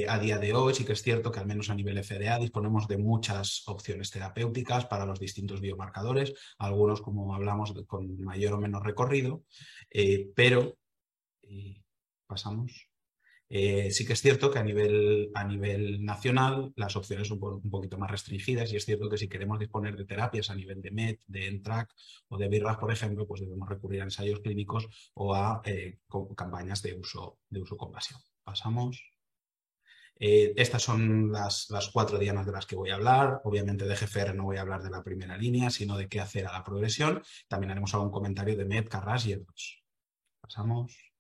a 0.08 0.20
día 0.20 0.38
de 0.38 0.54
hoy 0.54 0.74
sí 0.74 0.84
que 0.86 0.94
es 0.94 1.02
cierto 1.02 1.32
que 1.32 1.40
al 1.40 1.48
menos 1.48 1.70
a 1.70 1.76
nivel 1.76 2.04
FDA 2.04 2.38
disponemos 2.38 2.88
de 2.88 2.98
muchas 2.98 3.64
opciones 3.68 4.12
terapéuticas 4.12 4.86
para 4.86 5.06
los 5.06 5.20
distintos 5.20 5.62
biomarcadores, 5.62 6.34
algunos 6.58 7.02
como 7.02 7.34
hablamos 7.34 7.74
con 7.88 8.20
mayor 8.22 8.54
o 8.54 8.60
menos 8.60 8.84
recorrido, 8.84 9.44
pero 10.36 10.78
pasamos. 12.28 12.93
Eh, 13.56 13.92
sí 13.92 14.04
que 14.04 14.14
es 14.14 14.22
cierto 14.22 14.50
que 14.50 14.58
a 14.58 14.64
nivel, 14.64 15.30
a 15.36 15.44
nivel 15.44 16.04
nacional 16.04 16.74
las 16.76 16.96
opciones 16.96 17.28
son 17.28 17.38
un, 17.40 17.70
poquito 17.70 18.00
más 18.00 18.10
restringidas 18.10 18.74
y 18.74 18.78
es 18.78 18.86
cierto 18.86 19.08
que 19.08 19.18
si 19.20 19.30
queremos 19.30 19.60
disponer 19.60 19.96
de 19.96 20.06
terapias 20.06 20.50
a 20.50 20.56
nivel 20.56 20.82
de 20.82 20.90
MET, 20.90 21.20
de 21.28 21.50
ENTRAC 21.50 21.94
o 22.30 22.40
de 22.40 22.48
BIRRAG, 22.48 22.80
por 22.80 22.92
ejemplo, 22.92 23.28
pues 23.28 23.42
debemos 23.42 23.70
recurrir 23.70 24.02
a 24.02 24.06
ensayos 24.06 24.40
clínicos 24.40 24.88
o 25.14 25.36
a 25.36 25.62
eh, 25.66 26.00
campañas 26.36 26.82
de 26.82 26.96
uso, 26.96 27.38
de 27.48 27.62
uso 27.62 27.78
compasión. 27.78 28.20
Pasamos. 28.44 29.04
Eh, 30.16 30.54
estas 30.56 30.82
son 30.82 31.32
las, 31.32 31.70
las, 31.70 31.90
cuatro 31.92 32.18
dianas 32.18 32.48
de 32.48 32.54
las 32.54 32.66
que 32.66 32.76
voy 32.76 32.90
a 32.90 32.96
hablar. 32.96 33.42
Obviamente 33.44 33.86
de 33.86 33.96
GFR 33.96 34.34
no 34.34 34.46
voy 34.46 34.58
a 34.58 34.62
hablar 34.62 34.82
de 34.82 34.90
la 34.90 35.04
primera 35.04 35.38
línea, 35.38 35.70
sino 35.70 35.96
de 35.96 36.08
qué 36.08 36.20
hacer 36.20 36.48
a 36.48 36.54
la 36.54 36.64
progresión. 36.64 37.22
También 37.48 37.70
haremos 37.70 37.94
algún 37.94 38.10
comentario 38.10 38.58
de 38.58 38.66
MET, 38.66 38.90
CARRAS 38.90 39.28
y 39.28 39.34
EDOS. 39.34 39.84
Pasamos. 40.42 41.13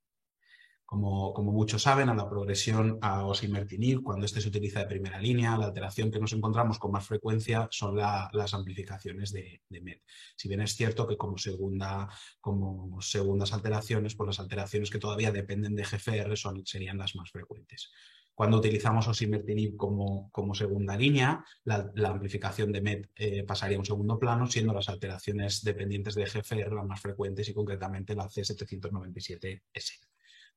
Como, 0.86 1.34
muchos 1.51 1.81
saben, 1.81 2.09
a 2.09 2.13
la 2.13 2.29
progresión 2.29 2.99
a 3.01 3.25
osimertinib, 3.25 4.03
cuando 4.03 4.25
este 4.25 4.41
se 4.41 4.49
utiliza 4.49 4.79
de 4.79 4.86
primera 4.86 5.19
línea, 5.19 5.57
la 5.57 5.65
alteración 5.65 6.11
que 6.11 6.19
nos 6.19 6.34
encontramos 6.34 6.77
con 6.77 6.91
más 6.91 7.07
frecuencia 7.07 7.67
son 7.71 7.97
las 7.97 8.53
amplificaciones 8.53 9.31
de, 9.31 9.61
de, 9.69 9.81
MET. 9.81 10.01
Si 10.36 10.47
bien 10.47 10.61
es 10.61 10.75
cierto 10.75 11.07
que 11.07 11.17
como, 11.17 11.38
segunda, 11.38 12.09
como 12.39 13.01
segundas 13.01 13.53
alteraciones, 13.53 14.15
pues 14.15 14.27
las 14.27 14.39
alteraciones 14.39 14.91
que 14.91 14.99
todavía 14.99 15.31
dependen 15.31 15.75
de 15.75 15.84
GFR 15.84 16.38
son, 16.38 16.65
serían 16.65 16.97
las 16.99 17.15
más 17.15 17.31
frecuentes. 17.31 17.91
Cuando 18.36 18.57
utilizamos 18.57 19.07
osimertinib 19.07 19.77
como, 19.77 20.31
como 20.31 20.55
segunda 20.55 20.97
línea, 20.97 21.45
la, 21.65 21.91
amplificación 22.05 22.71
de 22.71 22.81
MET 22.81 23.09
eh, 23.15 23.43
pasaría 23.43 23.77
a 23.77 23.79
un 23.79 23.86
segundo 23.86 24.17
plano, 24.17 24.47
siendo 24.47 24.73
las 24.73 24.89
alteraciones 24.89 25.63
dependientes 25.63 26.15
de 26.15 26.25
GFR 26.25 26.73
las 26.73 26.86
más 26.86 26.99
frecuentes 26.99 27.47
y 27.49 27.53
concretamente 27.53 28.15
la 28.15 28.27
C797S. 28.27 30.12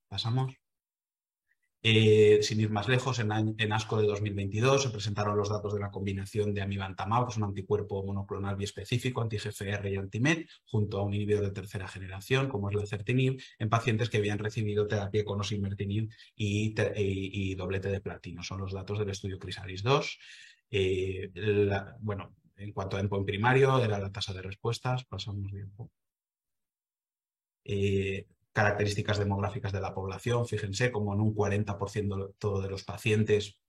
Pasamos. 0.09 0.55
Eh, 1.89 2.43
sin 2.43 2.59
ir 2.61 2.71
más 2.71 2.89
lejos, 2.89 3.21
en, 3.21 3.31
ASCO 3.73 4.01
de 4.01 4.09
2022 4.09 4.83
se 4.83 4.91
presentaron 4.91 5.37
los 5.37 5.49
datos 5.49 5.73
de 5.73 5.79
la 5.79 5.93
combinación 5.93 6.53
de 6.53 6.61
amivantamab, 6.61 7.27
que 7.27 7.31
es 7.31 7.37
un 7.37 7.45
anticuerpo 7.45 8.05
monoclonal 8.05 8.57
biespecífico, 8.57 9.23
anti-GFR 9.23 9.89
y 9.89 9.97
anti-MET, 9.97 10.49
junto 10.65 10.99
a 10.99 11.05
un 11.05 11.15
inhibidor 11.15 11.45
de 11.45 11.53
tercera 11.53 11.87
generación, 11.87 12.49
como 12.49 12.71
es 12.71 12.75
la 12.75 12.87
certinib, 12.87 13.41
en 13.61 13.69
pacientes 13.69 14.11
que 14.11 14.17
habían 14.17 14.41
recibido 14.41 14.89
terapia 14.89 15.25
con 15.25 15.41
osimertinib 15.41 16.11
y, 16.35 17.55
doblete 17.55 17.89
de 17.89 18.01
platino. 18.01 18.43
Son 18.43 18.61
los 18.61 18.73
datos 18.73 18.99
del 18.99 19.11
estudio 19.11 19.39
Crisalis 19.39 19.85
2. 19.85 20.19
Eh, 20.71 21.31
bueno, 22.01 22.35
en 22.57 22.73
cuanto 22.73 22.97
a 22.97 23.01
endpoint 23.01 23.27
primario, 23.27 23.79
era 23.81 24.01
la 24.01 24.11
tasa 24.11 24.33
de 24.33 24.43
respuestas, 24.43 25.05
pasamos 25.05 25.53
bien. 25.53 25.73
Eh, 27.63 28.27
características 28.57 29.19
demográficas 29.19 29.71
de 29.71 29.83
la 29.83 29.93
población, 29.93 30.47
fíjense, 30.47 30.91
como 30.91 31.13
en 31.13 31.21
un 31.21 31.35
40% 31.35 32.63
de 32.63 32.71
los 32.71 32.85
pacientes 32.85 33.61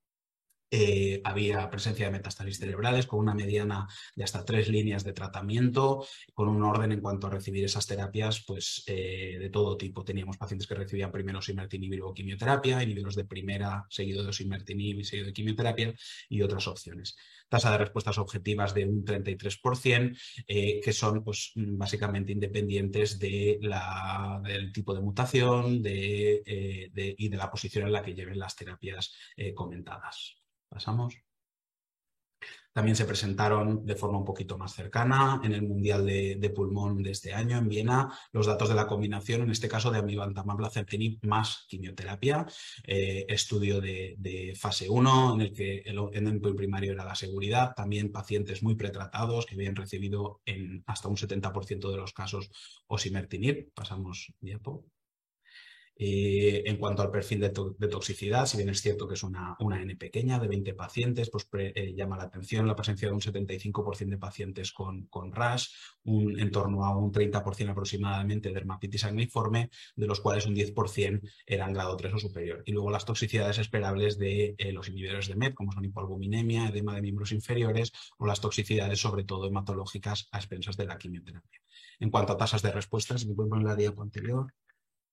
eh, 0.70 1.22
había 1.24 1.70
presencia 1.70 2.08
de 2.08 2.12
metástasis 2.12 2.58
cerebrales 2.58 3.08
con 3.08 3.20
una 3.20 3.34
mediana 3.34 3.88
de 4.16 4.24
hasta 4.24 4.44
tres 4.44 4.68
líneas 4.68 5.04
de 5.06 5.14
tratamiento, 5.14 6.06
con 6.34 6.50
un 6.50 6.62
orden 6.64 6.92
en 6.92 7.00
cuanto 7.00 7.28
a 7.28 7.30
recibir 7.30 7.64
esas 7.64 7.88
terapias 7.88 8.44
pues, 8.46 8.84
eh, 8.88 9.38
de 9.40 9.50
todo 9.50 9.78
tipo. 9.78 10.04
Teníamos 10.04 10.38
pacientes 10.38 10.68
que 10.68 10.76
recibían 10.76 11.12
primero 11.12 11.40
osimertinib 11.40 11.94
y 11.94 11.98
luego 11.98 12.14
quimioterapia, 12.14 12.84
inhibidores 12.84 13.16
de 13.16 13.26
primera 13.26 13.86
seguido 13.90 14.24
de 14.24 14.30
osimertinib 14.30 15.00
y 15.00 15.04
seguido 15.06 15.28
de 15.28 15.34
quimioterapia 15.34 15.94
y 16.28 16.42
otras 16.42 16.68
opciones. 16.68 17.16
Tasa 17.48 17.72
de 17.72 17.78
respuestas 17.78 18.18
objetivas 18.18 18.74
de 18.74 18.86
un 18.86 19.06
33%, 19.06 20.18
eh, 20.48 20.82
que 20.84 20.92
son 20.92 21.24
pues, 21.24 21.54
básicamente 21.56 22.34
independientes 22.34 23.20
de 23.20 23.58
la, 23.62 24.42
del 24.44 24.74
tipo 24.74 24.94
de 24.94 25.02
mutación 25.02 25.82
de, 25.82 26.44
y 27.18 27.30
de 27.30 27.38
la 27.38 27.50
posición 27.50 27.86
en 27.88 27.94
la 27.94 28.04
que 28.04 28.14
lleven 28.14 28.40
las 28.40 28.56
terapias 28.56 29.14
comentadas. 29.56 30.37
Pasamos. 30.70 31.28
También 32.78 32.96
se 32.96 33.06
presentaron 33.06 33.88
de 33.88 33.96
forma 33.96 34.20
un 34.20 34.24
poquito 34.24 34.56
más 34.56 34.76
cercana 34.76 35.42
en 35.44 35.52
el 35.54 35.64
Mundial 35.64 36.06
de, 36.06 36.52
Pulmón 36.56 37.02
de 37.02 37.10
este 37.10 37.34
año 37.34 37.58
en 37.58 37.68
Viena 37.68 38.14
los 38.32 38.46
datos 38.46 38.70
de 38.70 38.76
la 38.76 38.86
combinación, 38.86 39.42
en 39.42 39.50
este 39.50 39.68
caso 39.68 39.90
de 39.90 39.98
amivantamab 39.98 40.60
lacertinib 40.60 41.18
más 41.24 41.66
quimioterapia, 41.68 42.46
eh, 42.84 43.26
estudio 43.30 43.82
de, 43.82 44.54
fase 44.56 44.88
1 44.92 45.34
en 45.34 45.42
el 45.42 45.54
que 45.54 45.80
el 45.80 45.98
endpoint 46.14 46.56
primario 46.56 46.92
era 46.92 47.04
la 47.04 47.16
seguridad, 47.16 47.74
también 47.76 48.12
pacientes 48.12 48.62
muy 48.62 48.76
pretratados 48.76 49.48
que 49.48 49.56
habían 49.56 49.76
recibido 49.76 50.42
en 50.46 50.84
hasta 50.86 51.08
un 51.08 51.16
70% 51.16 51.90
de 51.90 51.98
los 51.98 52.14
casos 52.14 52.52
osimertinib. 52.86 53.74
Pasamos 53.74 54.32
diapo. 54.40 54.86
Eh, 56.00 56.64
en 56.66 56.78
cuanto 56.78 57.02
al 57.02 57.10
perfil 57.10 57.40
de, 57.40 57.50
toxicidad, 57.50 58.46
si 58.46 58.58
bien 58.58 58.70
es 58.70 58.82
cierto 58.82 59.08
que 59.08 59.16
es 59.16 59.24
una, 59.24 59.56
una 59.60 59.82
N 59.82 59.96
pequeña 59.96 60.38
de 60.38 60.48
20 60.48 60.76
pacientes, 60.76 61.32
pues 61.32 61.48
eh, 61.54 61.94
llama 61.96 62.18
la 62.18 62.26
atención 62.26 62.68
la 62.68 62.76
presencia 62.76 63.08
de 63.08 63.16
un 63.16 63.22
75% 63.22 64.10
de 64.10 64.18
pacientes 64.18 64.72
con, 64.72 65.08
con 65.08 65.32
RAS, 65.32 65.74
un, 66.04 66.40
en 66.40 66.52
torno 66.52 66.86
a 66.86 66.96
un 66.96 67.12
30% 67.12 67.70
aproximadamente 67.70 68.50
de 68.50 68.56
dermatitis 68.56 69.06
acneiforme, 69.06 69.72
de 69.96 70.08
los 70.08 70.22
cuales 70.22 70.46
un 70.46 70.56
10% 70.56 71.22
eran 71.48 71.74
grado 71.74 71.98
3 71.98 72.14
o 72.14 72.20
superior. 72.20 72.62
Y 72.66 72.74
luego 72.74 72.92
las 72.92 73.06
toxicidades 73.06 73.58
esperables 73.58 74.20
de 74.20 74.54
eh, 74.58 74.72
los 74.72 74.90
inhibidores 74.90 75.28
de 75.28 75.36
MET, 75.36 75.56
como 75.56 75.72
son 75.72 75.84
hipoalbuminemia, 75.84 76.68
edema 76.68 76.94
de 76.94 77.02
miembros 77.02 77.32
inferiores 77.32 77.92
o 78.20 78.28
las 78.28 78.40
toxicidades 78.40 79.00
sobre 79.00 79.24
todo 79.24 79.48
hematológicas 79.48 80.28
a 80.32 80.38
expensas 80.38 80.78
de 80.78 80.86
la 80.86 80.98
quimioterapia. 80.98 81.60
En 82.00 82.12
cuanto 82.12 82.34
a 82.34 82.38
tasas 82.38 82.62
de 82.62 82.72
respuesta, 82.72 83.18
si 83.18 83.28
me 83.28 83.34
pueden 83.34 83.50
poner 83.50 83.66
la 83.66 83.76
diapo 83.76 84.04
anterior, 84.04 84.54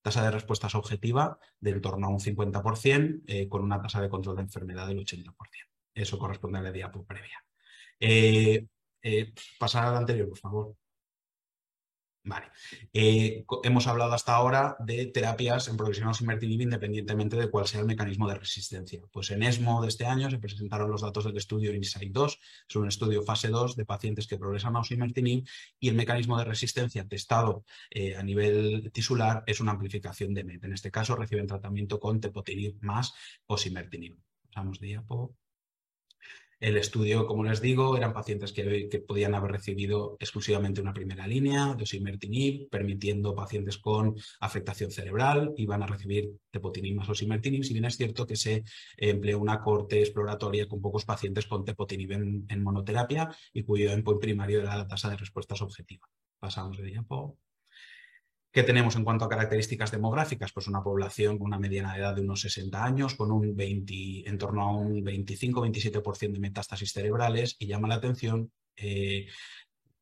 tasa 0.04 0.22
de 0.22 0.30
respuestas 0.30 0.74
objetiva 0.74 1.38
de 1.60 1.70
en 1.70 1.80
torno 1.80 2.06
a 2.06 2.10
un 2.10 2.20
50%, 2.20 3.22
eh, 3.26 3.48
con 3.48 3.62
una 3.62 3.80
tasa 3.80 4.02
de 4.02 4.10
control 4.10 4.36
de 4.36 4.42
enfermedad 4.42 4.86
del 4.86 4.98
80%. 4.98 5.34
Eso 5.94 6.18
corresponde 6.18 6.58
a 6.58 6.62
la 6.62 6.70
diapo 6.70 7.06
previa. 7.06 7.42
Eh, 7.98 8.66
eh, 9.00 9.32
pasar 9.58 9.86
al 9.86 9.96
anterior, 9.96 10.28
por 10.28 10.38
favor. 10.38 10.76
Vale. 12.26 12.46
Eh, 12.94 13.44
hemos 13.64 13.86
hablado 13.86 14.14
hasta 14.14 14.34
ahora 14.34 14.76
de 14.80 15.04
terapias 15.06 15.68
en 15.68 15.76
progresión 15.76 16.08
osimertinib 16.08 16.62
independientemente 16.62 17.36
de 17.36 17.50
cuál 17.50 17.66
sea 17.66 17.80
el 17.80 17.86
mecanismo 17.86 18.26
de 18.26 18.36
resistencia. 18.36 19.02
Pues 19.12 19.30
en 19.30 19.42
ESMO 19.42 19.82
de 19.82 19.88
este 19.88 20.06
año 20.06 20.30
se 20.30 20.38
presentaron 20.38 20.90
los 20.90 21.02
datos 21.02 21.24
del 21.24 21.36
estudio 21.36 21.74
INSIGHT 21.74 22.12
2, 22.12 22.40
es 22.70 22.76
un 22.76 22.88
estudio 22.88 23.22
fase 23.22 23.48
2 23.48 23.76
de 23.76 23.84
pacientes 23.84 24.26
que 24.26 24.38
progresan 24.38 24.74
a 24.74 24.80
osimertinib 24.80 25.46
y 25.78 25.90
el 25.90 25.96
mecanismo 25.96 26.38
de 26.38 26.44
resistencia 26.44 27.06
testado 27.06 27.66
eh, 27.90 28.16
a 28.16 28.22
nivel 28.22 28.90
tisular 28.90 29.44
es 29.46 29.60
una 29.60 29.72
amplificación 29.72 30.32
de 30.32 30.44
MET. 30.44 30.64
En 30.64 30.72
este 30.72 30.90
caso 30.90 31.16
reciben 31.16 31.46
tratamiento 31.46 32.00
con 32.00 32.22
tepotinib 32.22 32.78
más 32.80 33.12
osimertinib. 33.48 34.16
Pasamos 34.48 34.80
diapo. 34.80 35.36
El 36.60 36.76
estudio, 36.76 37.26
como 37.26 37.44
les 37.44 37.60
digo, 37.60 37.96
eran 37.96 38.12
pacientes 38.12 38.52
que, 38.52 39.04
podían 39.06 39.34
haber 39.34 39.52
recibido 39.52 40.16
exclusivamente 40.20 40.80
una 40.80 40.94
primera 40.94 41.26
línea 41.26 41.74
de 41.74 41.82
osimertinib, 41.82 42.68
permitiendo 42.70 43.34
pacientes 43.34 43.78
con 43.78 44.14
afectación 44.40 44.90
cerebral, 44.90 45.52
iban 45.56 45.82
a 45.82 45.86
recibir 45.86 46.30
tepotinib 46.50 46.96
más 46.96 47.08
osimertinib, 47.08 47.64
si 47.64 47.72
bien 47.72 47.84
es 47.84 47.96
cierto 47.96 48.26
que 48.26 48.36
se 48.36 48.64
empleó 48.96 49.38
una 49.38 49.60
corte 49.60 50.00
exploratoria 50.00 50.68
con 50.68 50.80
pocos 50.80 51.04
pacientes 51.04 51.46
con 51.46 51.64
tepotinib 51.64 52.12
en, 52.12 52.62
monoterapia 52.62 53.28
y 53.52 53.62
cuyo 53.62 53.90
endpoint 53.90 54.20
primario 54.20 54.60
era 54.60 54.76
la 54.76 54.86
tasa 54.86 55.10
de 55.10 55.16
respuestas 55.16 55.60
objetiva. 55.60 56.06
Pasamos 56.38 56.76
de 56.78 56.84
diapo. 56.84 57.38
¿Qué 58.54 58.62
tenemos 58.62 58.94
en 58.94 59.02
cuanto 59.02 59.24
a 59.24 59.28
características 59.28 59.90
demográficas? 59.90 60.52
Pues 60.52 60.68
una 60.68 60.80
población 60.80 61.38
con 61.38 61.48
una 61.48 61.58
mediana 61.58 61.92
de 61.92 61.98
edad 61.98 62.14
de 62.14 62.20
unos 62.20 62.40
60 62.42 62.84
años, 62.84 63.16
con 63.16 63.32
un 63.32 63.56
20, 63.56 64.28
en 64.28 64.38
torno 64.38 64.62
a 64.62 64.70
un 64.70 65.04
25-27% 65.04 66.34
de 66.34 66.38
metástasis 66.38 66.92
cerebrales 66.92 67.56
y 67.58 67.66
llama 67.66 67.88
la 67.88 67.96
atención 67.96 68.52
eh, 68.76 69.26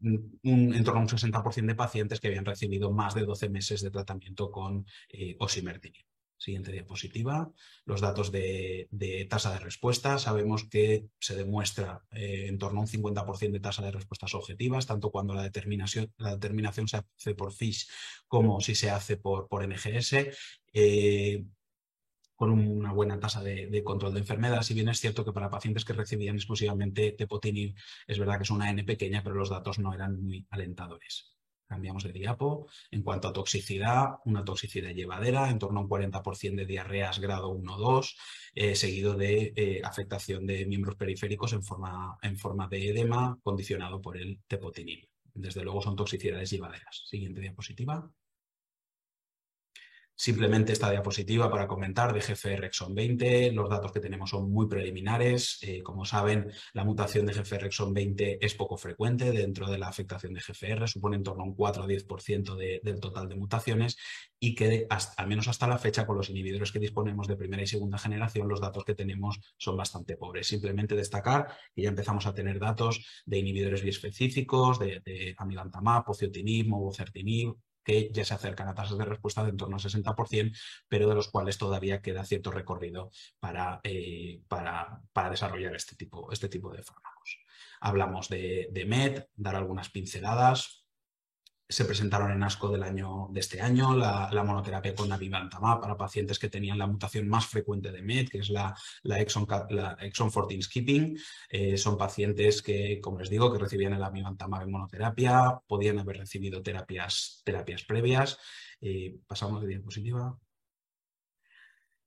un, 0.00 0.74
en 0.74 0.84
torno 0.84 1.00
a 1.00 1.02
un 1.04 1.08
60% 1.08 1.66
de 1.66 1.74
pacientes 1.74 2.20
que 2.20 2.28
habían 2.28 2.44
recibido 2.44 2.92
más 2.92 3.14
de 3.14 3.24
12 3.24 3.48
meses 3.48 3.80
de 3.80 3.90
tratamiento 3.90 4.50
con 4.50 4.84
eh, 5.08 5.34
osimertinib. 5.38 6.04
Siguiente 6.42 6.72
diapositiva. 6.72 7.52
Los 7.84 8.00
datos 8.00 8.32
de, 8.32 8.88
tasa 9.30 9.52
de 9.52 9.60
respuesta. 9.60 10.18
Sabemos 10.18 10.64
que 10.64 11.06
se 11.20 11.36
demuestra 11.36 12.02
eh, 12.10 12.46
en 12.48 12.58
torno 12.58 12.80
a 12.80 12.82
un 12.82 12.88
50% 12.88 13.52
de 13.52 13.60
tasa 13.60 13.84
de 13.84 13.92
respuestas 13.92 14.34
objetivas, 14.34 14.88
tanto 14.88 15.12
cuando 15.12 15.34
la 15.34 15.44
determinación, 15.44 16.12
la 16.16 16.32
determinación 16.32 16.88
se 16.88 16.96
hace 16.96 17.36
por 17.36 17.52
FISH 17.52 17.86
como 18.26 18.60
si 18.60 18.74
se 18.74 18.90
hace 18.90 19.16
por, 19.18 19.46
por 19.46 19.64
NGS. 19.64 20.14
Eh, 20.72 21.44
con 22.34 22.50
una 22.50 22.92
buena 22.92 23.20
tasa 23.20 23.40
de, 23.40 23.84
control 23.84 24.14
de 24.14 24.20
enfermedad, 24.20 24.62
si 24.62 24.74
bien 24.74 24.88
es 24.88 24.98
cierto 24.98 25.24
que 25.24 25.32
para 25.32 25.48
pacientes 25.48 25.84
que 25.84 25.92
recibían 25.92 26.34
exclusivamente 26.34 27.12
tepotinib 27.12 27.76
es 28.08 28.18
verdad 28.18 28.38
que 28.38 28.42
es 28.42 28.50
una 28.50 28.68
N 28.68 28.82
pequeña, 28.82 29.22
pero 29.22 29.36
los 29.36 29.48
datos 29.48 29.78
no 29.78 29.94
eran 29.94 30.20
muy 30.20 30.44
alentadores. 30.50 31.36
Cambiamos 31.72 32.04
de 32.04 32.12
diapo. 32.12 32.66
En 32.90 33.02
cuanto 33.02 33.28
a 33.28 33.32
toxicidad, 33.32 34.18
una 34.26 34.44
toxicidad 34.44 34.90
llevadera, 34.90 35.48
en 35.48 35.58
torno 35.58 35.80
a 35.80 35.82
un 35.84 35.88
40% 35.88 36.54
de 36.54 36.66
diarreas 36.66 37.18
grado 37.18 37.50
1-2, 37.50 38.14
eh, 38.54 38.74
seguido 38.76 39.14
de 39.14 39.54
eh, 39.56 39.80
afectación 39.82 40.46
de 40.46 40.66
miembros 40.66 40.96
periféricos 40.96 41.54
en 41.54 41.62
forma, 41.62 42.18
en 42.20 42.36
forma 42.36 42.68
de 42.68 42.90
edema 42.90 43.38
condicionado 43.42 44.02
por 44.02 44.18
el 44.18 44.40
tepotinib. 44.46 45.08
Desde 45.32 45.64
luego 45.64 45.80
son 45.80 45.96
toxicidades 45.96 46.50
llevaderas. 46.50 47.04
Siguiente 47.06 47.40
diapositiva. 47.40 48.06
Simplemente 50.22 50.72
esta 50.72 50.88
diapositiva 50.88 51.50
para 51.50 51.66
comentar 51.66 52.12
de 52.12 52.20
GFR 52.20 52.66
exon 52.66 52.94
20. 52.94 53.50
Los 53.50 53.68
datos 53.68 53.90
que 53.90 53.98
tenemos 53.98 54.30
son 54.30 54.52
muy 54.52 54.68
preliminares. 54.68 55.58
Eh, 55.62 55.82
como 55.82 56.04
saben, 56.04 56.48
la 56.74 56.84
mutación 56.84 57.26
de 57.26 57.32
GFR 57.32 57.66
exon 57.66 57.92
20 57.92 58.38
es 58.40 58.54
poco 58.54 58.76
frecuente 58.76 59.32
dentro 59.32 59.68
de 59.68 59.78
la 59.78 59.88
afectación 59.88 60.32
de 60.32 60.40
GFR, 60.40 60.86
supone 60.86 61.16
en 61.16 61.24
torno 61.24 61.42
a 61.42 61.46
un 61.46 61.56
4 61.56 61.82
o 61.82 61.88
10% 61.88 62.54
del 62.54 63.00
total 63.00 63.28
de 63.28 63.34
mutaciones 63.34 63.96
y 64.38 64.54
que 64.54 64.86
al 64.88 65.26
menos 65.26 65.48
hasta 65.48 65.66
la 65.66 65.76
fecha 65.76 66.06
con 66.06 66.16
los 66.16 66.30
inhibidores 66.30 66.70
que 66.70 66.78
disponemos 66.78 67.26
de 67.26 67.34
primera 67.34 67.64
y 67.64 67.66
segunda 67.66 67.98
generación, 67.98 68.46
los 68.46 68.60
datos 68.60 68.84
que 68.84 68.94
tenemos 68.94 69.40
son 69.56 69.76
bastante 69.76 70.16
pobres. 70.16 70.46
Simplemente 70.46 70.94
destacar 70.94 71.48
que 71.74 71.82
ya 71.82 71.88
empezamos 71.88 72.26
a 72.26 72.32
tener 72.32 72.60
datos 72.60 73.04
de 73.26 73.38
inhibidores 73.38 73.82
biespecíficos, 73.82 74.78
de, 74.78 75.00
de 75.04 75.34
amilantamab, 75.36 76.04
pociotinib, 76.04 76.68
mobocertinib, 76.68 77.56
que 77.84 78.10
ya 78.12 78.24
se 78.24 78.34
acercan 78.34 78.68
a 78.68 78.74
tasas 78.74 78.98
de 78.98 79.04
respuesta 79.04 79.42
de 79.42 79.50
en 79.50 79.56
torno 79.56 79.76
al 79.76 79.82
60%, 79.82 80.56
pero 80.88 81.08
de 81.08 81.14
los 81.14 81.28
cuales 81.28 81.58
todavía 81.58 82.00
queda 82.00 82.24
cierto 82.24 82.50
recorrido 82.50 83.10
para, 83.40 83.80
eh, 83.84 84.40
para, 84.48 85.00
para 85.12 85.30
desarrollar 85.30 85.74
este 85.74 85.96
tipo, 85.96 86.30
este 86.32 86.48
tipo 86.48 86.70
de 86.72 86.82
fármacos. 86.82 87.38
Hablamos 87.80 88.28
de, 88.28 88.68
de 88.70 88.84
MED, 88.84 89.24
dar 89.34 89.56
algunas 89.56 89.90
pinceladas, 89.90 90.81
se 91.72 91.84
presentaron 91.84 92.30
en 92.30 92.42
ASCO 92.42 92.70
del 92.70 92.82
año, 92.82 93.28
de 93.30 93.40
este 93.40 93.60
año 93.60 93.96
la, 93.96 94.28
monoterapia 94.44 94.94
con 94.94 95.10
avivantamab 95.10 95.80
para 95.80 95.96
pacientes 95.96 96.38
que 96.38 96.48
tenían 96.48 96.78
la 96.78 96.86
mutación 96.86 97.28
más 97.28 97.46
frecuente 97.46 97.90
de 97.90 98.02
MET, 98.02 98.28
que 98.28 98.38
es 98.38 98.50
la, 98.50 98.74
la, 99.02 99.20
exon, 99.20 99.46
14 99.46 100.62
skipping. 100.62 101.18
Eh, 101.48 101.76
son 101.76 101.96
pacientes 101.96 102.62
que, 102.62 103.00
como 103.00 103.18
les 103.18 103.30
digo, 103.30 103.52
que 103.52 103.58
recibían 103.58 103.94
el 103.94 104.02
avivantamab 104.02 104.62
en 104.62 104.70
monoterapia, 104.70 105.60
podían 105.66 105.98
haber 105.98 106.18
recibido 106.18 106.62
terapias, 106.62 107.42
terapias 107.44 107.84
previas. 107.84 108.38
Eh, 108.80 109.16
pasamos 109.26 109.62
de 109.62 109.68
diapositiva. 109.68 110.38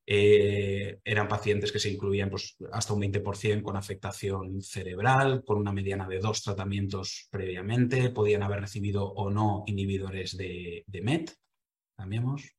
Eh, 0.07 0.99
eran 1.03 1.27
pacientes 1.27 1.71
que 1.71 1.79
se 1.79 1.89
incluían 1.89 2.29
pues, 2.29 2.55
hasta 2.71 2.93
un 2.93 3.01
20% 3.01 3.63
con 3.63 3.75
afectación 3.75 4.61
cerebral, 4.61 5.43
con 5.43 5.57
una 5.57 5.71
mediana 5.71 6.07
de 6.07 6.19
dos 6.19 6.43
tratamientos 6.43 7.27
previamente, 7.31 8.09
podían 8.11 8.43
haber 8.43 8.61
recibido 8.61 9.05
o 9.05 9.29
no 9.29 9.63
inhibidores 9.67 10.37
de, 10.37 10.83
de 10.87 11.01
MET. 11.01 11.33
Cambiamos 11.97 12.55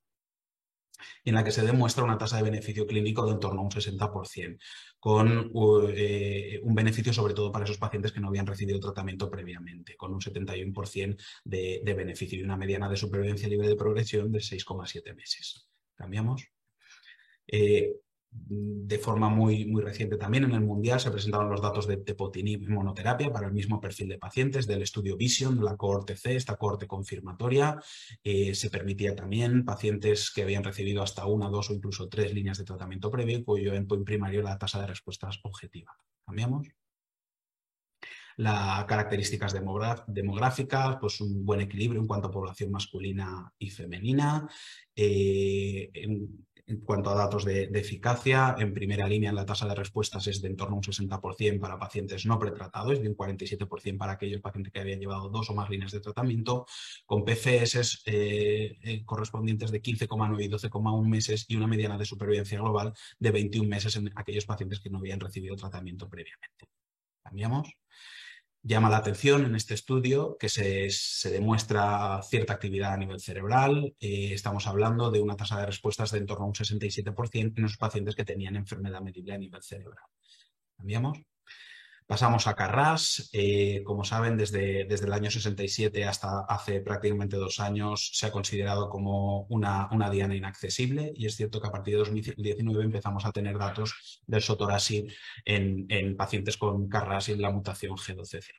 en 1.24 1.34
la 1.34 1.44
que 1.44 1.52
se 1.52 1.64
demuestra 1.64 2.04
una 2.04 2.18
tasa 2.18 2.38
de 2.38 2.44
beneficio 2.44 2.86
clínico 2.86 3.26
de 3.26 3.32
en 3.32 3.40
torno 3.40 3.60
a 3.60 3.64
un 3.64 3.70
60%, 3.70 4.58
con 4.98 5.50
eh, 5.94 6.60
un 6.62 6.74
beneficio 6.74 7.12
sobre 7.12 7.34
todo 7.34 7.52
para 7.52 7.64
esos 7.64 7.78
pacientes 7.78 8.12
que 8.12 8.20
no 8.20 8.28
habían 8.28 8.46
recibido 8.46 8.80
tratamiento 8.80 9.30
previamente, 9.30 9.96
con 9.96 10.14
un 10.14 10.20
71% 10.20 11.16
de, 11.44 11.82
de 11.84 11.94
beneficio 11.94 12.38
y 12.38 12.42
una 12.42 12.56
mediana 12.56 12.88
de 12.88 12.96
supervivencia 12.96 13.48
libre 13.48 13.68
de 13.68 13.76
progresión 13.76 14.32
de 14.32 14.40
6,7 14.40 15.14
meses. 15.14 15.68
¿Cambiamos? 15.94 16.55
Eh, 17.48 17.96
de 18.48 18.98
forma 18.98 19.28
muy, 19.28 19.64
muy 19.64 19.82
reciente 19.82 20.16
también 20.16 20.44
en 20.44 20.52
el 20.52 20.60
Mundial 20.60 21.00
se 21.00 21.10
presentaron 21.10 21.48
los 21.48 21.62
datos 21.62 21.86
de 21.86 21.96
tepotinib 21.96 22.64
en 22.64 22.74
monoterapia 22.74 23.32
para 23.32 23.46
el 23.46 23.52
mismo 23.52 23.80
perfil 23.80 24.08
de 24.08 24.18
pacientes 24.18 24.66
del 24.66 24.82
estudio 24.82 25.16
Vision, 25.16 25.56
de 25.56 25.64
la 25.64 25.76
cohorte 25.76 26.16
C, 26.16 26.36
esta 26.36 26.56
cohorte 26.56 26.86
confirmatoria. 26.86 27.80
Eh, 28.22 28.54
se 28.54 28.70
permitía 28.70 29.16
también 29.16 29.64
pacientes 29.64 30.30
que 30.30 30.42
habían 30.42 30.64
recibido 30.64 31.02
hasta 31.02 31.26
una, 31.26 31.48
dos 31.48 31.70
o 31.70 31.74
incluso 31.74 32.08
tres 32.08 32.32
líneas 32.34 32.58
de 32.58 32.64
tratamiento 32.64 33.10
previo, 33.10 33.44
cuyo 33.44 33.74
endpoint 33.74 34.04
primario 34.04 34.42
la 34.42 34.58
tasa 34.58 34.80
de 34.80 34.88
respuestas 34.88 35.40
objetiva. 35.42 35.96
¿Cambiamos? 36.24 36.68
las 38.38 38.84
características 38.84 39.54
demográficas, 40.08 40.98
pues 41.00 41.22
un 41.22 41.46
buen 41.46 41.62
equilibrio 41.62 42.02
en 42.02 42.06
cuanto 42.06 42.28
a 42.28 42.30
población 42.30 42.70
masculina 42.70 43.50
y 43.58 43.70
femenina, 43.70 44.46
eh, 44.94 45.90
en 46.68 46.80
cuanto 46.80 47.10
a 47.10 47.14
datos 47.14 47.44
de, 47.44 47.64
eficacia, 47.74 48.56
en 48.58 48.74
primera 48.74 49.06
línea 49.06 49.32
la 49.32 49.46
tasa 49.46 49.66
de 49.68 49.74
respuestas 49.74 50.26
es 50.26 50.42
de 50.42 50.48
en 50.48 50.56
torno 50.56 50.74
a 50.74 50.78
un 50.78 50.82
60% 50.82 51.60
para 51.60 51.78
pacientes 51.78 52.26
no 52.26 52.38
pretratados 52.38 52.98
y 52.98 53.02
de 53.02 53.08
un 53.08 53.16
47% 53.16 53.96
para 53.96 54.12
aquellos 54.12 54.40
pacientes 54.40 54.72
que 54.72 54.80
habían 54.80 54.98
llevado 54.98 55.28
dos 55.28 55.48
o 55.50 55.54
más 55.54 55.70
líneas 55.70 55.92
de 55.92 56.00
tratamiento, 56.00 56.66
con 57.04 57.24
PFS 57.24 58.02
eh, 58.06 58.78
eh, 58.82 59.04
correspondientes 59.04 59.70
de 59.70 59.80
15,9 59.80 60.44
y 60.44 60.48
12,1 60.48 61.08
meses 61.08 61.44
y 61.48 61.56
una 61.56 61.68
mediana 61.68 61.96
de 61.96 62.04
supervivencia 62.04 62.58
global 62.58 62.92
de 63.18 63.30
21 63.30 63.68
meses 63.68 63.94
en 63.96 64.10
aquellos 64.16 64.44
pacientes 64.44 64.80
que 64.80 64.90
no 64.90 64.98
habían 64.98 65.20
recibido 65.20 65.54
tratamiento 65.54 66.08
previamente. 66.08 66.68
¿Cambiamos? 67.22 67.76
Llama 68.66 68.90
la 68.90 68.96
atención 68.96 69.44
en 69.46 69.54
este 69.54 69.74
estudio 69.74 70.36
que 70.38 70.48
se, 70.48 71.30
demuestra 71.30 72.20
cierta 72.22 72.54
actividad 72.54 72.94
a 72.94 72.96
nivel 72.96 73.20
cerebral. 73.20 73.94
Eh, 74.00 74.32
estamos 74.32 74.66
hablando 74.66 75.10
de 75.10 75.20
una 75.20 75.36
tasa 75.36 75.60
de 75.60 75.66
respuestas 75.66 76.10
de 76.10 76.18
en 76.18 76.26
torno 76.26 76.44
a 76.44 76.48
un 76.48 76.54
67% 76.54 77.52
en 77.56 77.62
los 77.62 77.76
pacientes 77.76 78.16
que 78.16 78.24
tenían 78.24 78.56
enfermedad 78.56 79.00
medible 79.00 79.34
a 79.34 79.38
nivel 79.38 79.62
cerebral. 79.62 80.04
¿Cambiamos? 80.76 81.18
Pasamos 82.06 82.46
a 82.46 82.54
Carras. 82.54 83.28
Eh, 83.32 83.82
como 83.84 84.04
saben, 84.04 84.36
desde, 84.36 84.84
desde, 84.84 85.06
el 85.06 85.12
año 85.12 85.28
67 85.28 86.04
hasta 86.04 86.40
hace 86.48 86.80
prácticamente 86.80 87.36
dos 87.36 87.58
años 87.58 88.12
se 88.14 88.26
ha 88.26 88.30
considerado 88.30 88.88
como 88.88 89.42
una, 89.48 89.88
una, 89.90 90.08
diana 90.08 90.36
inaccesible 90.36 91.12
y 91.16 91.26
es 91.26 91.34
cierto 91.36 91.60
que 91.60 91.66
a 91.66 91.72
partir 91.72 91.94
de 91.94 91.98
2019 91.98 92.84
empezamos 92.84 93.24
a 93.26 93.32
tener 93.32 93.58
datos 93.58 94.22
del 94.24 94.40
sotorasib 94.40 95.12
en, 95.44 95.86
en 95.88 96.16
pacientes 96.16 96.56
con 96.56 96.88
Carras 96.88 97.28
y 97.28 97.32
en 97.32 97.42
la 97.42 97.50
mutación 97.50 97.96
G12C. 97.96 98.52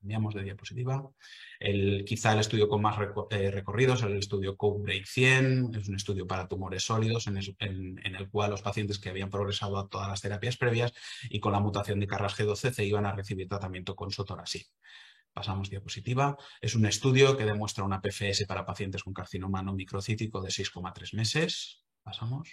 Cambiamos 0.00 0.32
de 0.34 0.44
diapositiva. 0.44 1.10
El, 1.58 2.04
quizá 2.04 2.32
el 2.32 2.38
estudio 2.38 2.68
con 2.68 2.80
más 2.82 2.96
eh, 3.30 3.50
recorridos 3.50 4.02
el 4.02 4.16
estudio 4.16 4.56
CodeBreak 4.56 5.06
100, 5.06 5.74
es 5.74 5.88
un 5.88 5.96
estudio 5.96 6.26
para 6.26 6.46
tumores 6.46 6.84
sólidos 6.84 7.26
en 7.26 7.36
el, 7.36 8.30
cual 8.30 8.50
los 8.50 8.62
pacientes 8.62 8.98
que 8.98 9.08
habían 9.08 9.30
progresado 9.30 9.78
a 9.78 9.88
todas 9.88 10.08
las 10.08 10.20
terapias 10.20 10.56
previas 10.56 10.92
y 11.28 11.40
con 11.40 11.52
la 11.52 11.60
mutación 11.60 11.98
de 11.98 12.06
Carras 12.06 12.38
G12 12.38 12.72
c 12.72 12.84
iban 12.84 13.06
a 13.06 13.12
recibir 13.12 13.48
tratamiento 13.48 13.96
con 13.96 14.10
sotorasib. 14.10 14.66
Pasamos 15.32 15.70
diapositiva. 15.70 16.36
Es 16.60 16.74
un 16.74 16.86
estudio 16.86 17.36
que 17.36 17.44
demuestra 17.44 17.84
una 17.84 18.00
PFS 18.00 18.46
para 18.46 18.64
pacientes 18.64 19.02
con 19.02 19.12
carcinoma 19.12 19.62
no 19.62 19.72
microcítico 19.72 20.40
de 20.40 20.50
6,3 20.50 21.14
meses. 21.14 21.84
Pasamos 22.02 22.48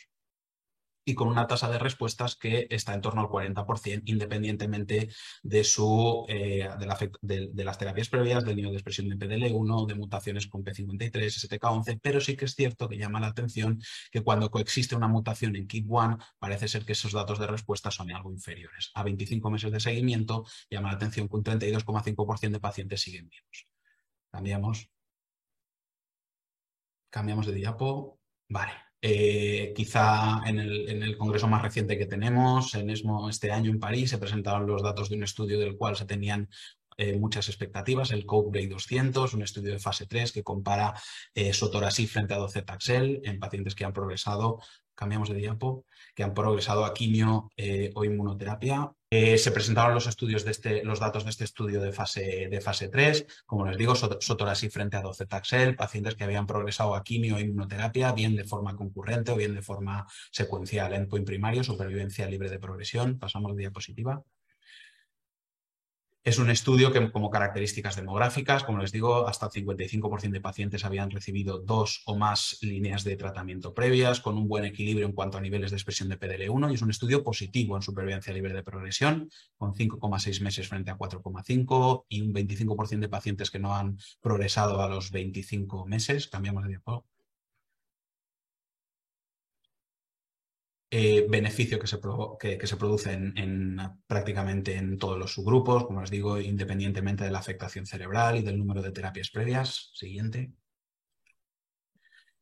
y 1.06 1.14
con 1.14 1.28
una 1.28 1.46
tasa 1.46 1.70
de 1.70 1.78
respuestas 1.78 2.36
que 2.36 2.68
está 2.70 2.94
en 2.94 3.02
torno 3.02 3.22
al 3.22 3.28
40%, 3.28 4.02
independientemente 4.06 5.10
de, 5.44 5.64
su, 5.64 6.26
eh, 6.28 6.68
de, 6.80 7.64
las 7.64 7.78
terapias 7.78 8.10
previas, 8.10 8.44
del 8.44 8.56
nivel 8.56 8.72
de 8.72 8.78
expresión 8.78 9.08
de 9.08 9.16
PDL1, 9.16 9.86
de 9.86 9.96
mutaciones 9.96 10.48
con 10.48 10.64
P53, 10.64 11.12
STK11, 11.12 12.00
pero 12.02 12.20
sí 12.20 12.36
que 12.36 12.46
es 12.46 12.56
cierto 12.56 12.90
que 12.90 12.98
llama 12.98 13.20
la 13.20 13.28
atención 13.28 13.80
que 14.12 14.22
cuando 14.22 14.50
coexiste 14.50 14.96
una 14.96 15.08
mutación 15.08 15.56
en 15.56 15.68
KIT1, 15.68 16.18
parece 16.40 16.68
ser 16.68 16.86
que 16.86 16.94
esos 16.94 17.14
datos 17.14 17.38
de 17.40 17.48
respuesta 17.48 17.92
son 17.92 18.12
algo 18.12 18.32
inferiores. 18.32 18.92
A 18.96 19.04
25 19.04 19.50
meses 19.52 19.72
de 19.72 19.80
seguimiento, 19.80 20.46
llama 20.70 20.90
la 20.90 20.96
atención 20.96 21.30
que 21.30 21.36
un 21.36 21.44
32,5% 21.44 22.52
de 22.52 22.60
pacientes 22.60 23.02
siguen 23.02 23.30
vivos. 23.30 23.68
Cambiamos. 24.32 24.90
Cambiamos 27.10 27.46
de 27.46 27.54
diapo. 27.54 28.20
Vale. 28.50 28.85
Eh, 29.08 29.72
quizá 29.76 30.42
en 30.48 30.58
el, 30.58 31.16
congreso 31.16 31.48
más 31.48 31.62
reciente 31.62 31.96
que 31.96 32.08
tenemos, 32.08 32.74
en 32.74 32.90
este 32.90 33.52
año 33.52 33.70
en 33.70 33.80
París, 33.80 34.10
se 34.10 34.18
presentaron 34.18 34.66
los 34.66 34.82
datos 34.82 35.10
de 35.10 35.16
un 35.16 35.22
estudio 35.22 35.60
del 35.60 35.78
cual 35.78 35.96
se 35.96 36.06
tenían 36.06 36.50
eh, 36.98 37.16
muchas 37.16 37.48
expectativas, 37.48 38.10
el 38.10 38.26
CodeBreak 38.26 38.68
200, 38.68 39.36
un 39.36 39.44
estudio 39.44 39.74
de 39.74 39.80
fase 39.80 40.08
3 40.08 40.32
que 40.32 40.42
compara 40.42 40.96
eh, 41.36 41.54
frente 41.54 42.34
a 42.34 42.38
docetaxel 42.38 43.22
en 43.24 43.40
pacientes 43.40 43.76
que 43.76 43.86
han 43.86 43.94
progresado, 43.94 44.60
cambiamos 44.96 45.30
de 45.30 45.36
diapo, 45.36 45.86
que 46.16 46.24
han 46.24 46.34
progresado 46.34 46.86
a 46.86 46.94
quimio 46.94 47.50
o 47.94 48.06
inmunoterapia 48.06 48.92
eh, 49.18 49.38
se 49.38 49.52
presentaron 49.52 49.94
los 49.94 50.08
estudios 50.08 50.44
de 50.44 50.52
este, 50.52 50.84
los 50.84 51.00
datos 51.00 51.24
de 51.24 51.30
este 51.30 51.46
estudio 51.46 51.80
de 51.80 51.94
fase, 51.94 52.50
de 52.52 52.60
fase 52.60 52.90
3, 52.90 53.26
como 53.46 53.66
les 53.66 53.78
digo, 53.78 53.96
sotorasib 53.96 54.72
frente 54.72 54.98
a 54.98 55.02
docetaxel, 55.02 55.78
pacientes 55.78 56.16
que 56.16 56.26
habían 56.26 56.46
progresado 56.46 56.96
a 56.96 57.04
quimio 57.04 57.38
e 57.38 57.42
inmunoterapia, 57.42 58.12
bien 58.12 58.36
de 58.36 58.44
forma 58.44 58.76
concurrente 58.76 59.32
o 59.32 59.38
bien 59.38 59.56
de 59.56 59.62
forma 59.62 60.06
secuencial, 60.32 60.94
endpoint 60.94 61.26
primario, 61.26 61.64
supervivencia 61.64 62.28
libre 62.28 62.50
de 62.50 62.60
progresión. 62.60 63.18
Pasamos 63.18 63.54
a 63.54 63.56
diapositiva. 63.56 64.22
Es 66.26 66.40
un 66.40 66.50
estudio 66.50 66.92
que, 66.92 67.12
como 67.12 67.30
características 67.30 67.98
demográficas, 67.98 68.64
como 68.64 68.80
les 68.80 68.92
digo, 68.92 69.28
hasta 69.28 69.46
el 69.46 69.52
55% 69.64 70.32
de 70.32 70.42
pacientes 70.42 70.84
habían 70.84 71.12
recibido 71.12 71.60
dos 71.60 72.02
o 72.08 72.18
más 72.18 72.58
líneas 72.62 73.04
de 73.04 73.16
tratamiento 73.16 73.76
previas, 73.76 74.22
con 74.22 74.36
un 74.36 74.48
buen 74.48 74.66
equilibrio 74.66 75.06
en 75.06 75.12
cuanto 75.12 75.38
a 75.38 75.42
niveles 75.42 75.70
de 75.70 75.78
expresión 75.78 76.10
de 76.10 76.20
PDL1, 76.20 76.72
y 76.72 76.74
es 76.74 76.82
un 76.82 76.90
estudio 76.90 77.24
positivo 77.24 77.76
en 77.76 77.84
supervivencia 77.84 78.34
libre 78.34 78.56
de 78.56 78.64
progresión, 78.64 79.30
con 79.56 79.76
5,6 79.76 80.42
meses 80.42 80.68
frente 80.68 80.90
a 80.90 80.98
4,5 80.98 82.06
y 82.10 82.22
un 82.22 82.34
25% 82.34 83.02
de 83.02 83.10
pacientes 83.10 83.52
que 83.52 83.60
no 83.60 83.76
han 83.76 84.00
progresado 84.20 84.82
a 84.82 84.90
los 84.90 85.12
25 85.12 85.86
meses. 85.86 86.28
Cambiamos 86.28 86.64
de 86.64 86.70
diapositiva. 86.70 87.15
Eh, 90.98 91.26
beneficio 91.28 91.78
que 91.78 91.88
se, 91.88 92.00
que, 92.40 92.68
se 92.68 92.78
produce 92.78 93.12
en, 93.12 93.78
prácticamente 94.08 94.78
en 94.78 94.98
todos 94.98 95.20
los 95.20 95.34
subgrupos, 95.34 95.86
como 95.86 96.00
les 96.00 96.10
digo, 96.10 96.40
independientemente 96.40 97.26
de 97.26 97.32
la 97.32 97.40
afectación 97.40 97.86
cerebral 97.86 98.38
y 98.38 98.44
del 98.44 98.58
número 98.58 98.82
de 98.82 98.94
terapias 98.94 99.30
previas. 99.30 99.92
Siguiente. 99.94 100.54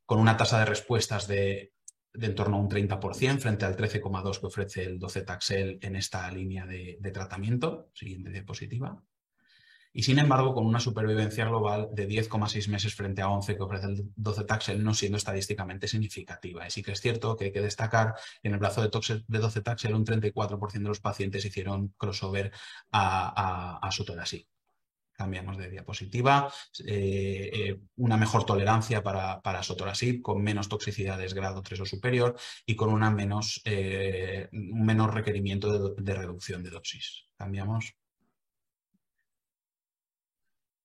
Con 0.06 0.20
una 0.20 0.38
tasa 0.38 0.60
de 0.60 0.66
respuestas 0.66 1.28
de, 1.28 1.74
en 2.14 2.36
torno 2.36 2.58
a 2.58 2.60
un 2.60 2.70
30% 2.70 3.40
frente 3.40 3.66
al 3.66 3.76
13,2% 3.76 4.40
que 4.40 4.46
ofrece 4.46 4.84
el 4.84 5.00
docetaxel 5.00 5.80
en 5.82 5.96
esta 5.96 6.30
línea 6.30 6.68
de, 6.68 6.98
de 7.00 7.12
tratamiento. 7.12 7.90
Siguiente 7.96 8.30
diapositiva 8.30 9.04
y 9.94 10.04
sin 10.04 10.18
embargo 10.18 10.54
con 10.54 10.66
una 10.66 10.80
supervivencia 10.80 11.46
global 11.46 11.90
de 11.94 12.08
10,6 12.08 12.68
meses 12.68 12.96
frente 12.96 13.22
a 13.22 13.30
11 13.30 13.56
que 13.56 13.62
ofrece 13.62 13.86
el 13.86 14.12
12 14.16 14.44
Taxel, 14.46 14.84
no 14.84 14.94
siendo 14.94 15.18
estadísticamente 15.18 15.88
significativa. 15.88 16.66
Y 16.68 16.72
sí 16.72 16.82
que 16.82 16.94
es 16.94 17.00
cierto 17.00 17.38
que 17.38 17.46
hay 17.46 17.52
que 17.52 17.62
destacar 17.62 18.16
en 18.42 18.54
el 18.54 18.60
plazo 18.60 18.82
de, 18.82 18.90
12 18.90 19.62
Taxel 19.62 19.94
un 19.94 20.06
34% 20.06 20.72
de 20.72 20.80
los 20.80 21.00
pacientes 21.00 21.46
hicieron 21.46 21.90
crossover 21.98 22.52
a, 22.92 23.80
a, 23.80 23.88
a 23.88 23.92
Cambiamos 25.16 25.58
de 25.60 25.70
diapositiva. 25.70 26.52
Eh, 26.86 27.52
eh, 27.54 27.80
una 27.98 28.18
mejor 28.18 28.46
tolerancia 28.46 29.04
para, 29.04 29.42
para 29.42 29.62
sotorasib 29.62 30.24
con 30.24 30.42
menos 30.42 30.68
toxicidades 30.68 31.36
grado 31.36 31.62
3 31.62 31.82
o 31.82 31.86
superior 31.86 32.36
y 32.66 32.76
con 32.76 32.90
una 32.90 33.12
menos, 33.12 33.62
eh, 33.64 34.50
un 34.52 34.84
menor 34.84 35.14
requerimiento 35.14 35.94
de, 35.94 36.02
de 36.04 36.14
reducción 36.16 36.64
de 36.64 36.72
dosis. 36.72 37.28
Cambiamos. 37.38 37.96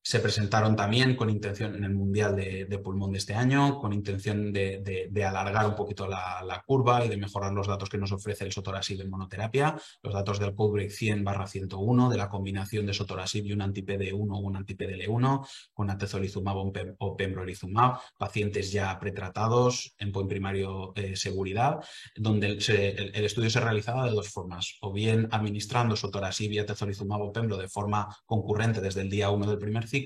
Se 0.09 0.21
presentaron 0.21 0.75
también 0.75 1.15
con 1.17 1.29
intención 1.29 1.75
en 1.75 1.85
el 1.85 1.95
Mundial 1.95 2.35
de, 2.35 2.81
Pulmón 2.83 3.13
de 3.13 3.19
este 3.19 3.35
año, 3.35 3.79
con 3.79 3.93
intención 3.93 4.55
de, 4.55 5.11
alargar 5.23 5.67
un 5.67 5.75
poquito 5.75 6.07
la, 6.07 6.65
curva 6.67 7.05
y 7.05 7.11
de 7.11 7.19
mejorar 7.19 7.53
los 7.53 7.67
datos 7.67 7.91
que 7.91 7.99
nos 7.99 8.11
ofrece 8.13 8.47
el 8.47 8.53
sotorasib 8.53 9.03
en 9.03 9.11
monoterapia, 9.11 9.79
los 10.03 10.15
datos 10.15 10.39
del 10.39 10.55
Codebreak 10.55 10.93
100 10.93 11.27
101, 11.47 12.09
de 12.09 12.17
la 12.17 12.31
combinación 12.31 12.87
de 12.87 12.95
sotorasib 12.95 13.45
y 13.45 13.53
un 13.53 13.61
anti-PD1 13.61 14.35
o 14.35 14.39
un 14.39 14.57
anti-PDL1 14.57 15.47
con 15.75 15.91
atezolizumab 15.91 16.57
o 17.01 17.15
pembrolizumab, 17.15 17.99
pacientes 18.17 18.73
ya 18.73 18.99
pretratados 18.99 19.95
en 19.99 20.11
point 20.11 20.31
primario 20.31 20.95
de 20.97 21.17
seguridad, 21.17 21.85
donde 22.17 22.47
el, 22.47 23.25
estudio 23.27 23.51
se 23.51 23.61
realizaba 23.61 24.07
de 24.07 24.13
dos 24.13 24.31
formas, 24.31 24.79
o 24.81 24.91
bien 24.91 25.29
administrando 25.33 25.97
sotorasib 25.97 26.51
y 26.53 26.61
atezolizumab 26.61 27.21
o 27.21 27.31
pembro 27.31 27.59
de 27.59 27.69
forma 27.69 28.09
concurrente 28.25 28.81
desde 28.81 29.03
el 29.03 29.11
día 29.11 29.29
1 29.29 29.47
del 29.47 29.59
primer 29.59 29.87
ciclo, 29.87 29.98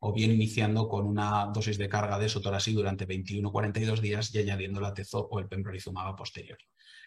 o 0.00 0.12
bien 0.12 0.32
iniciando 0.32 0.88
con 0.88 1.06
una 1.06 1.46
dosis 1.52 1.78
de 1.78 1.88
carga 1.88 2.18
de 2.18 2.28
sotorasib 2.28 2.76
durante 2.76 3.06
21-42 3.06 4.00
días 4.00 4.34
y 4.34 4.38
añadiendo 4.38 4.80
la 4.80 4.94
tezo 4.94 5.28
o 5.30 5.38
el 5.38 5.48
pembrolizumab 5.48 6.08
a 6.08 6.16
posteriori. 6.16 6.64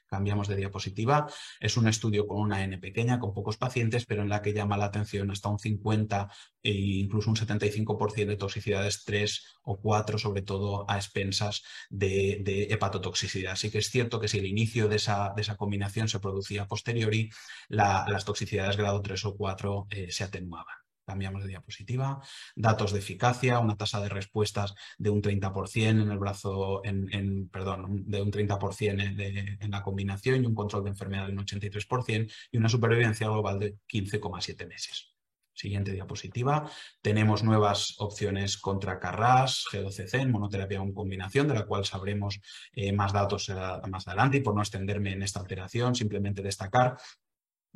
Cambiamos 0.07 0.49
de 0.49 0.57
diapositiva. 0.57 1.27
Es 1.59 1.77
un 1.77 1.87
estudio 1.87 2.27
con 2.27 2.41
una 2.41 2.63
N 2.65 2.77
pequeña, 2.79 3.17
con 3.17 3.33
pocos 3.33 3.55
pacientes, 3.55 4.05
pero 4.05 4.23
en 4.23 4.29
la 4.29 4.41
que 4.41 4.53
llama 4.53 4.75
la 4.75 4.85
atención 4.85 5.31
hasta 5.31 5.47
un 5.47 5.57
50 5.57 6.29
e 6.63 6.71
incluso 6.73 7.29
un 7.29 7.37
75% 7.37 8.25
de 8.25 8.35
toxicidades 8.35 9.05
3 9.05 9.45
o 9.63 9.79
4, 9.79 10.17
sobre 10.17 10.41
todo 10.41 10.85
a 10.89 10.97
expensas 10.97 11.63
de, 11.89 12.67
hepatotoxicidad. 12.69 13.53
Así 13.53 13.71
que 13.71 13.77
es 13.77 13.89
cierto 13.89 14.19
que 14.19 14.27
si 14.27 14.39
el 14.39 14.47
inicio 14.47 14.89
de 14.89 14.97
esa, 14.97 15.31
de 15.33 15.43
esa 15.43 15.55
combinación 15.55 16.09
se 16.09 16.19
producía 16.19 16.67
posteriori, 16.67 17.29
las 17.69 18.25
toxicidades 18.25 18.75
grado 18.75 19.01
3 19.01 19.25
o 19.25 19.37
4 19.37 19.87
eh, 19.91 20.11
se 20.11 20.25
atenuaban. 20.25 20.80
Cambiamos 21.11 21.43
de 21.43 21.49
diapositiva. 21.49 22.21
Datos 22.55 22.93
de 22.93 22.99
eficacia, 22.99 23.59
una 23.59 23.75
tasa 23.75 23.99
de 23.99 24.07
respuestas 24.07 24.73
de 24.97 25.09
un 25.09 25.21
30% 25.21 25.89
en 25.89 26.09
el 26.09 26.17
brazo, 26.17 26.81
en, 26.85 27.49
perdón, 27.49 28.03
de 28.05 28.21
un 28.21 28.31
30% 28.31 29.59
en 29.59 29.71
la 29.71 29.83
combinación 29.83 30.41
y 30.41 30.47
un 30.47 30.55
control 30.55 30.85
de 30.85 30.91
enfermedad 30.91 31.27
de 31.27 31.33
un 31.33 31.39
83% 31.39 32.31
y 32.49 32.57
una 32.57 32.69
supervivencia 32.69 33.27
global 33.27 33.59
de 33.59 33.75
15,7 33.89 34.67
meses. 34.69 35.11
Siguiente 35.53 35.91
diapositiva. 35.91 36.71
Tenemos 37.01 37.43
nuevas 37.43 37.95
opciones 37.99 38.57
contra 38.57 38.99
Carras, 38.99 39.65
G12C 39.69 40.21
en 40.21 40.31
monoterapia 40.31 40.79
en 40.79 40.93
combinación, 40.93 41.47
de 41.47 41.55
la 41.55 41.65
cual 41.65 41.83
sabremos 41.83 42.39
eh, 42.73 42.93
más 42.93 43.11
datos 43.11 43.49
eh, 43.49 43.55
más 43.89 44.07
adelante. 44.07 44.37
Y 44.37 44.41
por 44.41 44.55
no 44.55 44.61
extenderme 44.61 45.11
en 45.11 45.23
esta 45.23 45.41
alteración, 45.41 45.93
simplemente 45.93 46.41
destacar 46.41 46.97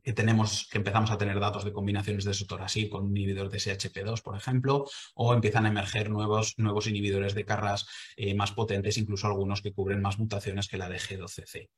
que 0.03 0.13
tenemos, 0.13 0.67
que 0.71 0.77
empezamos 0.77 1.11
a 1.11 1.17
tener 1.17 1.39
datos 1.39 1.65
de 1.65 1.73
combinaciones 1.73 2.25
de 2.25 2.33
sotorasib 2.33 2.89
con 2.89 3.09
inhibidores 3.09 3.51
de 3.51 3.73
SHP2, 3.73 4.21
por 4.21 4.35
ejemplo, 4.35 4.85
o 5.15 5.33
empiezan 5.33 5.65
a 5.65 5.69
emerger 5.69 6.09
nuevos, 6.09 6.53
nuevos 6.57 6.87
inhibidores 6.87 7.33
de 7.33 7.45
carras 7.45 7.87
eh, 8.15 8.33
más 8.35 8.51
potentes, 8.51 8.97
incluso 8.97 9.27
algunos 9.27 9.61
que 9.61 9.73
cubren 9.73 10.01
más 10.01 10.19
mutaciones 10.19 10.67
que 10.67 10.77
la 10.77 10.89
de 10.89 10.97
G12C. 10.97 11.69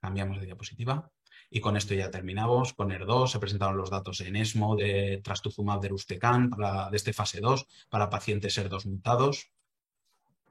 Cambiamos 0.00 0.40
de 0.40 0.46
diapositiva. 0.46 1.10
Y 1.50 1.60
con 1.60 1.76
esto 1.76 1.94
ya 1.94 2.10
terminamos. 2.10 2.74
Con 2.74 2.90
ER2 2.90 3.28
se 3.28 3.38
presentaron 3.38 3.76
los 3.76 3.90
datos 3.90 4.20
en 4.20 4.36
ESMO 4.36 4.76
de 4.76 5.20
trastuzumab 5.24 5.80
de 5.80 5.88
Rustecan 5.88 6.50
de 6.50 6.96
este 6.96 7.12
fase 7.12 7.40
2 7.40 7.66
para 7.88 8.10
pacientes 8.10 8.58
ER2 8.58 8.86
mutados. 8.86 9.50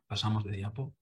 Pasamos 0.08 0.44
de 0.44 0.52
diapo. 0.52 0.96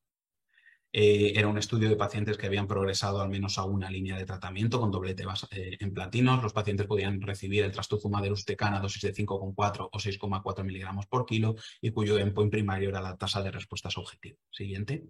Eh, 0.98 1.38
era 1.38 1.50
un 1.50 1.58
estudio 1.58 1.89
de 1.89 1.98
pacientes 1.98 2.38
que 2.38 2.46
habían 2.46 2.68
progresado 2.68 3.22
al 3.22 3.28
menos 3.28 3.58
a 3.58 3.66
una 3.66 3.91
línea 3.91 4.16
de 4.16 4.24
tratamiento 4.24 4.80
con 4.80 4.91
doblete 4.91 5.26
eh, 5.52 5.76
en 5.78 5.93
platinos. 5.93 6.41
Los 6.41 6.54
pacientes 6.54 6.88
podían 6.88 7.20
recibir 7.20 7.66
el 7.66 7.74
trastuzumab 7.74 8.24
de 8.24 8.30
a 8.30 8.80
dosis 8.80 9.02
de 9.02 9.14
5,4 9.14 9.89
o 9.91 10.00
6,4 10.00 10.64
miligramos 10.64 11.06
por 11.08 11.26
kilo 11.26 11.56
y 11.82 11.91
cuyo 11.91 12.18
endpoint 12.18 12.50
primario 12.50 12.88
era 12.88 13.02
la 13.02 13.18
tasa 13.18 13.43
de 13.43 13.52
respuestas 13.52 13.98
objetiva. 13.98 14.38
Siguiente 14.50 15.04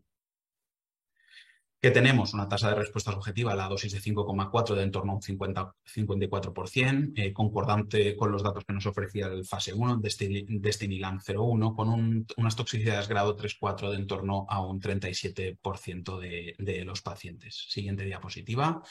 que 1.86 1.91
tenemos 1.91 2.33
una 2.33 2.49
tasa 2.49 2.69
de 2.69 2.77
respuesta 2.77 3.11
objetiva 3.11 3.51
a 3.51 3.55
la 3.55 3.67
dosis 3.67 3.93
de 3.93 3.99
5,4 3.99 4.73
de 4.73 4.81
en 4.81 4.89
torno 4.89 5.11
a 5.11 5.15
un 5.17 5.21
50, 5.21 5.75
54%, 5.93 7.13
eh, 7.15 7.31
concordante 7.31 8.15
con 8.15 8.31
los 8.31 8.41
datos 8.41 8.65
que 8.65 8.73
nos 8.73 8.88
ofrecía 8.88 9.27
el 9.27 9.45
fase 9.45 9.71
1, 9.71 10.01
Destinilan 10.01 11.19
01, 11.19 11.75
con 11.75 12.25
unas 12.38 12.55
toxicidades 12.55 13.07
grado 13.07 13.38
3-4 13.38 13.91
de 13.91 13.97
en 13.97 14.07
torno 14.07 14.47
a 14.49 14.65
un 14.65 14.81
37% 14.81 16.17
de, 16.57 16.86
los 16.86 17.03
pacientes. 17.03 17.67
Siguiente 17.69 18.03
diapositiva. 18.03 18.81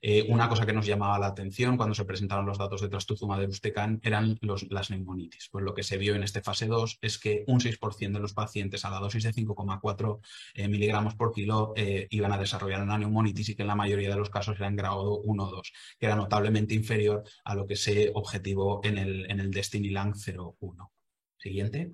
Eh, 0.00 0.24
una 0.28 0.48
cosa 0.48 0.64
que 0.64 0.72
nos 0.72 0.86
llamaba 0.86 1.18
la 1.18 1.26
atención 1.26 1.76
cuando 1.76 1.96
se 1.96 2.04
presentaron 2.04 2.46
los 2.46 2.58
datos 2.58 2.80
de 2.80 2.88
trastuzumab 2.88 3.40
de 3.40 3.46
Ustecan 3.46 3.98
eran 4.04 4.38
las 4.42 4.90
neumonitis. 4.90 5.48
Pues 5.50 5.64
lo 5.64 5.74
que 5.74 5.82
se 5.82 5.98
vio 5.98 6.14
en 6.14 6.22
este 6.22 6.40
fase 6.40 6.68
2 6.68 6.98
es 7.02 7.18
que 7.18 7.42
un 7.48 7.58
6% 7.58 8.12
de 8.12 8.20
los 8.20 8.32
pacientes 8.32 8.84
a 8.84 8.90
la 8.90 9.00
dosis 9.00 9.24
de 9.24 9.32
5,4 9.32 10.20
eh, 10.54 10.68
miligramos 10.68 11.16
por 11.16 11.32
kilo 11.32 11.74
iban 12.10 12.30
a 12.30 12.43
desarrollar 12.44 12.82
una 12.82 12.98
neumonitis 12.98 13.50
y 13.50 13.56
que 13.56 13.62
en 13.62 13.68
la 13.68 13.76
mayoría 13.76 14.10
de 14.10 14.16
los 14.16 14.30
casos 14.30 14.56
era 14.56 14.68
en 14.68 14.76
grado 14.76 15.20
1 15.20 15.44
o 15.44 15.50
2, 15.50 15.72
que 15.98 16.06
era 16.06 16.16
notablemente 16.16 16.74
inferior 16.74 17.24
a 17.44 17.54
lo 17.54 17.66
que 17.66 17.76
se 17.76 18.10
objetivó 18.14 18.80
en 18.84 18.98
el, 18.98 19.30
en 19.30 19.40
el 19.40 19.50
Destiny 19.50 19.90
Lang 19.90 20.14
01. 20.14 20.92
Siguiente. 21.36 21.92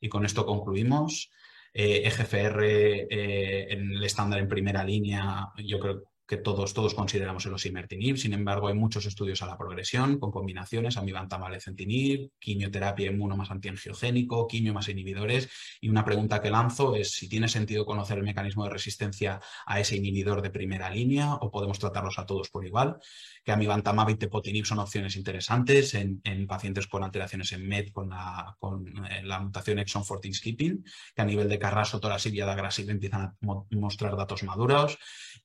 Y 0.00 0.08
con 0.08 0.24
esto 0.24 0.44
concluimos. 0.44 1.30
EGFR 1.72 2.64
eh, 2.64 3.06
e 3.08 3.08
eh, 3.10 3.72
en 3.72 3.92
el 3.92 4.04
estándar 4.04 4.40
en 4.40 4.48
primera 4.48 4.82
línea, 4.82 5.50
yo 5.64 5.78
creo 5.78 6.09
que 6.30 6.36
todos, 6.36 6.72
todos 6.74 6.94
consideramos 6.94 7.44
el 7.46 7.54
osimertinib. 7.54 8.16
Sin 8.16 8.32
embargo, 8.32 8.68
hay 8.68 8.74
muchos 8.74 9.04
estudios 9.04 9.42
a 9.42 9.46
la 9.46 9.58
progresión 9.58 10.20
con 10.20 10.30
combinaciones, 10.30 10.96
amivantamab-lecentinib, 10.96 12.30
quimioterapia 12.38 13.10
inmuno 13.10 13.36
más 13.36 13.50
antiangiogénico, 13.50 14.46
quimio 14.46 14.72
más 14.72 14.88
inhibidores. 14.88 15.48
Y 15.80 15.88
una 15.88 16.04
pregunta 16.04 16.40
que 16.40 16.48
lanzo 16.48 16.94
es 16.94 17.10
si 17.10 17.28
tiene 17.28 17.48
sentido 17.48 17.84
conocer 17.84 18.16
el 18.18 18.22
mecanismo 18.22 18.62
de 18.62 18.70
resistencia 18.70 19.40
a 19.66 19.80
ese 19.80 19.96
inhibidor 19.96 20.40
de 20.40 20.50
primera 20.50 20.88
línea 20.88 21.34
o 21.34 21.50
podemos 21.50 21.80
tratarlos 21.80 22.16
a 22.20 22.26
todos 22.26 22.48
por 22.48 22.64
igual. 22.64 22.98
Que 23.44 23.50
amivantamab 23.50 24.10
y 24.10 24.14
tepotinib 24.14 24.66
son 24.66 24.78
opciones 24.78 25.16
interesantes 25.16 25.94
en, 25.94 26.20
pacientes 26.46 26.86
con 26.86 27.02
alteraciones 27.02 27.50
en 27.50 27.66
MED 27.66 27.88
con 27.90 28.10
la, 28.10 28.54
con 28.60 28.86
eh, 29.10 29.24
la 29.24 29.40
mutación 29.40 29.80
exon 29.80 30.04
14 30.04 30.32
skipping, 30.32 30.84
que 31.12 31.22
a 31.22 31.24
nivel 31.24 31.48
de 31.48 31.58
carraso, 31.58 31.98
torasib 31.98 32.34
y 32.34 32.40
adagrasib 32.40 32.88
empiezan 32.88 33.22
a 33.22 33.34
mostrar 33.70 34.16
datos 34.16 34.44
maduros. 34.44 34.96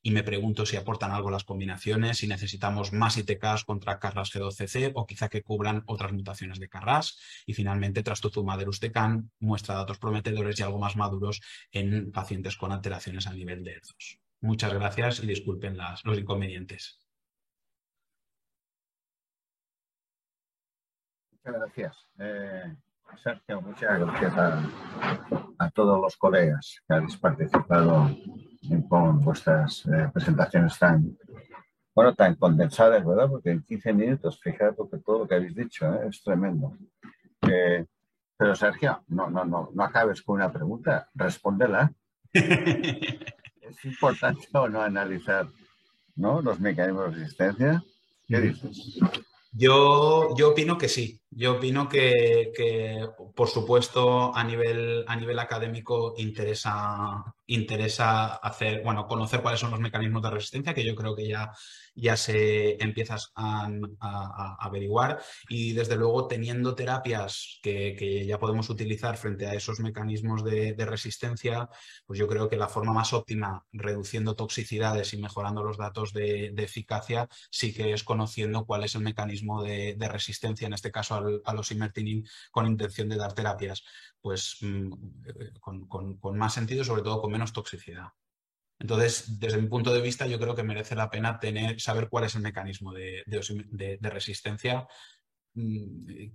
Y 0.04 0.12
me 0.12 0.22
pregunto 0.22 0.64
si 0.68 0.75
aportan 0.78 1.12
algo 1.12 1.30
las 1.30 1.44
combinaciones, 1.44 2.18
si 2.18 2.28
necesitamos 2.28 2.94
más 2.94 3.18
ITKs 3.18 3.64
contra 3.66 4.00
Carras 4.00 4.34
G12C 4.34 4.92
o 4.96 5.06
quizá 5.06 5.30
que 5.30 5.42
cubran 5.42 5.84
otras 5.86 6.14
mutaciones 6.14 6.60
de 6.60 6.70
Carras. 6.70 7.20
Y 7.46 7.54
finalmente, 7.54 8.04
Trastuzumab 8.04 8.60
deruxtecan 8.60 9.32
muestra 9.40 9.76
datos 9.76 10.00
prometedores 10.00 10.60
y 10.60 10.64
algo 10.64 10.80
más 10.80 10.96
maduros 10.96 11.42
en 11.72 12.12
pacientes 12.12 12.58
con 12.58 12.72
alteraciones 12.72 13.28
a 13.28 13.34
nivel 13.34 13.64
de 13.64 13.82
ER2. 13.82 14.20
Muchas 14.42 14.74
gracias 14.74 15.24
y 15.24 15.28
disculpen 15.28 15.78
las, 15.78 16.04
los 16.06 16.18
inconvenientes. 16.18 17.00
Muchas 21.32 21.62
gracias. 21.62 22.08
Eh, 22.20 22.76
Sergio, 23.24 23.62
muchas 23.62 24.00
gracias 24.00 24.34
a, 24.38 25.70
todos 25.74 26.02
los 26.02 26.18
colegas 26.18 26.82
que 26.88 26.94
habéis 26.94 27.18
participado 27.18 28.10
con 28.90 29.24
vuestras 29.24 29.86
eh, 29.86 30.10
presentaciones 30.14 30.78
tan, 30.78 31.18
bueno, 31.94 32.14
tan 32.14 32.36
condensadas, 32.36 33.06
¿verdad? 33.06 33.30
Porque 33.30 33.52
en 33.52 33.64
15 33.64 33.94
minutos, 33.94 34.40
fijaros 34.42 34.90
que 34.90 34.98
todo 34.98 35.20
lo 35.20 35.28
que 35.28 35.36
habéis 35.36 35.56
dicho 35.56 35.86
¿eh? 35.94 36.08
es 36.10 36.24
tremendo. 36.24 36.78
Eh, 37.50 37.86
pero 38.38 38.56
Sergio, 38.56 39.04
no, 39.08 39.30
no, 39.30 39.46
no, 39.46 39.70
no 39.74 39.84
acabes 39.84 40.22
con 40.22 40.36
una 40.36 40.52
pregunta, 40.52 41.10
respóndela. 41.14 41.92
¿Es 42.34 43.86
importante 43.86 44.48
o 44.54 44.68
no 44.68 44.82
analizar 44.82 45.48
¿no? 46.16 46.42
los 46.42 46.60
mecanismos 46.60 47.12
de 47.12 47.20
resistencia? 47.20 47.84
¿Qué 48.28 48.42
dices? 48.42 49.00
Yo, 49.58 50.36
yo 50.36 50.52
opino 50.52 50.78
que 50.78 50.90
sí. 50.90 51.22
Yo 51.32 51.54
opino 51.54 51.88
que, 51.88 52.52
que, 52.56 53.08
por 53.36 53.48
supuesto, 53.48 54.36
a 54.36 54.44
nivel, 54.44 55.06
a 55.08 55.16
nivel 55.16 55.40
académico 55.40 56.14
interesa, 56.18 57.24
interesa 57.48 58.36
hacer, 58.36 58.82
bueno, 58.84 59.08
conocer 59.08 59.42
cuáles 59.42 59.60
son 59.60 59.72
los 59.72 59.80
mecanismos 59.80 60.24
de 60.24 60.30
resistencia, 60.32 60.74
que 60.74 60.86
yo 60.86 60.96
creo 60.96 61.16
que 61.16 61.28
ya, 61.28 61.52
ya 61.94 62.18
se 62.18 62.82
empiezas 62.84 63.32
a, 63.36 63.70
averiguar. 64.60 65.22
Y 65.50 65.74
desde 65.74 65.96
luego, 65.96 66.28
teniendo 66.28 66.76
terapias 66.76 67.60
que, 67.62 67.96
que, 67.98 68.26
ya 68.26 68.40
podemos 68.40 68.70
utilizar 68.70 69.18
frente 69.18 69.48
a 69.48 69.54
esos 69.54 69.80
mecanismos 69.80 70.44
de, 70.44 70.76
resistencia, 70.86 71.70
pues 72.06 72.20
yo 72.20 72.28
creo 72.28 72.50
que 72.50 72.58
la 72.58 72.68
forma 72.68 72.94
más 72.94 73.14
óptima, 73.14 73.66
reduciendo 73.72 74.36
toxicidades 74.36 75.14
y 75.14 75.18
mejorando 75.18 75.64
los 75.64 75.78
datos 75.78 76.14
de, 76.14 76.54
eficacia, 76.58 77.28
sí 77.52 77.74
que 77.74 77.94
es 77.94 78.04
conociendo 78.04 78.66
cuál 78.66 78.84
es 78.84 78.96
el 78.96 79.02
mecanismo 79.02 79.64
de, 79.64 79.96
resistencia, 80.10 80.68
en 80.68 80.74
este 80.74 80.92
caso 80.92 81.42
a 81.44 81.54
los 81.54 81.72
imertinib 81.72 82.28
con 82.52 82.68
intención 82.68 83.10
de 83.10 83.18
dar 83.18 83.34
terapias, 83.34 83.84
pues 84.22 84.58
mm, 84.62 84.94
eh, 85.28 85.52
con, 85.60 86.38
más 86.38 86.54
sentido, 86.54 86.84
sobre 86.84 87.04
todo 87.04 87.22
con 87.22 87.35
menos 87.36 87.54
toxicidad. 87.54 88.10
Entonces, 88.80 89.40
desde 89.40 89.62
mi 89.62 89.68
punto 89.68 89.94
de 89.94 90.02
vista, 90.02 90.28
yo 90.28 90.40
creo 90.40 90.56
que 90.56 90.64
merece 90.64 90.96
la 90.96 91.10
pena 91.10 91.40
tener, 91.40 91.80
saber 91.80 92.10
cuál 92.10 92.26
es 92.26 92.36
el 92.36 92.42
mecanismo 92.42 92.94
de, 92.94 93.24
resistencia 94.02 94.88
mm, 95.54 96.28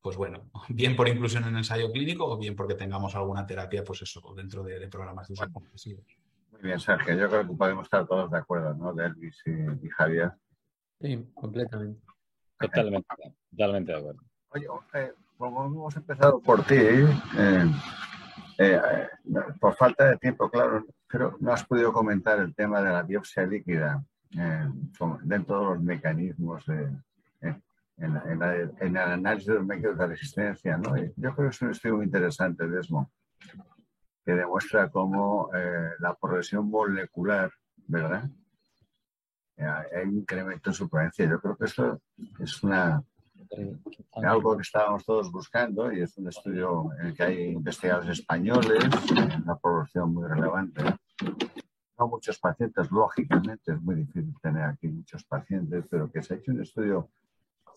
pues 0.00 0.16
bueno, 0.16 0.50
bien 0.68 0.96
por 0.96 1.08
inclusión 1.08 1.44
en 1.44 1.56
ensayo 1.56 1.90
clínico 1.90 2.26
o 2.26 2.38
bien 2.38 2.56
porque 2.56 2.74
tengamos 2.74 3.14
alguna 3.14 3.46
terapia, 3.46 3.84
pues 3.84 4.02
eso, 4.02 4.20
dentro 4.36 4.62
de, 4.62 4.88
programas 4.88 5.28
de 5.28 5.34
uso 5.34 5.48
Muy 5.48 6.60
bien, 6.62 6.80
Sergio, 6.80 7.14
yo 7.14 7.28
creo 7.28 7.46
que 7.48 7.54
podemos 7.54 7.84
estar 7.84 8.06
todos 8.06 8.30
de 8.30 8.38
acuerdo, 8.38 8.74
¿no? 8.74 8.92
Delvis 8.92 9.42
y, 9.46 9.88
Javier. 9.90 10.32
Sí, 11.00 11.30
completamente. 11.34 12.00
Totalmente, 12.58 13.08
totalmente 13.50 13.92
de 13.92 13.98
acuerdo. 13.98 14.20
Oye, 14.50 14.66
eh, 14.94 15.12
como 15.36 15.66
hemos 15.66 15.96
empezado 15.96 16.40
por 16.40 16.64
ti, 16.64 16.76
eh, 16.76 17.64
eh, 18.58 19.08
por 19.60 19.74
falta 19.74 20.10
de 20.10 20.16
tiempo, 20.16 20.50
claro, 20.50 20.86
pero 21.08 21.36
no 21.40 21.52
has 21.52 21.64
podido 21.64 21.92
comentar 21.92 22.38
el 22.38 22.54
tema 22.54 22.80
de 22.82 22.90
la 22.90 23.02
biopsia 23.02 23.46
líquida 23.46 24.02
dentro 24.30 25.58
de 25.58 25.64
los 25.66 25.82
mecanismos 25.82 26.64
de, 26.66 26.88
en, 27.98 28.16
el 28.80 28.96
análisis 28.96 29.48
de 29.48 29.54
los 29.54 29.66
mecanismos 29.66 29.98
de 29.98 30.06
resistencia. 30.06 30.76
¿no? 30.76 30.96
yo 30.96 31.34
creo 31.34 31.34
que 31.34 31.46
es 31.48 31.62
un 31.62 31.70
estudio 31.70 31.96
muy 31.96 32.06
interesante, 32.06 32.68
Desmo, 32.68 33.10
que 34.24 34.32
demuestra 34.32 34.88
cómo 34.88 35.50
eh, 35.54 35.90
la 35.98 36.14
progresión 36.14 36.68
molecular, 36.68 37.50
¿verdad? 37.86 38.28
Eh, 39.56 39.64
hay 39.64 40.04
un 40.06 40.18
incremento 40.18 40.70
en 40.70 40.74
su 40.74 40.84
supervivencia. 40.84 41.26
Yo 41.26 41.40
creo 41.40 41.56
que 41.56 41.64
esto 41.64 42.00
es 42.38 42.62
una, 42.62 43.02
algo 44.12 44.56
que 44.56 44.62
estábamos 44.62 45.04
todos 45.04 45.30
buscando 45.30 45.92
y 45.92 46.00
es 46.00 46.16
un 46.18 46.28
estudio 46.28 46.90
en 46.98 47.06
el 47.06 47.14
que 47.14 47.22
hay 47.22 47.42
investigadores 47.50 48.18
españoles, 48.18 48.84
una 49.44 49.56
población 49.56 50.14
muy 50.14 50.28
relevante. 50.28 50.82
No 51.98 52.08
muchos 52.08 52.38
pacientes, 52.38 52.90
lógicamente, 52.90 53.72
es 53.72 53.82
muy 53.82 53.96
difícil 53.96 54.34
tener 54.42 54.64
aquí 54.64 54.88
muchos 54.88 55.24
pacientes, 55.24 55.84
pero 55.90 56.10
que 56.10 56.22
se 56.22 56.34
ha 56.34 56.36
hecho 56.38 56.52
un 56.52 56.62
estudio 56.62 57.10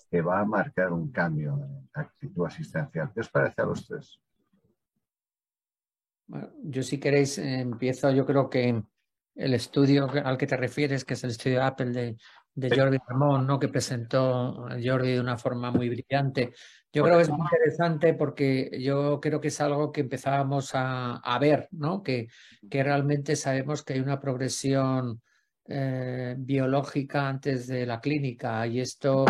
que 0.09 0.21
va 0.21 0.39
a 0.39 0.45
marcar 0.45 0.93
un 0.93 1.11
cambio 1.11 1.53
en 1.53 1.89
la 1.93 2.01
actitud 2.01 2.45
asistencial. 2.45 3.11
¿Qué 3.13 3.19
os 3.19 3.29
parece 3.29 3.61
a 3.61 3.65
los 3.65 3.85
tres? 3.87 4.19
yo 6.63 6.81
si 6.81 6.99
queréis 6.99 7.37
empiezo, 7.37 8.09
yo 8.11 8.25
creo 8.25 8.49
que 8.49 8.83
el 9.35 9.53
estudio 9.53 10.09
al 10.09 10.37
que 10.37 10.47
te 10.47 10.57
refieres, 10.57 11.05
que 11.05 11.13
es 11.13 11.23
el 11.23 11.31
estudio 11.31 11.63
Apple 11.63 11.91
de, 11.91 12.17
de 12.55 12.75
Jordi 12.75 12.97
Ramón, 13.05 13.45
¿no? 13.45 13.59
que 13.59 13.67
presentó 13.67 14.67
Jordi 14.83 15.13
de 15.13 15.19
una 15.19 15.37
forma 15.37 15.71
muy 15.71 15.89
brillante. 15.89 16.53
Yo 16.91 17.03
creo 17.03 17.17
que 17.17 17.23
es 17.23 17.29
muy 17.29 17.45
interesante 17.51 18.13
porque 18.13 18.71
yo 18.81 19.19
creo 19.19 19.41
que 19.41 19.49
es 19.49 19.59
algo 19.59 19.91
que 19.91 20.01
empezábamos 20.01 20.71
a, 20.73 21.37
ver, 21.39 21.67
¿no? 21.71 22.01
que, 22.01 22.29
que 22.69 22.83
realmente 22.83 23.35
sabemos 23.35 23.83
que 23.83 23.93
hay 23.93 23.99
una 23.99 24.21
progresión 24.21 25.21
eh, 25.67 26.35
biológica 26.37 27.27
antes 27.27 27.67
de 27.67 27.85
la 27.85 27.99
clínica 27.99 28.65
y 28.67 28.79
esto 28.79 29.25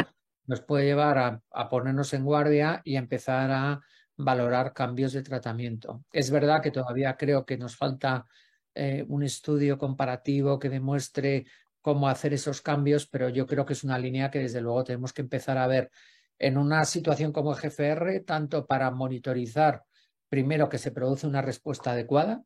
nos 0.48 0.62
puede 0.62 0.86
llevar 0.86 1.42
a, 1.50 1.70
ponernos 1.70 2.14
en 2.14 2.24
guardia 2.24 2.82
y 2.84 2.98
a 2.98 3.00
empezar 3.00 3.50
a 3.52 3.82
valorar 4.18 4.74
cambios 4.74 5.14
de 5.14 5.24
tratamiento. 5.24 6.04
Es 6.12 6.30
verdad 6.30 6.62
que 6.62 6.72
todavía 6.72 7.18
creo 7.18 7.46
que 7.46 7.58
nos 7.58 7.76
falta 7.76 8.26
eh, 8.74 9.06
un 9.08 9.24
estudio 9.24 9.78
comparativo 9.78 10.60
que 10.60 10.70
demuestre 10.70 11.46
cómo 11.86 12.10
hacer 12.10 12.34
esos 12.34 12.64
cambios, 12.64 13.06
pero 13.06 13.30
yo 13.30 13.46
creo 13.46 13.64
que 13.64 13.74
es 13.74 13.84
una 13.84 14.00
línea 14.00 14.32
que 14.32 14.40
desde 14.40 14.60
luego 14.60 14.84
tenemos 14.84 15.14
que 15.14 15.22
empezar 15.22 15.60
a 15.60 15.68
ver 15.68 15.92
en 16.40 16.58
una 16.58 16.84
situación 16.84 17.32
como 17.32 17.54
GFR, 17.54 18.22
tanto 18.22 18.66
para 18.66 18.90
monitorizar 18.90 19.84
primero 20.28 20.68
que 20.68 20.80
se 20.80 20.90
produce 20.90 21.28
una 21.28 21.44
respuesta 21.44 21.92
adecuada, 21.92 22.44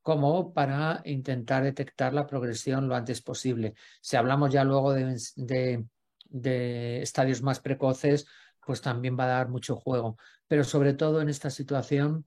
como 0.00 0.54
para 0.54 1.02
intentar 1.04 1.64
detectar 1.64 2.14
la 2.14 2.26
progresión 2.26 2.88
lo 2.88 2.94
antes 2.94 3.20
posible. 3.20 3.74
Si 4.00 4.16
hablamos 4.16 4.50
ya 4.50 4.64
luego 4.64 4.94
de 4.94 5.84
de 6.30 7.02
estadios 7.02 7.42
más 7.42 7.60
precoces, 7.60 8.26
pues 8.64 8.80
también 8.80 9.18
va 9.18 9.24
a 9.24 9.36
dar 9.36 9.48
mucho 9.50 9.76
juego. 9.76 10.16
Pero 10.48 10.64
sobre 10.64 10.94
todo 10.94 11.20
en 11.20 11.28
esta 11.28 11.50
situación, 11.50 12.24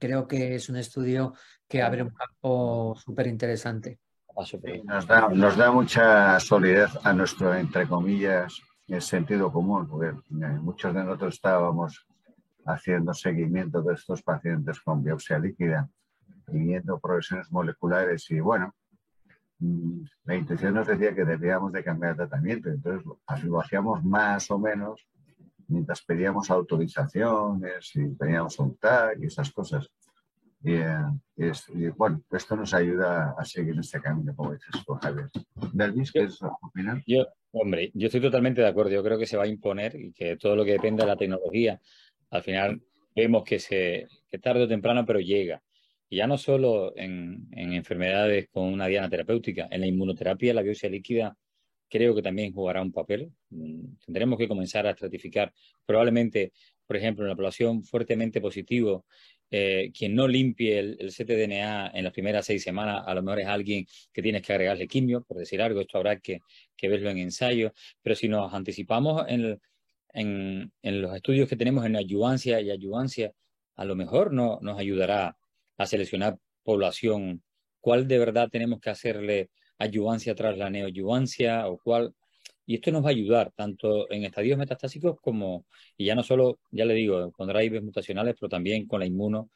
creo 0.00 0.26
que 0.26 0.56
es 0.56 0.68
un 0.68 0.76
estudio 0.76 1.34
que 1.68 1.82
abre 1.82 2.02
un 2.02 2.10
campo 2.10 2.96
súper 2.96 3.28
interesante. 3.28 4.00
Nos, 4.84 5.06
da, 5.06 5.28
nos 5.28 5.56
da 5.56 5.70
mucha 5.70 6.40
solidez 6.40 6.90
a 7.02 7.12
nuestro, 7.12 7.54
entre 7.54 7.86
comillas, 7.86 8.60
el 8.88 9.02
sentido 9.02 9.52
común, 9.52 9.88
porque 9.88 10.08
eh, 10.08 10.58
muchos 10.60 10.94
de 10.94 11.04
nosotros 11.04 11.34
estábamos 11.34 12.06
haciendo 12.66 13.12
seguimiento 13.14 13.82
de 13.82 13.94
estos 13.94 14.22
pacientes 14.22 14.80
con 14.80 15.02
biopsia 15.02 15.38
líquida 15.38 15.88
y 16.48 16.58
viendo 16.58 16.98
progresiones 16.98 17.50
moleculares 17.50 18.30
y 18.30 18.40
bueno, 18.40 18.74
Mm, 19.62 20.02
la 20.24 20.34
intuición 20.34 20.74
nos 20.74 20.88
decía 20.88 21.14
que 21.14 21.24
debíamos 21.24 21.72
de 21.72 21.84
cambiar 21.84 22.16
tratamiento, 22.16 22.68
entonces 22.68 23.06
lo 23.44 23.60
hacíamos 23.60 24.02
más 24.02 24.50
o 24.50 24.58
menos 24.58 25.06
mientras 25.68 26.02
pedíamos 26.02 26.50
autorizaciones 26.50 27.92
y 27.94 28.08
pedíamos 28.08 28.58
un 28.58 28.76
tag 28.76 29.22
y 29.22 29.26
esas 29.26 29.52
cosas. 29.52 29.88
Eh, 30.64 31.04
y, 31.74 31.88
bueno, 31.88 32.22
esto 32.30 32.56
nos 32.56 32.72
ayuda 32.74 33.34
a 33.36 33.44
seguir 33.44 33.76
este 33.78 34.00
camino, 34.00 34.34
como 34.34 34.52
dices 34.52 34.84
tú, 34.86 34.94
Javier. 34.94 35.28
Delvis, 35.72 36.12
¿qué 36.12 36.20
es 36.20 36.38
opinar? 36.42 37.02
Yo, 37.06 37.26
hombre, 37.50 37.90
yo 37.94 38.06
estoy 38.06 38.20
totalmente 38.20 38.60
de 38.60 38.68
acuerdo. 38.68 38.90
Yo 38.90 39.02
creo 39.02 39.18
que 39.18 39.26
se 39.26 39.36
va 39.36 39.44
a 39.44 39.48
imponer 39.48 39.96
y 39.96 40.12
que 40.12 40.36
todo 40.36 40.54
lo 40.54 40.64
que 40.64 40.72
depende 40.72 41.02
de 41.02 41.08
la 41.08 41.16
tecnología, 41.16 41.80
al 42.30 42.42
final 42.42 42.82
vemos 43.14 43.44
que, 43.44 43.58
se, 43.58 44.06
que 44.30 44.38
tarde 44.38 44.64
o 44.64 44.68
temprano, 44.68 45.04
pero 45.04 45.20
llega. 45.20 45.62
Y 46.08 46.16
ya 46.16 46.26
no 46.26 46.38
solo 46.38 46.92
en, 46.96 47.48
enfermedades 47.52 48.48
con 48.50 48.64
una 48.64 48.86
diana 48.86 49.08
terapéutica, 49.08 49.68
en 49.70 49.80
la 49.80 49.86
inmunoterapia 49.86 50.54
la 50.54 50.62
biopsia 50.62 50.90
líquida 50.90 51.36
creo 51.92 52.14
que 52.14 52.22
también 52.22 52.54
jugará 52.54 52.80
un 52.80 52.90
papel. 52.90 53.30
Mm, 53.50 53.96
tendremos 54.06 54.38
que 54.38 54.48
comenzar 54.48 54.86
a 54.86 54.92
estratificar. 54.92 55.52
Probablemente, 55.84 56.52
por 56.86 56.96
ejemplo, 56.96 57.24
en 57.24 57.28
la 57.28 57.36
población 57.36 57.84
fuertemente 57.84 58.40
positivo, 58.40 59.04
eh, 59.54 59.92
quien 59.92 60.14
no 60.14 60.26
limpie 60.26 60.78
el, 60.78 60.96
el, 60.98 61.10
ctDNA 61.12 61.90
en 61.92 62.04
las 62.04 62.12
primeras 62.14 62.46
seis 62.46 62.62
semanas, 62.62 63.02
a 63.06 63.14
lo 63.14 63.22
mejor 63.22 63.40
es 63.40 63.46
alguien 63.46 63.86
que 64.10 64.22
tienes 64.22 64.40
que 64.40 64.54
agregarle 64.54 64.88
quimio, 64.88 65.22
por 65.22 65.36
decir 65.36 65.60
algo, 65.60 65.82
esto 65.82 65.98
habrá 65.98 66.18
que, 66.20 66.40
verlo 66.80 67.10
en 67.10 67.18
ensayo, 67.18 67.74
pero 68.00 68.16
si 68.16 68.28
nos 68.28 68.54
anticipamos 68.54 69.26
en, 69.28 69.60
en, 70.14 71.02
los 71.02 71.14
estudios 71.14 71.50
que 71.50 71.56
tenemos 71.56 71.84
en 71.84 71.96
ayudancia 71.96 72.62
y 72.62 72.70
ayudancia, 72.70 73.32
a 73.76 73.84
lo 73.84 73.94
mejor 73.94 74.32
no, 74.32 74.58
nos 74.62 74.78
ayudará 74.78 75.36
a 75.76 75.86
seleccionar 75.86 76.38
población, 76.62 77.42
cuál 77.80 78.08
de 78.08 78.18
verdad 78.18 78.48
tenemos 78.50 78.80
que 78.80 78.88
hacerle 78.88 79.50
ayudancia 79.76 80.34
tras 80.34 80.56
la 80.56 80.70
neoayudancia 80.70 81.68
o 81.68 81.76
cuál. 81.76 82.14
Y 82.66 82.76
esto 82.76 82.90
nos 82.92 83.04
va 83.04 83.08
a 83.08 83.10
ayudar 83.10 83.52
tanto 83.54 84.10
en 84.10 84.24
estadios 84.24 84.58
metastásicos 84.58 85.20
como, 85.20 85.66
y 85.96 86.06
ya 86.06 86.14
no 86.14 86.22
solo, 86.22 86.60
ya 86.70 86.84
le 86.84 86.94
digo, 86.94 87.32
con 87.32 87.48
drives 87.48 87.82
mutacionales, 87.82 88.36
pero 88.38 88.48
también 88.48 88.86
con 88.86 89.00
la 89.00 89.06
inmuno, 89.06 89.50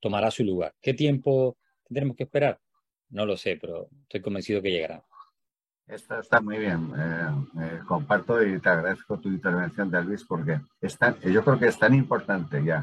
tomará 0.00 0.30
su 0.30 0.44
lugar. 0.44 0.74
¿Qué 0.80 0.94
tiempo 0.94 1.56
tendremos 1.86 2.16
que 2.16 2.24
esperar? 2.24 2.58
No 3.10 3.26
lo 3.26 3.36
sé, 3.36 3.58
pero 3.60 3.88
estoy 4.02 4.20
convencido 4.20 4.62
que 4.62 4.70
llegará. 4.70 5.04
Esto 5.86 6.18
está 6.18 6.40
muy 6.40 6.58
bien. 6.58 6.90
Eh, 6.98 7.28
eh, 7.60 7.80
comparto 7.86 8.42
y 8.44 8.58
te 8.58 8.68
agradezco 8.68 9.20
tu 9.20 9.28
intervención, 9.28 9.90
Luis, 10.04 10.24
porque 10.24 10.60
yo 11.30 11.44
creo 11.44 11.58
que 11.58 11.68
es 11.68 11.78
tan 11.78 11.94
importante 11.94 12.64
ya 12.64 12.82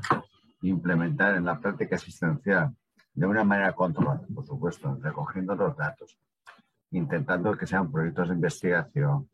implementar 0.62 1.36
en 1.36 1.46
la 1.46 1.60
práctica 1.60 1.98
asistencial 1.98 2.74
de 3.14 3.26
una 3.26 3.44
manera 3.44 3.74
controlada, 3.74 4.26
por 4.34 4.46
supuesto, 4.46 4.98
recogiendo 5.02 5.54
los 5.56 5.76
datos, 5.76 6.18
intentando 6.92 7.56
que 7.58 7.68
sean 7.68 7.92
proyectos 7.92 8.30
de 8.30 8.36
investigación, 8.36 9.30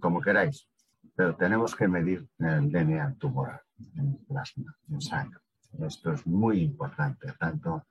como 0.00 0.20
queráis, 0.20 0.68
pero 1.14 1.36
tenemos 1.36 1.74
que 1.74 1.88
medir 1.88 2.26
el 2.38 2.70
DNA 2.70 3.14
tumoral 3.18 3.60
en 3.96 4.16
plasma, 4.26 4.76
en 4.90 5.00
sangre. 5.00 5.40
Esto 5.80 6.12
es 6.12 6.26
muy 6.26 6.62
importante, 6.62 7.32
tanto 7.38 7.84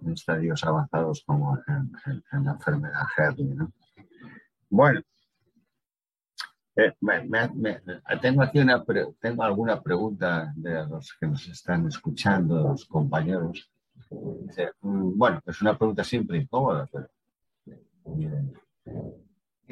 en 0.00 0.12
estadios 0.12 0.64
avanzados 0.64 1.22
como 1.26 1.58
en, 1.68 2.44
la 2.44 2.52
enfermedad 2.52 3.02
Herdy. 3.16 3.56
Bueno, 4.68 5.00
eh, 6.74 6.92
tengo 8.20 8.42
aquí 8.42 8.58
una 8.58 8.82
tengo 9.20 9.42
alguna 9.42 9.80
pregunta 9.80 10.52
de 10.56 10.86
los 10.86 11.14
que 11.20 11.26
nos 11.26 11.46
están 11.48 11.86
escuchando, 11.86 12.68
los 12.68 12.86
compañeros. 12.86 13.70
Mm, 14.80 15.18
bueno, 15.18 15.40
es 15.46 15.60
una 15.60 15.76
pregunta 15.76 16.02
simple 16.02 16.38
y 16.38 16.46
cómoda, 16.46 16.88
pero 16.90 17.08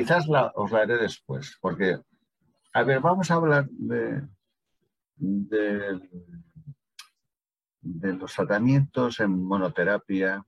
quizás 0.01 0.26
la, 0.28 0.51
os 0.55 0.72
la 0.72 0.80
haré 0.80 0.96
después, 0.96 1.59
porque, 1.61 2.01
a 2.72 2.82
ver, 2.84 3.01
vamos 3.01 3.30
a 3.30 3.34
hablar 3.34 3.68
de, 3.68 4.26
de, 5.14 6.01
de 7.82 8.12
los 8.14 8.32
tratamientos 8.32 9.20
en 9.20 9.44
monoterapia. 9.44 10.42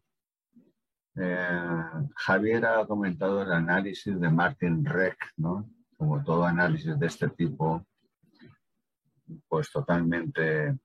Eh, 1.17 1.83
Javier 2.17 2.65
ha 2.65 2.87
comentado 2.87 3.43
el 3.43 3.53
análisis 3.53 4.19
de 4.19 4.31
Martin 4.31 4.87
Reck, 4.87 5.19
¿no? 5.37 5.69
como 5.99 6.25
todo 6.25 6.47
análisis 6.47 6.99
de 6.99 7.07
este 7.07 7.29
tipo, 7.29 7.87
pues 9.49 9.71
totalmente 9.71 10.79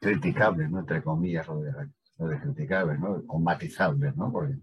criticable, 0.00 0.66
¿no? 0.66 0.80
Entre 0.80 1.02
comillas, 1.02 1.46
lo 1.46 1.60
de, 1.60 2.40
criticable, 2.40 2.96
¿no? 2.96 3.22
O 3.28 3.38
matizable, 3.38 4.12
¿no? 4.16 4.32
Porque 4.32 4.56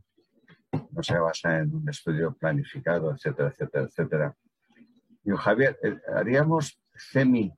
no 0.71 1.03
se 1.03 1.17
basa 1.17 1.59
en 1.59 1.75
un 1.75 1.89
estudio 1.89 2.33
planificado, 2.33 3.11
etcétera, 3.11 3.49
etcétera, 3.49 3.85
etcétera. 3.85 4.37
Y 5.23 5.31
Javier, 5.31 5.77
eh, 5.83 5.99
haríamos 6.15 6.81
semi 6.95 7.53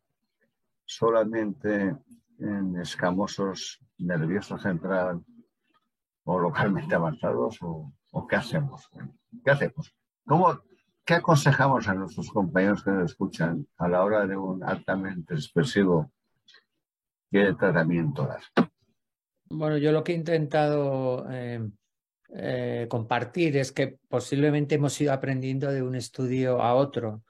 solamente 0.85 1.95
en 2.39 2.79
escamosos 2.79 3.79
nervioso 3.97 4.57
central 4.57 5.23
o 6.25 6.39
localmente 6.39 6.95
avanzados 6.95 7.57
o, 7.61 7.93
qué 8.27 8.35
hacemos? 8.35 8.89
¿Qué 9.43 9.51
hacemos? 9.51 9.95
¿Cómo, 10.25 10.59
¿Qué 11.05 11.15
aconsejamos 11.15 11.87
a 11.87 11.93
nuestros 11.93 12.29
compañeros 12.29 12.83
que 12.83 12.91
nos 12.91 13.11
escuchan 13.11 13.67
a 13.77 13.87
la 13.87 14.03
hora 14.03 14.25
de 14.25 14.37
un 14.37 14.63
altamente 14.63 15.33
expresivo 15.33 16.11
qué 17.31 17.53
tratamiento 17.53 18.25
dar? 18.25 18.41
Bueno, 19.49 19.77
yo 19.77 19.91
lo 19.91 20.03
que 20.03 20.13
he 20.13 20.15
intentado 20.15 21.25
eh, 21.29 21.69
eh, 22.35 22.87
compartir 22.89 23.57
es 23.57 23.71
que 23.71 23.97
posiblemente 24.07 24.75
hemos 24.75 24.99
ido 24.99 25.13
aprendiendo 25.13 25.71
de 25.71 25.83
un 25.83 25.95
estudio 25.95 26.61
a 26.61 26.75
otro. 26.75 27.23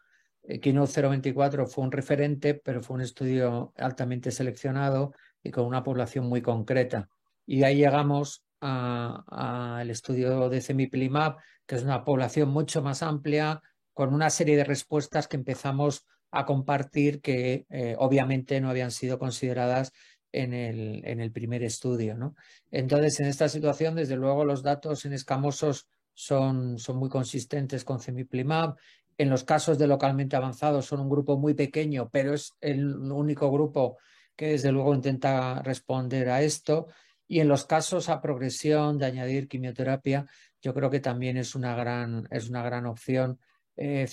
Eh, 0.44 0.60
Keynote 0.60 1.02
024 1.02 1.68
fue 1.68 1.84
un 1.84 1.91
referente, 1.91 2.54
pero 2.54 2.82
fue 2.82 2.96
un 2.96 3.02
estudio 3.02 3.74
altamente 3.78 4.32
seleccionado 4.32 5.14
y 5.41 5.52
con 5.52 5.66
una 5.66 5.84
población 5.84 6.28
muy 6.28 6.41
concreta. 6.41 7.10
Y 7.46 7.64
ahí 7.64 7.78
llegamos 7.78 8.46
al 8.62 9.89
estudio 9.89 10.48
de 10.48 10.62
Cemiplimab, 10.62 11.36
que 11.66 11.76
es 11.76 11.84
una 11.84 12.06
población 12.06 12.50
mucho 12.50 12.82
más 12.82 13.04
amplia, 13.04 13.62
con 13.94 14.14
una 14.14 14.30
serie 14.30 14.56
de 14.56 14.64
respuestas 14.64 15.28
que 15.28 15.36
empezamos 15.36 16.06
a 16.32 16.46
compartir 16.46 17.22
que 17.22 17.66
eh, 17.70 17.96
obviamente 18.00 18.60
no 18.60 18.70
habían 18.70 18.91
sido 18.91 19.20
consideradas 19.20 19.91
en 20.34 20.54
el, 20.54 21.02
en 21.06 21.22
el 21.22 21.32
primer 21.32 21.64
estudio. 21.64 22.18
¿no? 22.18 22.36
Entonces, 22.72 23.20
en 23.22 23.28
esta 23.28 23.48
situación, 23.48 23.96
desde 23.96 24.18
luego, 24.18 24.44
los 24.44 24.64
datos 24.64 25.06
en 25.06 25.14
escamosos 25.14 25.88
son, 26.14 26.78
son 26.80 26.98
muy 26.98 27.10
consistentes 27.10 27.86
con 27.86 28.02
Cemiplimab. 28.02 28.76
En 29.18 29.30
los 29.30 29.44
casos 29.44 29.78
de 29.78 29.88
localmente 29.88 30.36
avanzados 30.36 30.88
son 30.88 31.00
un 31.00 31.10
grupo 31.10 31.38
muy 31.38 31.54
pequeño, 31.54 32.10
pero 32.12 32.34
es 32.34 32.52
el 32.60 32.96
único 32.96 33.50
grupo 33.52 33.98
que 34.36 34.48
desde 34.48 34.72
luego 34.72 34.96
intenta 34.96 35.62
responder 35.62 36.30
a 36.30 36.42
esto. 36.42 36.88
Y 37.28 37.40
en 37.40 37.48
los 37.48 37.66
casos 37.66 38.10
a 38.10 38.20
progresión 38.20 38.98
de 38.98 39.06
añadir 39.06 39.48
quimioterapia, 39.48 40.26
yo 40.62 40.74
creo 40.74 40.90
que 40.90 41.00
también 41.00 41.38
es 41.38 41.56
una 41.56 41.76
gran, 41.76 42.28
es 42.32 42.50
una 42.50 42.64
gran 42.64 42.86
opción 42.88 43.40
eh, 43.76 44.08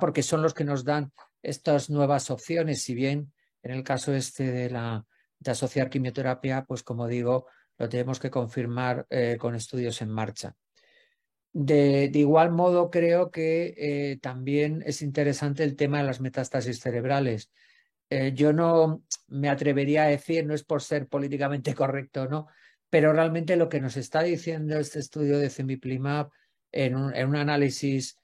porque 0.00 0.22
son 0.22 0.42
los 0.42 0.54
que 0.54 0.64
nos 0.64 0.84
dan 0.84 1.12
estas 1.42 1.90
nuevas 1.90 2.30
opciones. 2.30 2.82
Si 2.82 2.94
bien 2.94 3.32
en 3.62 3.72
el 3.72 3.84
caso 3.84 4.14
este 4.14 4.50
de, 4.50 4.70
la, 4.70 5.04
de 5.40 5.50
asociar 5.50 5.90
quimioterapia, 5.90 6.64
pues 6.64 6.82
como 6.82 7.08
digo, 7.08 7.46
lo 7.78 7.88
tenemos 7.88 8.20
que 8.20 8.30
confirmar 8.30 9.06
eh, 9.10 9.36
con 9.40 9.54
estudios 9.54 10.02
en 10.02 10.10
marcha. 10.10 10.54
De, 11.52 12.10
igual 12.14 12.52
modo, 12.52 12.90
creo 12.90 13.30
que 13.30 13.74
eh, 13.76 14.18
también 14.20 14.82
es 14.86 15.02
interesante 15.02 15.64
el 15.64 15.74
tema 15.74 15.98
de 15.98 16.04
las 16.04 16.20
metástasis 16.20 16.78
cerebrales. 16.78 17.50
Eh, 18.10 18.32
yo 18.34 18.52
no 18.52 19.02
me 19.28 19.48
atrevería 19.48 20.04
a 20.04 20.08
decir, 20.08 20.46
no 20.46 20.54
es 20.54 20.62
por 20.62 20.82
ser 20.82 21.08
políticamente 21.08 21.74
correcto, 21.74 22.28
¿no? 22.28 22.46
Pero 22.90 23.12
realmente 23.12 23.56
lo 23.56 23.68
que 23.68 23.80
nos 23.80 23.96
está 23.96 24.22
diciendo 24.22 24.78
este 24.78 24.98
estudio 24.98 25.38
de 25.38 25.50
Cemiplimab 25.50 26.30
en 26.70 26.96
un, 26.96 27.14
en 27.14 27.28
un 27.28 27.36
análisis 27.36 28.16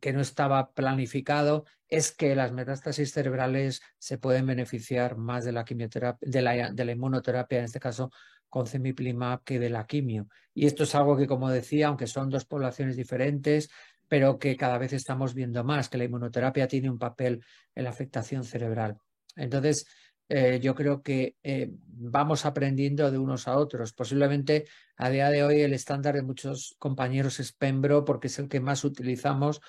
que 0.00 0.12
no 0.12 0.20
estaba 0.20 0.72
planificado 0.72 1.64
es 1.88 2.12
que 2.12 2.34
las 2.34 2.52
metástasis 2.52 3.12
cerebrales 3.12 3.80
se 3.98 4.18
pueden 4.18 4.46
beneficiar 4.46 5.16
más 5.16 5.44
de 5.44 5.52
la 5.52 5.64
quimioterapia, 5.64 6.28
de 6.28 6.42
la, 6.42 6.70
de 6.70 6.84
la 6.84 6.92
inmunoterapia, 6.92 7.58
en 7.58 7.64
este 7.64 7.80
caso 7.80 8.10
con 8.48 8.66
Cemiplimab, 8.66 9.42
que 9.42 9.58
de 9.58 9.70
la 9.70 9.86
quimio. 9.86 10.28
Y 10.54 10.66
esto 10.66 10.84
es 10.84 10.94
algo 10.94 11.16
que, 11.16 11.26
como 11.26 11.50
decía, 11.50 11.88
aunque 11.88 12.06
son 12.06 12.30
dos 12.30 12.44
poblaciones 12.44 12.96
diferentes, 12.96 13.68
pero 14.08 14.38
que 14.38 14.56
cada 14.56 14.78
vez 14.78 14.92
estamos 14.92 15.34
viendo 15.34 15.64
más, 15.64 15.88
que 15.88 15.98
la 15.98 16.04
inmunoterapia 16.04 16.68
tiene 16.68 16.90
un 16.90 16.98
papel 16.98 17.44
en 17.74 17.84
la 17.84 17.90
afectación 17.90 18.44
cerebral. 18.44 18.96
Entonces, 19.34 19.86
eh, 20.28 20.58
yo 20.60 20.74
creo 20.74 21.02
que 21.02 21.36
eh, 21.42 21.70
vamos 21.72 22.46
aprendiendo 22.46 23.10
de 23.10 23.18
unos 23.18 23.46
a 23.46 23.56
otros. 23.56 23.92
Posiblemente 23.92 24.66
a 24.96 25.08
día 25.10 25.30
de 25.30 25.44
hoy 25.44 25.60
el 25.60 25.72
estándar 25.72 26.14
de 26.14 26.22
muchos 26.22 26.74
compañeros 26.78 27.38
es 27.40 27.52
Pembro 27.52 28.04
porque 28.04 28.26
es 28.26 28.38
el 28.38 28.48
que 28.48 28.60
más 28.60 28.84
utilizamos, 28.84 29.60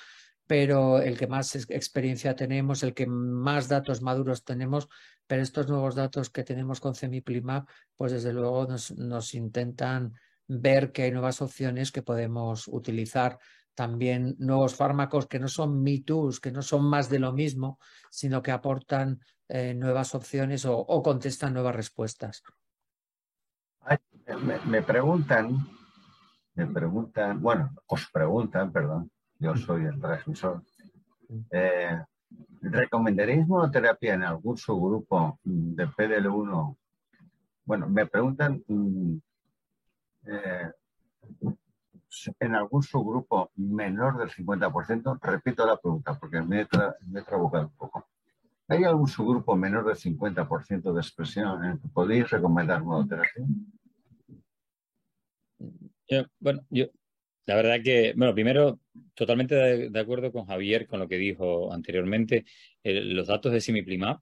pero 0.47 0.99
el 0.99 1.17
que 1.17 1.27
más 1.27 1.55
experiencia 1.55 2.35
tenemos, 2.35 2.81
el 2.81 2.93
que 2.93 3.05
más 3.05 3.67
datos 3.67 4.01
maduros 4.01 4.43
tenemos, 4.43 4.87
pero 5.27 5.43
estos 5.43 5.67
nuevos 5.67 5.95
datos 5.95 6.29
que 6.29 6.43
tenemos 6.43 6.79
con 6.79 6.95
Cemiplimab, 6.95 7.65
pues 7.95 8.13
desde 8.13 8.33
luego 8.33 8.65
nos, 8.65 8.91
nos 8.97 9.33
intentan 9.33 10.13
ver 10.47 10.91
que 10.91 11.03
hay 11.03 11.11
nuevas 11.11 11.41
opciones 11.41 11.91
que 11.91 12.01
podemos 12.01 12.67
utilizar 12.67 13.37
también 13.77 14.35
nuevos 14.39 14.73
fármacos 14.75 15.27
que 15.27 15.37
no 15.37 15.47
son 15.47 15.83
Me 15.83 16.03
que 16.41 16.51
no 16.51 16.63
son 16.63 16.83
más 16.83 17.11
de 17.11 17.19
lo 17.19 17.31
mismo, 17.31 17.77
sino 18.09 18.41
que 18.41 18.51
aportan 18.51 19.19
eh, 19.47 19.75
nuevas 19.75 20.15
opciones 20.15 20.65
o, 20.65 21.03
contestan 21.03 21.53
nuevas 21.53 21.75
respuestas. 21.75 22.41
me, 24.65 24.81
preguntan, 24.81 25.59
me 26.55 26.65
preguntan, 26.65 27.39
bueno, 27.39 27.69
os 27.85 28.09
preguntan, 28.11 28.71
perdón, 28.71 29.11
yo 29.37 29.53
mm. 29.53 29.57
soy 29.57 29.85
el 29.85 30.01
transmisor. 30.01 30.63
Mm. 31.29 31.39
Eh, 31.51 32.03
¿Recomendaréis 32.61 33.47
monoterapia 33.47 34.15
en 34.15 34.23
algún 34.23 34.57
subgrupo 34.57 35.39
de 35.43 35.87
PDL1? 35.87 36.77
Bueno, 37.63 37.87
me 37.87 38.07
preguntan 38.07 38.63
mm, 38.67 39.17
eh, 40.25 40.71
en 42.39 42.55
algún 42.55 42.83
subgrupo 42.83 43.51
menor 43.55 44.17
del 44.17 44.29
50%, 44.29 45.19
repito 45.21 45.65
la 45.65 45.77
pregunta 45.77 46.17
porque 46.19 46.41
me 46.41 46.61
he, 46.61 46.65
trabucado 47.23 47.67
un 47.67 47.75
poco. 47.77 48.07
¿Hay 48.67 48.83
algún 48.83 49.07
subgrupo 49.07 49.55
menor 49.55 49.85
del 49.85 49.95
50% 49.95 50.93
de 50.93 50.99
expresión 50.99 51.63
en 51.65 51.79
que 51.79 51.87
podéis 51.87 52.29
recomendar 52.29 52.83
monoterapia? 52.83 53.45
bueno, 56.39 56.61
yo, 56.69 56.85
la 57.45 57.55
verdad 57.55 57.77
que, 57.83 58.13
bueno, 58.15 58.33
primero, 58.33 58.79
totalmente 59.13 59.55
de, 59.89 59.99
acuerdo 59.99 60.31
con 60.31 60.45
Javier 60.45 60.87
con 60.87 60.99
lo 60.99 61.07
que 61.07 61.17
dijo 61.17 61.73
anteriormente. 61.73 62.45
los 62.83 63.27
datos 63.27 63.51
de 63.51 63.61
Simiplimab, 63.61 64.19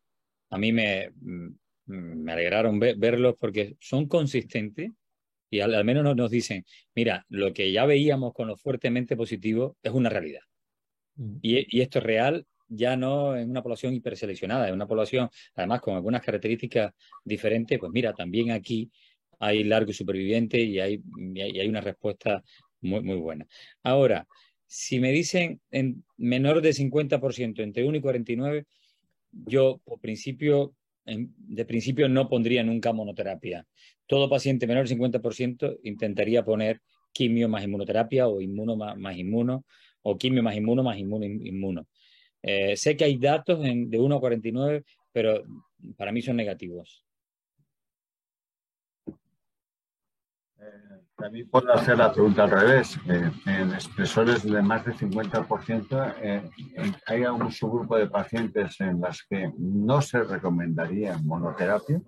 a 0.49 0.57
mí 0.57 0.71
me, 0.71 1.09
mm, 1.09 1.49
me 1.87 2.31
alegraron 2.31 2.79
verlos 2.79 3.35
porque 3.39 3.77
son 3.79 4.07
consistentes 4.07 4.91
y 5.49 5.59
al, 5.59 5.83
menos 5.85 6.15
nos, 6.15 6.31
dicen, 6.31 6.65
mira, 6.95 7.25
lo 7.29 7.53
que 7.53 7.71
ya 7.71 7.85
veíamos 7.85 8.33
con 8.33 8.47
lo 8.47 8.57
fuertemente 8.57 9.15
positivo 9.15 9.77
es 9.81 9.91
una 9.91 10.09
realidad. 10.09 10.41
Mm. 11.15 11.37
Y, 11.41 11.81
esto 11.81 11.99
es 11.99 12.05
real 12.05 12.45
ya 12.67 12.97
no 12.97 13.37
en 13.37 13.51
una 13.51 13.61
población 13.61 13.93
hiperseleccionada, 13.93 14.67
en 14.67 14.73
una 14.73 14.87
población 14.87 15.29
además 15.53 15.81
con 15.81 15.95
algunas 15.95 16.23
características 16.23 16.93
diferentes, 17.23 17.77
pues 17.77 17.91
mira, 17.91 18.11
también 18.13 18.49
aquí 18.49 18.89
hay 19.37 19.63
largo 19.63 19.93
superviviente 19.93 20.59
y 20.59 20.79
hay, 20.79 20.99
y 21.35 21.41
hay 21.41 21.67
una 21.67 21.81
respuesta 21.81 22.43
muy, 22.81 23.01
muy 23.01 23.17
buena. 23.17 23.45
Ahora, 23.83 24.27
si 24.65 24.99
me 24.99 25.11
dicen 25.11 25.61
en 25.69 26.03
menor 26.17 26.61
de 26.61 26.73
50%, 26.73 27.61
entre 27.61 27.85
1 27.85 27.97
y 27.97 28.01
49, 28.01 28.65
yo 29.31 29.79
por 29.83 29.99
principio 29.99 30.73
de 31.05 31.65
principio 31.65 32.09
no 32.09 32.27
pondría 32.27 32.63
nunca 32.63 32.93
monoterapia. 32.93 33.65
Todo 34.07 34.29
paciente 34.29 34.67
menor 34.67 34.87
del 34.87 34.97
50% 34.97 35.79
intentaría 35.83 36.43
poner 36.43 36.81
quimio 37.13 37.47
más 37.47 37.63
inmunoterapia 37.63 38.27
o 38.27 38.41
inmuno 38.41 38.75
más, 38.75 39.17
inmuno 39.17 39.65
o 40.01 40.17
quimio 40.17 40.43
más 40.43 40.55
inmuno 40.55 40.83
más 40.83 40.97
inmuno 40.97 41.25
inmuno. 41.25 41.87
Eh, 42.41 42.75
sé 42.75 42.95
que 42.97 43.05
hay 43.05 43.17
datos 43.17 43.59
de 43.61 43.99
1 43.99 44.15
a 44.15 44.19
49, 44.19 44.83
pero 45.11 45.43
para 45.97 46.11
mí 46.11 46.21
son 46.21 46.35
negativos. 46.35 47.04
También 51.17 51.49
puedo 51.49 51.71
hacer 51.73 51.97
la 51.97 52.11
pregunta 52.11 52.43
al 52.43 52.51
revés. 52.51 52.97
Eh, 53.07 53.31
en 53.45 53.73
expresores 53.73 54.43
de 54.43 54.61
más 54.61 54.83
del 54.83 54.95
50%, 54.95 56.15
eh, 56.21 56.49
¿hay 57.07 57.23
algún 57.23 57.51
subgrupo 57.51 57.97
de 57.97 58.07
pacientes 58.07 58.81
en 58.81 58.99
las 58.99 59.23
que 59.23 59.51
no 59.57 60.01
se 60.01 60.23
recomendaría 60.23 61.17
monoterapia? 61.17 62.01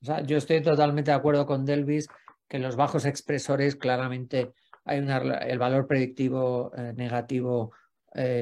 yo 0.00 0.36
estoy 0.36 0.62
totalmente 0.62 1.10
de 1.10 1.16
acuerdo 1.16 1.44
con 1.44 1.64
Delvis 1.64 2.06
que 2.46 2.58
en 2.58 2.62
los 2.62 2.76
bajos 2.76 3.04
expresores 3.04 3.74
claramente 3.74 4.52
hay 4.84 4.98
el 4.98 5.58
valor 5.58 5.88
predictivo 5.88 6.70
eh, 6.76 6.92
negativo 6.96 7.72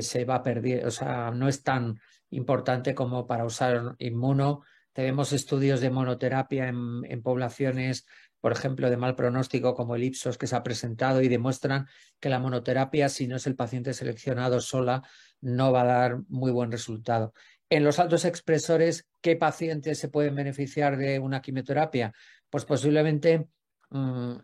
se 0.00 0.24
va 0.24 0.36
a 0.36 0.42
perder, 0.42 0.86
o 0.86 0.90
sea, 0.90 1.30
no 1.32 1.48
es 1.48 1.62
tan 1.62 2.00
importante 2.30 2.94
como 2.94 3.26
para 3.26 3.44
usar 3.44 3.94
inmuno. 3.98 4.62
Tenemos 4.94 5.34
estudios 5.34 5.80
de 5.80 5.90
monoterapia 5.90 6.68
en 6.68 7.22
poblaciones 7.22 8.06
por 8.46 8.52
ejemplo, 8.52 8.88
de 8.88 8.96
mal 8.96 9.16
pronóstico 9.16 9.74
como 9.74 9.96
el 9.96 10.04
Ipsos 10.04 10.38
que 10.38 10.46
se 10.46 10.54
ha 10.54 10.62
presentado 10.62 11.20
y 11.20 11.26
demuestran 11.26 11.88
que 12.20 12.28
la 12.28 12.38
monoterapia, 12.38 13.08
si 13.08 13.26
no 13.26 13.34
es 13.34 13.48
el 13.48 13.56
paciente 13.56 13.92
seleccionado 13.92 14.60
sola, 14.60 15.02
no 15.40 15.72
va 15.72 15.80
a 15.80 15.86
dar 15.86 16.18
muy 16.28 16.52
buen 16.52 16.70
resultado. 16.70 17.34
En 17.68 17.82
los 17.82 17.98
altos 17.98 18.24
expresores, 18.24 19.08
¿qué 19.20 19.34
pacientes 19.34 19.98
se 19.98 20.10
pueden 20.10 20.36
beneficiar 20.36 20.96
de 20.96 21.18
una 21.18 21.42
quimioterapia? 21.42 22.12
Pues 22.48 22.64
posiblemente 22.64 23.48
mm, 23.90 24.36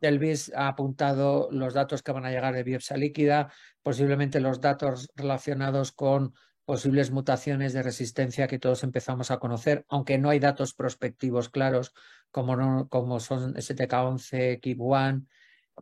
Delvis 0.00 0.52
ha 0.54 0.68
apuntado 0.68 1.48
los 1.50 1.74
datos 1.74 2.04
que 2.04 2.12
van 2.12 2.26
a 2.26 2.30
llegar 2.30 2.54
de 2.54 2.62
biopsia 2.62 2.96
líquida, 2.96 3.52
posiblemente 3.82 4.38
los 4.38 4.60
datos 4.60 5.10
relacionados 5.16 5.90
con 5.90 6.32
posibles 6.64 7.10
mutaciones 7.10 7.72
de 7.72 7.82
resistencia 7.82 8.46
que 8.46 8.60
todos 8.60 8.84
empezamos 8.84 9.32
a 9.32 9.40
conocer, 9.40 9.84
aunque 9.88 10.18
no 10.18 10.30
hay 10.30 10.38
datos 10.38 10.74
prospectivos 10.74 11.48
claros 11.48 11.92
como, 12.30 12.88
como 12.88 13.20
son 13.20 13.54
STK11, 13.54 14.60
KIP1, 14.60 15.26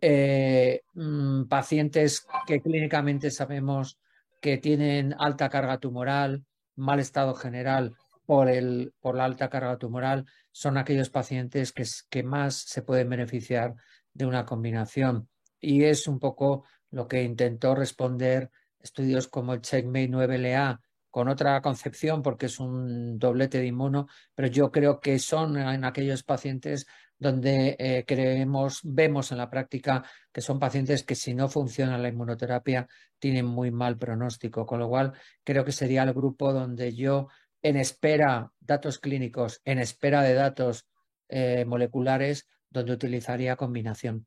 eh, 0.00 0.82
mm, 0.94 1.44
pacientes 1.44 2.26
que 2.46 2.60
clínicamente 2.60 3.30
sabemos 3.30 3.98
que 4.40 4.58
tienen 4.58 5.14
alta 5.18 5.48
carga 5.48 5.78
tumoral, 5.78 6.44
mal 6.76 7.00
estado 7.00 7.34
general 7.34 7.94
por, 8.24 8.48
el, 8.48 8.92
por 9.00 9.16
la 9.16 9.24
alta 9.24 9.48
carga 9.48 9.78
tumoral, 9.78 10.26
son 10.52 10.76
aquellos 10.76 11.10
pacientes 11.10 11.72
que, 11.72 11.84
que 12.08 12.22
más 12.22 12.54
se 12.54 12.82
pueden 12.82 13.08
beneficiar 13.08 13.74
de 14.12 14.26
una 14.26 14.44
combinación. 14.44 15.28
Y 15.60 15.84
es 15.84 16.06
un 16.06 16.20
poco 16.20 16.64
lo 16.90 17.08
que 17.08 17.22
intentó 17.22 17.74
responder 17.74 18.50
estudios 18.80 19.28
como 19.28 19.54
el 19.54 19.60
Checkmate 19.60 20.10
9LA 20.10 20.80
con 21.10 21.28
otra 21.28 21.60
concepción 21.62 22.22
porque 22.22 22.46
es 22.46 22.60
un 22.60 23.18
doblete 23.18 23.58
de 23.58 23.66
inmuno, 23.66 24.06
pero 24.34 24.48
yo 24.48 24.70
creo 24.70 25.00
que 25.00 25.18
son 25.18 25.56
en 25.56 25.84
aquellos 25.84 26.22
pacientes 26.22 26.86
donde 27.18 27.76
eh, 27.78 28.04
creemos, 28.06 28.80
vemos 28.84 29.32
en 29.32 29.38
la 29.38 29.50
práctica 29.50 30.04
que 30.32 30.40
son 30.40 30.58
pacientes 30.58 31.02
que 31.02 31.14
si 31.14 31.34
no 31.34 31.48
funciona 31.48 31.98
la 31.98 32.08
inmunoterapia 32.08 32.86
tienen 33.18 33.46
muy 33.46 33.70
mal 33.70 33.98
pronóstico, 33.98 34.66
con 34.66 34.78
lo 34.78 34.88
cual 34.88 35.12
creo 35.42 35.64
que 35.64 35.72
sería 35.72 36.04
el 36.04 36.12
grupo 36.12 36.52
donde 36.52 36.94
yo 36.94 37.28
en 37.62 37.76
espera 37.76 38.52
datos 38.60 38.98
clínicos, 38.98 39.60
en 39.64 39.80
espera 39.80 40.22
de 40.22 40.34
datos 40.34 40.86
eh, 41.28 41.64
moleculares, 41.64 42.46
donde 42.70 42.92
utilizaría 42.92 43.56
combinación. 43.56 44.26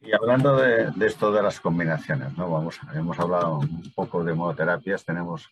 Y 0.00 0.12
hablando 0.12 0.56
de, 0.56 0.92
esto 1.04 1.32
de 1.32 1.42
las 1.42 1.60
combinaciones, 1.60 2.36
¿no? 2.36 2.50
Vamos, 2.50 2.78
hemos 2.94 3.18
hablado 3.18 3.58
un 3.58 3.92
poco 3.94 4.22
de 4.22 4.34
monoterapias, 4.34 5.04
tenemos 5.04 5.48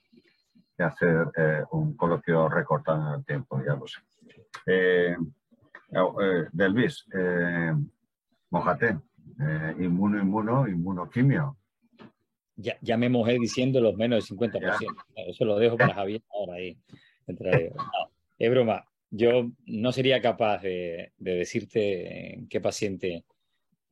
que 0.76 0.82
hacer 0.82 1.26
eh, 1.36 1.62
un 1.72 1.96
coloquio 1.96 2.48
recortado 2.48 3.09
en 3.09 3.14
el 3.20 3.24
tiempo, 3.24 3.61
ya 3.64 3.74
lo 3.74 3.86
sé. 3.86 4.00
Eh, 4.66 5.16
eh, 5.90 6.44
Delvis, 6.52 7.07
mojate, 8.50 8.98
inmuno, 9.78 10.20
inmuno, 10.20 10.68
inmunoquimio. 10.68 11.57
Ya, 12.57 12.76
ya 12.80 12.96
me 12.96 13.09
mojé 13.09 13.38
diciendo 13.38 13.80
los 13.80 13.96
menos 13.96 14.28
del 14.28 14.38
50%. 14.38 15.05
Eso 15.16 15.44
lo 15.44 15.59
dejo 15.59 15.76
para 15.76 15.94
Javier 15.94 16.22
ahora 16.32 16.55
ahí. 16.55 16.78
es 18.38 18.50
broma. 18.50 18.84
Yo 19.11 19.50
no 19.66 19.92
sería 19.92 20.20
capaz 20.20 20.62
de, 20.62 21.12
de 21.18 21.34
decirte 21.36 22.34
en 22.34 22.48
qué 22.48 22.61
paciente 22.61 23.24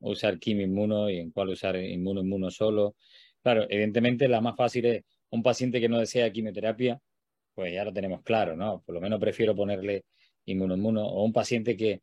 usar 0.03 0.39
quimio 0.39 0.65
inmuno 0.65 1.09
y 1.09 1.17
en 1.19 1.31
cuál 1.31 1.49
usar 1.49 1.75
inmuno 1.77 2.21
inmuno 2.21 2.51
solo. 2.51 2.95
Claro, 3.41 3.65
evidentemente 3.69 4.27
la 4.27 4.41
más 4.41 4.55
fácil 4.55 4.85
es 4.85 5.03
un 5.29 5.43
paciente 5.43 5.79
que 5.81 5.89
no 5.89 5.99
desea 5.99 6.31
quimioterapia, 6.31 6.99
pues 7.53 7.73
ya 7.73 7.85
lo 7.85 7.93
tenemos 7.93 8.21
claro, 8.23 8.55
¿no? 8.55 8.81
Por 8.85 8.95
lo 8.95 9.01
menos 9.01 9.19
prefiero 9.19 9.55
ponerle 9.55 10.05
inmuno 10.45 10.75
inmuno 10.75 11.05
o 11.05 11.23
un 11.23 11.33
paciente 11.33 11.75
que, 11.77 12.01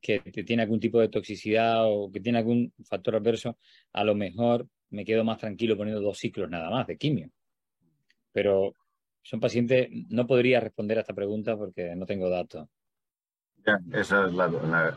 que 0.00 0.20
tiene 0.44 0.62
algún 0.62 0.80
tipo 0.80 1.00
de 1.00 1.08
toxicidad 1.08 1.84
o 1.86 2.10
que 2.10 2.20
tiene 2.20 2.38
algún 2.38 2.72
factor 2.84 3.16
adverso, 3.16 3.58
a 3.92 4.04
lo 4.04 4.14
mejor 4.14 4.68
me 4.90 5.04
quedo 5.04 5.24
más 5.24 5.38
tranquilo 5.38 5.76
poniendo 5.76 6.00
dos 6.02 6.18
ciclos 6.18 6.48
nada 6.50 6.70
más 6.70 6.86
de 6.86 6.96
quimio. 6.96 7.30
Pero 8.32 8.74
son 9.22 9.40
pacientes, 9.40 9.88
no 10.08 10.26
podría 10.26 10.60
responder 10.60 10.98
a 10.98 11.02
esta 11.02 11.14
pregunta 11.14 11.56
porque 11.56 11.94
no 11.96 12.06
tengo 12.06 12.30
datos 12.30 12.68
esa 13.92 14.26
es 14.26 14.32
la, 14.34 14.94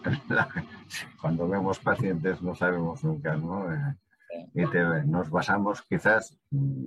cuando 1.22 1.48
vemos 1.48 1.80
pacientes 1.80 2.42
no 2.42 2.56
sabemos 2.56 3.04
nunca, 3.04 3.36
¿no? 3.36 3.72
Eh, 3.74 3.96
y 4.54 4.64
nos 5.08 5.30
basamos 5.30 5.82
quizás 5.84 6.38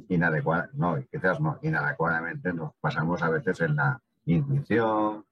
inadecuadamente, 0.09 0.77
no, 0.79 0.97
quizás 1.11 1.41
no, 1.41 1.59
inadecuadamente 1.63 2.53
nos 2.53 2.73
basamos 2.83 3.23
a 3.23 3.31
veces 3.31 3.61
en 3.61 3.77
la 3.77 4.01
intuición, 4.27 5.25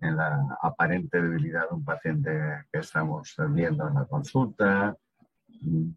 en 0.00 0.16
la 0.16 0.58
aparente 0.60 1.20
debilidad 1.20 1.68
de 1.68 1.74
un 1.74 1.84
paciente 1.84 2.30
que 2.70 2.80
estamos 2.80 3.34
viendo 3.50 3.88
en 3.88 3.94
la 3.94 4.04
consulta, 4.04 4.94
en 5.62 5.96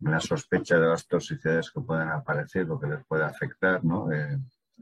la 0.00 0.20
sospecha 0.20 0.78
de 0.78 0.86
las 0.86 1.06
toxicidades 1.06 1.70
que 1.70 1.80
pueden 1.80 2.08
aparecer, 2.08 2.66
lo 2.66 2.78
que 2.78 2.86
les 2.86 3.04
puede 3.06 3.24
afectar, 3.24 3.84
¿no? 3.84 4.12
Eh, 4.12 4.38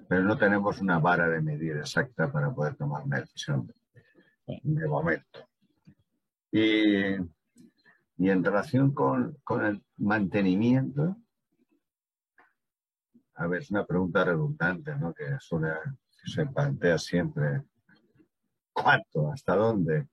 pero 0.09 0.23
no 0.23 0.37
tenemos 0.37 0.81
una 0.81 0.99
vara 0.99 1.29
de 1.29 1.41
medir 1.41 1.77
exacta 1.77 2.31
para 2.31 2.53
poder 2.53 2.75
tomar 2.77 3.03
una 3.05 3.21
decisión 3.21 3.73
de, 4.47 4.89
momento. 4.89 5.49
Y, 6.51 7.15
en 8.19 8.45
relación 8.45 8.93
con, 8.93 9.37
el 9.63 9.83
mantenimiento, 9.99 11.17
a 13.35 13.47
ver, 13.47 13.63
es 13.63 13.71
una 13.71 13.85
pregunta 13.85 14.25
redundante, 14.25 14.95
¿no? 14.97 15.13
Que 15.15 15.37
suele, 15.41 15.73
se 16.09 16.47
plantea 16.47 16.99
siempre. 16.99 17.63
¿Cuánto? 18.73 19.33
¿Hasta 19.33 19.57
dónde? 19.57 20.09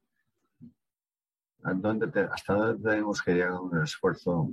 ¿Hasta 1.61 2.53
dónde 2.53 2.89
tenemos 2.89 3.21
que 3.21 3.33
llegar 3.33 3.51
a 3.51 3.59
un 3.59 3.83
esfuerzo 3.83 4.49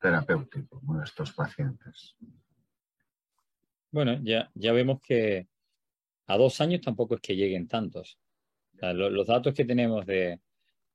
terapéutico 0.00 0.80
con 0.86 1.02
estos 1.02 1.32
pacientes? 1.32 2.16
Bueno, 3.94 4.18
ya, 4.24 4.50
ya 4.54 4.72
vemos 4.72 5.00
que 5.00 5.46
a 6.26 6.36
dos 6.36 6.60
años 6.60 6.80
tampoco 6.80 7.14
es 7.14 7.20
que 7.20 7.36
lleguen 7.36 7.68
tantos. 7.68 8.18
los 8.72 9.28
datos 9.28 9.54
que 9.54 9.64
tenemos 9.64 10.04
de, 10.04 10.40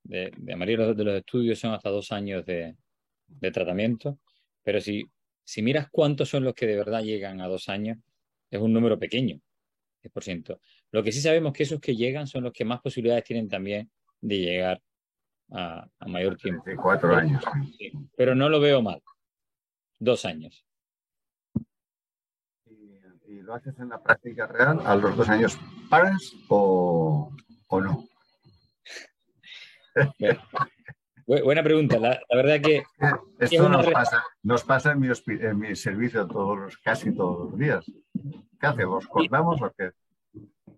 de, 0.04 0.34
de 0.36 0.94
de 0.96 1.04
los 1.06 1.16
estudios 1.16 1.58
son 1.58 1.72
hasta 1.72 1.90
dos 1.92 2.12
años 2.12 2.46
de, 2.46 2.76
de 3.26 3.52
tratamiento, 3.52 4.20
pero 4.64 4.82
si, 4.82 5.10
si 5.46 5.62
miras 5.62 5.88
cuántos 5.90 6.28
son 6.28 6.44
los 6.44 6.54
que 6.54 6.68
de 6.68 6.76
verdad 6.76 7.02
llegan 7.02 7.40
a 7.40 7.48
dos 7.48 7.70
años, 7.70 7.98
es 8.52 8.60
un 8.60 8.74
número 8.74 9.00
pequeño, 9.00 9.40
10%. 10.04 10.60
Lo 10.92 11.02
que 11.02 11.14
sí 11.14 11.22
sabemos 11.22 11.54
que 11.54 11.64
esos 11.64 11.80
que 11.80 11.96
llegan 11.96 12.28
son 12.28 12.44
los 12.44 12.52
que 12.52 12.66
más 12.66 12.82
posibilidades 12.82 13.24
tienen 13.24 13.48
también 13.48 13.90
de 14.20 14.40
llegar 14.40 14.82
a, 15.52 15.88
a 16.00 16.08
mayor 16.10 16.36
tiempo. 16.36 16.66
Cuatro 16.76 17.16
años. 17.16 17.42
pero 18.18 18.36
no 18.36 18.50
lo 18.50 18.60
veo 18.60 18.82
mal. 18.82 19.02
Dos 20.00 20.26
años 20.26 20.66
lo 23.50 23.56
haces 23.56 23.80
en 23.80 23.90
la 23.90 24.00
práctica 24.00 24.46
real, 24.46 24.80
a 24.86 24.96
los 24.96 25.18
dos 25.18 25.28
años 25.28 25.58
paras 25.90 26.34
o, 26.50 27.36
o 27.68 27.82
no? 27.82 28.08
Buena 31.26 31.64
pregunta. 31.64 31.98
La, 31.98 32.20
verdad 32.30 32.62
que. 32.62 32.84
Esto 33.40 33.68
nos, 33.68 33.88
pasa, 33.88 34.24
nos 34.44 34.64
pasa 34.64 34.92
en 34.92 35.00
mi, 35.00 35.08
en 35.08 35.60
mi 35.60 35.76
servicio 35.76 36.28
todos 36.28 36.78
casi 36.78 37.12
todos 37.12 37.50
los 37.50 37.60
días. 37.60 37.86
¿Qué 38.62 38.68
hacemos? 38.68 39.08
¿Cortamos 39.08 39.60
o 39.64 39.74
qué? 39.76 39.94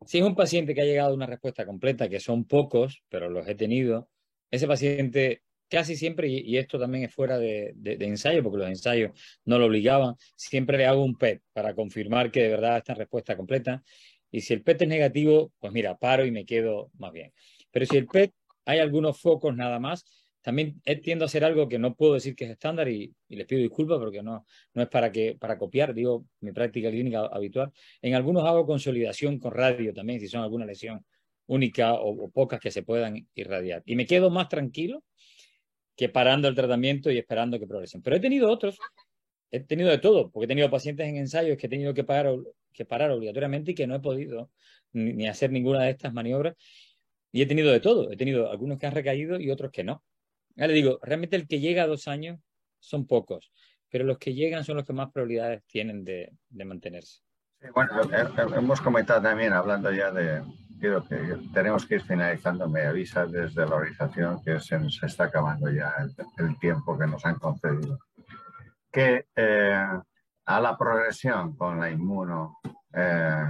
Si 0.05 0.19
es 0.19 0.23
un 0.23 0.35
paciente 0.35 0.73
que 0.73 0.81
ha 0.81 0.85
llegado 0.85 1.11
a 1.11 1.15
una 1.15 1.25
respuesta 1.25 1.65
completa, 1.65 2.07
que 2.07 2.21
son 2.21 2.45
pocos, 2.45 3.03
pero 3.09 3.29
los 3.29 3.45
he 3.49 3.55
tenido, 3.55 4.07
ese 4.49 4.65
paciente 4.65 5.43
casi 5.71 5.95
siempre, 5.95 6.27
y, 6.27 6.57
esto 6.57 6.77
también 6.77 7.05
es 7.05 7.13
fuera 7.13 7.39
de, 7.39 7.73
ensayo, 8.01 8.43
porque 8.43 8.57
los 8.57 8.67
ensayos 8.67 9.11
no 9.45 9.57
lo 9.57 9.67
obligaban, 9.67 10.15
siempre 10.35 10.77
le 10.77 10.85
hago 10.85 11.03
un 11.03 11.15
PET 11.15 11.41
para 11.53 11.73
confirmar 11.73 12.29
que 12.29 12.43
de 12.43 12.49
verdad 12.49 12.77
está 12.77 12.91
en 12.91 12.99
respuesta 12.99 13.37
completa. 13.37 13.81
Y 14.29 14.41
si 14.41 14.53
el 14.53 14.63
PET 14.63 14.81
es 14.81 14.87
negativo, 14.89 15.53
pues 15.59 15.71
mira, 15.71 15.97
paro 15.97 16.25
y 16.25 16.31
me 16.31 16.45
quedo 16.45 16.91
más 16.97 17.13
bien. 17.13 17.31
Pero 17.71 17.85
si 17.85 17.95
el 17.97 18.05
PET 18.05 18.33
hay 18.65 18.79
algunos 18.79 19.19
focos 19.19 19.55
nada 19.55 19.79
más, 19.79 20.05
también 20.41 20.81
tiendo 21.03 21.23
a 21.23 21.27
hacer 21.27 21.45
algo 21.45 21.69
que 21.69 21.79
no 21.79 21.95
puedo 21.95 22.15
decir 22.15 22.35
que 22.35 22.45
es 22.45 22.51
estándar 22.51 22.89
y, 22.89 23.13
les 23.29 23.47
pido 23.47 23.61
disculpas 23.61 23.97
porque 23.97 24.21
no, 24.21 24.45
no 24.73 24.81
es 24.81 24.89
para, 24.89 25.09
que, 25.09 25.37
para 25.39 25.57
copiar, 25.57 25.93
digo, 25.93 26.25
mi 26.41 26.51
práctica 26.51 26.89
clínica 26.89 27.21
habitual. 27.27 27.71
En 28.01 28.13
algunos 28.15 28.43
hago 28.43 28.65
consolidación 28.65 29.39
con 29.39 29.53
radio 29.53 29.93
también, 29.93 30.19
si 30.19 30.27
son 30.27 30.41
alguna 30.41 30.65
lesión 30.65 31.05
única 31.47 31.93
o 31.93 32.29
pocas 32.29 32.59
que 32.59 32.71
se 32.71 32.83
puedan 32.83 33.27
irradiar. 33.35 33.83
Y 33.85 33.95
me 33.95 34.05
quedo 34.05 34.29
más 34.29 34.49
tranquilo 34.49 35.03
que 36.01 36.09
parando 36.09 36.47
el 36.47 36.55
tratamiento 36.55 37.11
y 37.11 37.19
esperando 37.19 37.59
que 37.59 37.67
progresen. 37.67 38.01
Pero 38.01 38.15
he 38.15 38.19
tenido 38.19 38.49
otros, 38.49 38.79
he 39.51 39.59
tenido 39.59 39.91
de 39.91 39.99
todo, 39.99 40.31
porque 40.31 40.45
he 40.45 40.47
tenido 40.47 40.67
pacientes 40.71 41.07
en 41.07 41.15
ensayos 41.15 41.59
que 41.59 41.67
he 41.67 41.69
tenido 41.69 41.93
que 41.93 42.03
parar, 42.03 42.37
que 42.73 42.85
parar 42.85 43.11
obligatoriamente 43.11 43.69
y 43.69 43.75
que 43.75 43.85
no 43.85 43.93
he 43.93 43.99
podido 43.99 44.49
ni, 44.93 45.27
hacer 45.27 45.51
ninguna 45.51 45.83
de 45.83 45.91
estas 45.91 46.11
maniobras. 46.11 46.55
Y 47.31 47.43
he 47.43 47.45
tenido 47.45 47.71
de 47.71 47.81
todo, 47.81 48.11
he 48.11 48.17
tenido 48.17 48.49
algunos 48.49 48.79
que 48.79 48.87
han 48.87 48.95
recaído 48.95 49.39
y 49.39 49.51
otros 49.51 49.69
que 49.69 49.83
no. 49.83 50.03
Ya 50.55 50.65
le 50.65 50.73
digo, 50.73 50.97
realmente 51.03 51.35
el 51.35 51.47
que 51.47 51.59
llega 51.59 51.83
a 51.83 51.87
dos 51.87 52.07
años 52.07 52.39
son 52.79 53.05
pocos, 53.05 53.51
pero 53.87 54.03
los 54.03 54.17
que 54.17 54.33
llegan 54.33 54.63
son 54.63 54.77
los 54.77 54.85
que 54.87 54.93
más 54.93 55.11
probabilidades 55.11 55.61
tienen 55.67 56.03
de, 56.03 56.33
mantenerse. 56.49 57.21
bueno, 57.75 57.91
hemos 58.57 58.81
comentado 58.81 59.21
también, 59.21 59.53
hablando 59.53 59.91
ya 59.91 60.09
de, 60.09 60.41
creo 60.81 61.07
que 61.07 61.37
tenemos 61.53 61.85
que 61.85 61.95
ir 61.95 62.01
finalizando. 62.01 62.67
Me 62.67 62.85
avisa 62.85 63.25
desde 63.25 63.65
la 63.65 63.75
organización 63.75 64.43
que 64.43 64.59
se 64.59 64.79
nos 64.79 65.01
está 65.03 65.25
acabando 65.25 65.69
ya 65.69 65.93
el, 66.37 66.59
tiempo 66.59 66.97
que 66.97 67.07
nos 67.07 67.23
han 67.25 67.35
concedido. 67.35 67.99
Que 68.91 69.27
eh, 69.35 69.87
a 70.45 70.59
la 70.59 70.77
progresión 70.77 71.55
con 71.55 71.79
la 71.79 71.89
inmuno, 71.89 72.57
eh, 72.93 73.45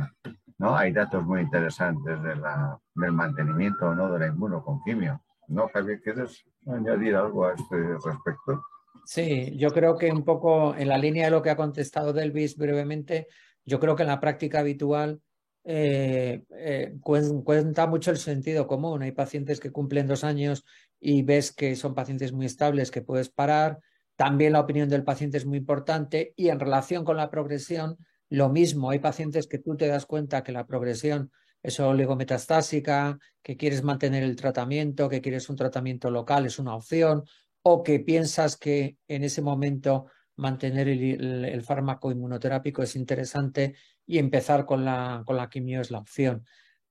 ¿no? 0.57 0.75
Hay 0.75 0.91
datos 0.91 1.23
muy 1.23 1.41
interesantes 1.41 2.21
de 2.21 2.35
la, 2.35 2.77
del 2.93 3.13
mantenimiento 3.13 3.95
¿no? 3.95 4.11
de 4.11 4.19
la 4.19 4.27
inmunoconquimio. 4.27 5.23
¿No, 5.47 5.69
Javier? 5.69 6.01
¿Quieres 6.01 6.43
añadir 6.67 7.15
algo 7.15 7.47
a 7.47 7.53
este 7.53 7.75
respecto? 8.05 8.61
Sí, 9.05 9.57
yo 9.57 9.71
creo 9.71 9.97
que 9.97 10.11
un 10.11 10.23
poco 10.23 10.75
en 10.75 10.87
la 10.87 10.97
línea 10.97 11.25
de 11.25 11.31
lo 11.31 11.41
que 11.41 11.49
ha 11.49 11.55
contestado 11.55 12.13
Delvis 12.13 12.55
brevemente, 12.57 13.27
yo 13.65 13.79
creo 13.79 13.95
que 13.95 14.03
en 14.03 14.09
la 14.09 14.19
práctica 14.19 14.59
habitual 14.59 15.21
eh, 15.63 16.43
eh, 16.49 16.95
cuenta 17.01 17.87
mucho 17.87 18.11
el 18.11 18.17
sentido 18.17 18.67
común. 18.67 19.03
Hay 19.03 19.11
pacientes 19.11 19.59
que 19.59 19.71
cumplen 19.71 20.07
dos 20.07 20.23
años 20.23 20.65
y 20.99 21.23
ves 21.23 21.51
que 21.51 21.75
son 21.75 21.93
pacientes 21.93 22.31
muy 22.31 22.45
estables, 22.45 22.91
que 22.91 23.01
puedes 23.01 23.29
parar. 23.29 23.79
También 24.15 24.53
la 24.53 24.59
opinión 24.59 24.89
del 24.89 25.03
paciente 25.03 25.37
es 25.37 25.45
muy 25.45 25.57
importante 25.57 26.33
y 26.35 26.49
en 26.49 26.59
relación 26.59 27.03
con 27.03 27.17
la 27.17 27.29
progresión, 27.29 27.97
lo 28.29 28.49
mismo. 28.49 28.89
Hay 28.89 28.99
pacientes 28.99 29.47
que 29.47 29.59
tú 29.59 29.75
te 29.75 29.87
das 29.87 30.05
cuenta 30.05 30.43
que 30.43 30.51
la 30.51 30.65
progresión 30.65 31.31
es 31.63 31.79
oligometastásica, 31.79 33.19
que 33.41 33.57
quieres 33.57 33.83
mantener 33.83 34.23
el 34.23 34.35
tratamiento, 34.35 35.09
que 35.09 35.21
quieres 35.21 35.49
un 35.49 35.55
tratamiento 35.55 36.09
local, 36.09 36.45
es 36.45 36.59
una 36.59 36.75
opción, 36.75 37.23
o 37.63 37.83
que 37.83 37.99
piensas 37.99 38.57
que 38.57 38.97
en 39.07 39.23
ese 39.23 39.41
momento 39.41 40.07
mantener 40.37 40.87
el, 40.87 41.61
fármaco 41.61 42.11
inmunoterápico 42.11 42.81
es 42.81 42.95
interesante 42.95 43.75
y 44.05 44.17
empezar 44.17 44.65
con 44.65 44.85
la, 44.85 45.23
con 45.25 45.37
la 45.37 45.49
quimio 45.49 45.81
es 45.81 45.91
la 45.91 45.99
opción. 45.99 46.45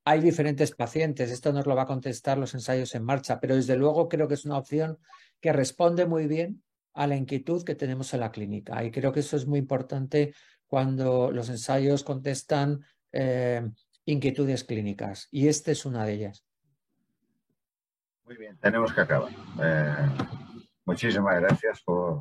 Hay 0.05 0.20
diferentes 0.20 0.73
pacientes, 0.73 1.31
esto 1.31 1.53
nos 1.53 1.66
lo 1.66 1.77
va 1.77 1.82
a 1.82 1.87
contestar 1.87 2.39
los 2.39 2.55
ensayos 2.55 2.95
en 2.95 3.05
marcha, 3.05 3.39
pero 3.39 3.57
desde 3.57 3.77
luego 3.77 4.09
creo 4.09 4.28
que 4.28 4.35
es 4.35 4.45
una 4.45 4.59
opción 4.59 4.99
que 5.41 5.53
responde 5.53 6.07
muy 6.07 6.27
bien 6.27 6.62
a 6.95 7.07
la 7.07 7.16
inquietud 7.16 7.65
que 7.65 7.74
tenemos 7.74 8.12
en 8.15 8.20
la 8.20 8.32
clínica. 8.32 8.82
Y 8.85 8.91
creo 8.91 9.12
que 9.12 9.20
eso 9.20 9.37
es 9.37 9.47
muy 9.47 9.59
importante 9.59 10.35
cuando 10.66 11.31
los 11.31 11.49
ensayos 11.49 12.05
contestan 12.05 12.85
eh, 13.12 13.69
inquietudes 14.05 14.65
clínicas. 14.65 15.28
Y 15.31 15.49
esta 15.49 15.70
es 15.73 15.85
una 15.85 16.05
de 16.05 16.12
ellas. 16.12 16.45
Muy 18.24 18.37
bien, 18.37 18.57
tenemos 18.59 18.93
que 18.93 19.01
acabar. 19.01 19.32
Eh, 19.62 20.07
muchísimas 20.85 21.41
gracias 21.41 21.82
por, 21.82 22.20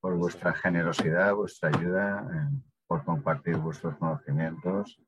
por 0.00 0.16
vuestra 0.16 0.52
generosidad, 0.54 1.34
vuestra 1.34 1.70
ayuda, 1.70 2.28
eh, 2.32 2.56
por 2.86 3.04
compartir 3.04 3.56
vuestros 3.56 3.96
conocimientos. 3.96 4.98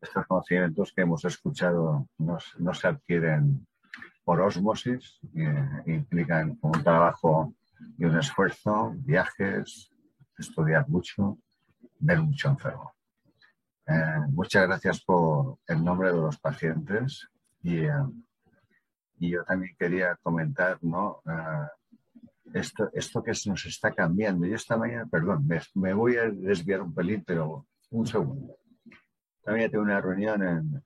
Estos 0.00 0.26
conocimientos 0.26 0.92
que 0.92 1.02
hemos 1.02 1.24
escuchado 1.24 2.08
no, 2.18 2.38
se 2.74 2.88
adquieren 2.88 3.66
por 4.24 4.40
osmosis, 4.40 5.20
eh, 5.34 5.82
implican 5.86 6.58
un 6.60 6.72
trabajo 6.82 7.54
y 7.98 8.04
un 8.04 8.18
esfuerzo, 8.18 8.92
viajes, 8.96 9.90
estudiar 10.38 10.88
mucho, 10.88 11.38
ver 11.98 12.20
mucho 12.20 12.48
enfermo. 12.48 12.92
Eh, 13.86 14.20
muchas 14.28 14.66
gracias 14.66 15.00
por 15.04 15.58
el 15.66 15.82
nombre 15.82 16.12
de 16.12 16.18
los 16.18 16.38
pacientes 16.38 17.28
y, 17.62 17.80
y 19.18 19.30
yo 19.30 19.44
también 19.44 19.74
quería 19.78 20.16
comentar 20.22 20.78
¿no? 20.82 21.22
Esto, 22.54 22.90
esto 22.92 23.22
que 23.22 23.32
nos 23.46 23.66
está 23.66 23.92
cambiando. 23.92 24.46
Y 24.46 24.52
esta 24.52 24.76
mañana, 24.76 25.06
perdón, 25.06 25.48
me, 25.74 25.92
voy 25.92 26.16
a 26.16 26.30
desviar 26.30 26.82
un 26.82 26.94
pelín, 26.94 27.22
pero 27.26 27.66
un 27.90 28.06
segundo. 28.06 28.56
También 29.42 29.70
tengo 29.70 29.84
una 29.84 30.00
reunión 30.00 30.82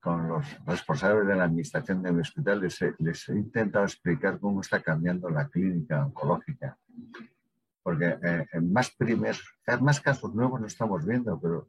con 0.00 0.28
los 0.28 0.44
responsables 0.66 1.26
de 1.26 1.36
la 1.36 1.44
administración 1.44 2.02
de 2.02 2.12
mi 2.12 2.20
hospital. 2.20 2.60
Les 2.60 3.28
he, 3.28 3.32
intentado 3.32 3.84
explicar 3.84 4.38
cómo 4.38 4.60
está 4.60 4.80
cambiando 4.80 5.28
la 5.30 5.48
clínica 5.48 6.04
oncológica. 6.04 6.76
Porque 7.82 8.18
eh, 8.22 8.46
más, 8.62 8.90
primeros, 8.90 9.42
más 9.80 10.00
casos 10.00 10.34
nuevos 10.34 10.60
no 10.60 10.66
estamos 10.66 11.04
viendo, 11.06 11.40
pero 11.40 11.68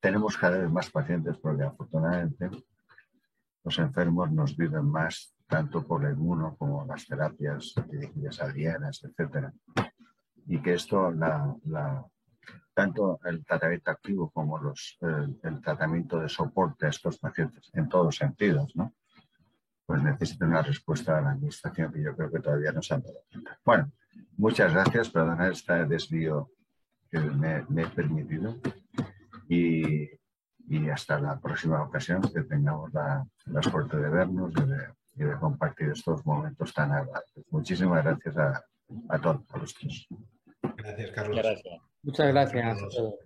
tenemos 0.00 0.36
cada 0.36 0.58
vez 0.58 0.70
más 0.70 0.90
pacientes 0.90 1.36
porque 1.38 1.64
afortunadamente 1.64 2.50
los 3.64 3.78
enfermos 3.78 4.30
nos 4.32 4.56
viven 4.56 4.86
más 4.86 5.34
tanto 5.48 5.86
por 5.86 6.04
el 6.04 6.12
inmuno 6.12 6.56
como 6.56 6.84
las 6.84 7.06
terapias 7.06 7.74
dirigidas 7.90 8.40
adrianas, 8.40 9.02
etc. 9.02 9.48
Y 10.46 10.60
que 10.60 10.74
esto, 10.74 11.10
la, 11.10 11.56
tanto 12.74 13.18
el 13.24 13.44
tratamiento 13.44 13.90
activo 13.90 14.30
como 14.30 14.58
los, 14.58 14.98
el, 15.00 15.60
tratamiento 15.62 16.20
de 16.20 16.28
soporte 16.28 16.86
a 16.86 16.90
estos 16.90 17.18
pacientes, 17.18 17.70
en 17.72 17.88
todos 17.88 18.16
sentidos, 18.16 18.76
¿no? 18.76 18.94
pues 19.86 20.02
necesita 20.02 20.44
una 20.44 20.60
respuesta 20.60 21.16
de 21.16 21.22
la 21.22 21.30
administración 21.30 21.90
que 21.90 22.02
yo 22.02 22.14
creo 22.14 22.30
que 22.30 22.40
todavía 22.40 22.72
no 22.72 22.82
se 22.82 22.92
han 22.92 23.02
dado 23.02 23.24
cuenta. 23.32 23.58
Bueno, 23.64 23.90
muchas 24.36 24.74
gracias, 24.74 25.10
dar 25.14 25.50
este 25.50 25.86
desvío 25.86 26.50
que 27.10 27.18
me, 27.20 27.64
he 27.82 27.86
permitido 27.86 28.58
y, 29.48 30.10
y, 30.68 30.90
hasta 30.90 31.18
la 31.18 31.40
próxima 31.40 31.82
ocasión 31.82 32.20
que 32.20 32.42
tengamos 32.42 32.92
la, 32.92 33.26
la 33.46 33.62
suerte 33.62 33.96
de 33.96 34.10
vernos 34.10 34.52
de 34.52 34.88
y 35.18 35.24
de 35.24 35.36
compartir 35.38 35.90
estos 35.90 36.24
momentos 36.24 36.72
tan 36.72 36.92
agradables. 36.92 37.44
Muchísimas 37.50 38.04
gracias 38.04 38.36
a, 38.36 38.64
a 39.08 39.20
todos, 39.20 39.42
a 39.52 39.58
los 39.58 39.74
tres. 39.74 40.06
Gracias, 40.76 41.10
Carlos. 41.10 41.40
Muchas 42.02 42.28
gracias. 42.28 43.18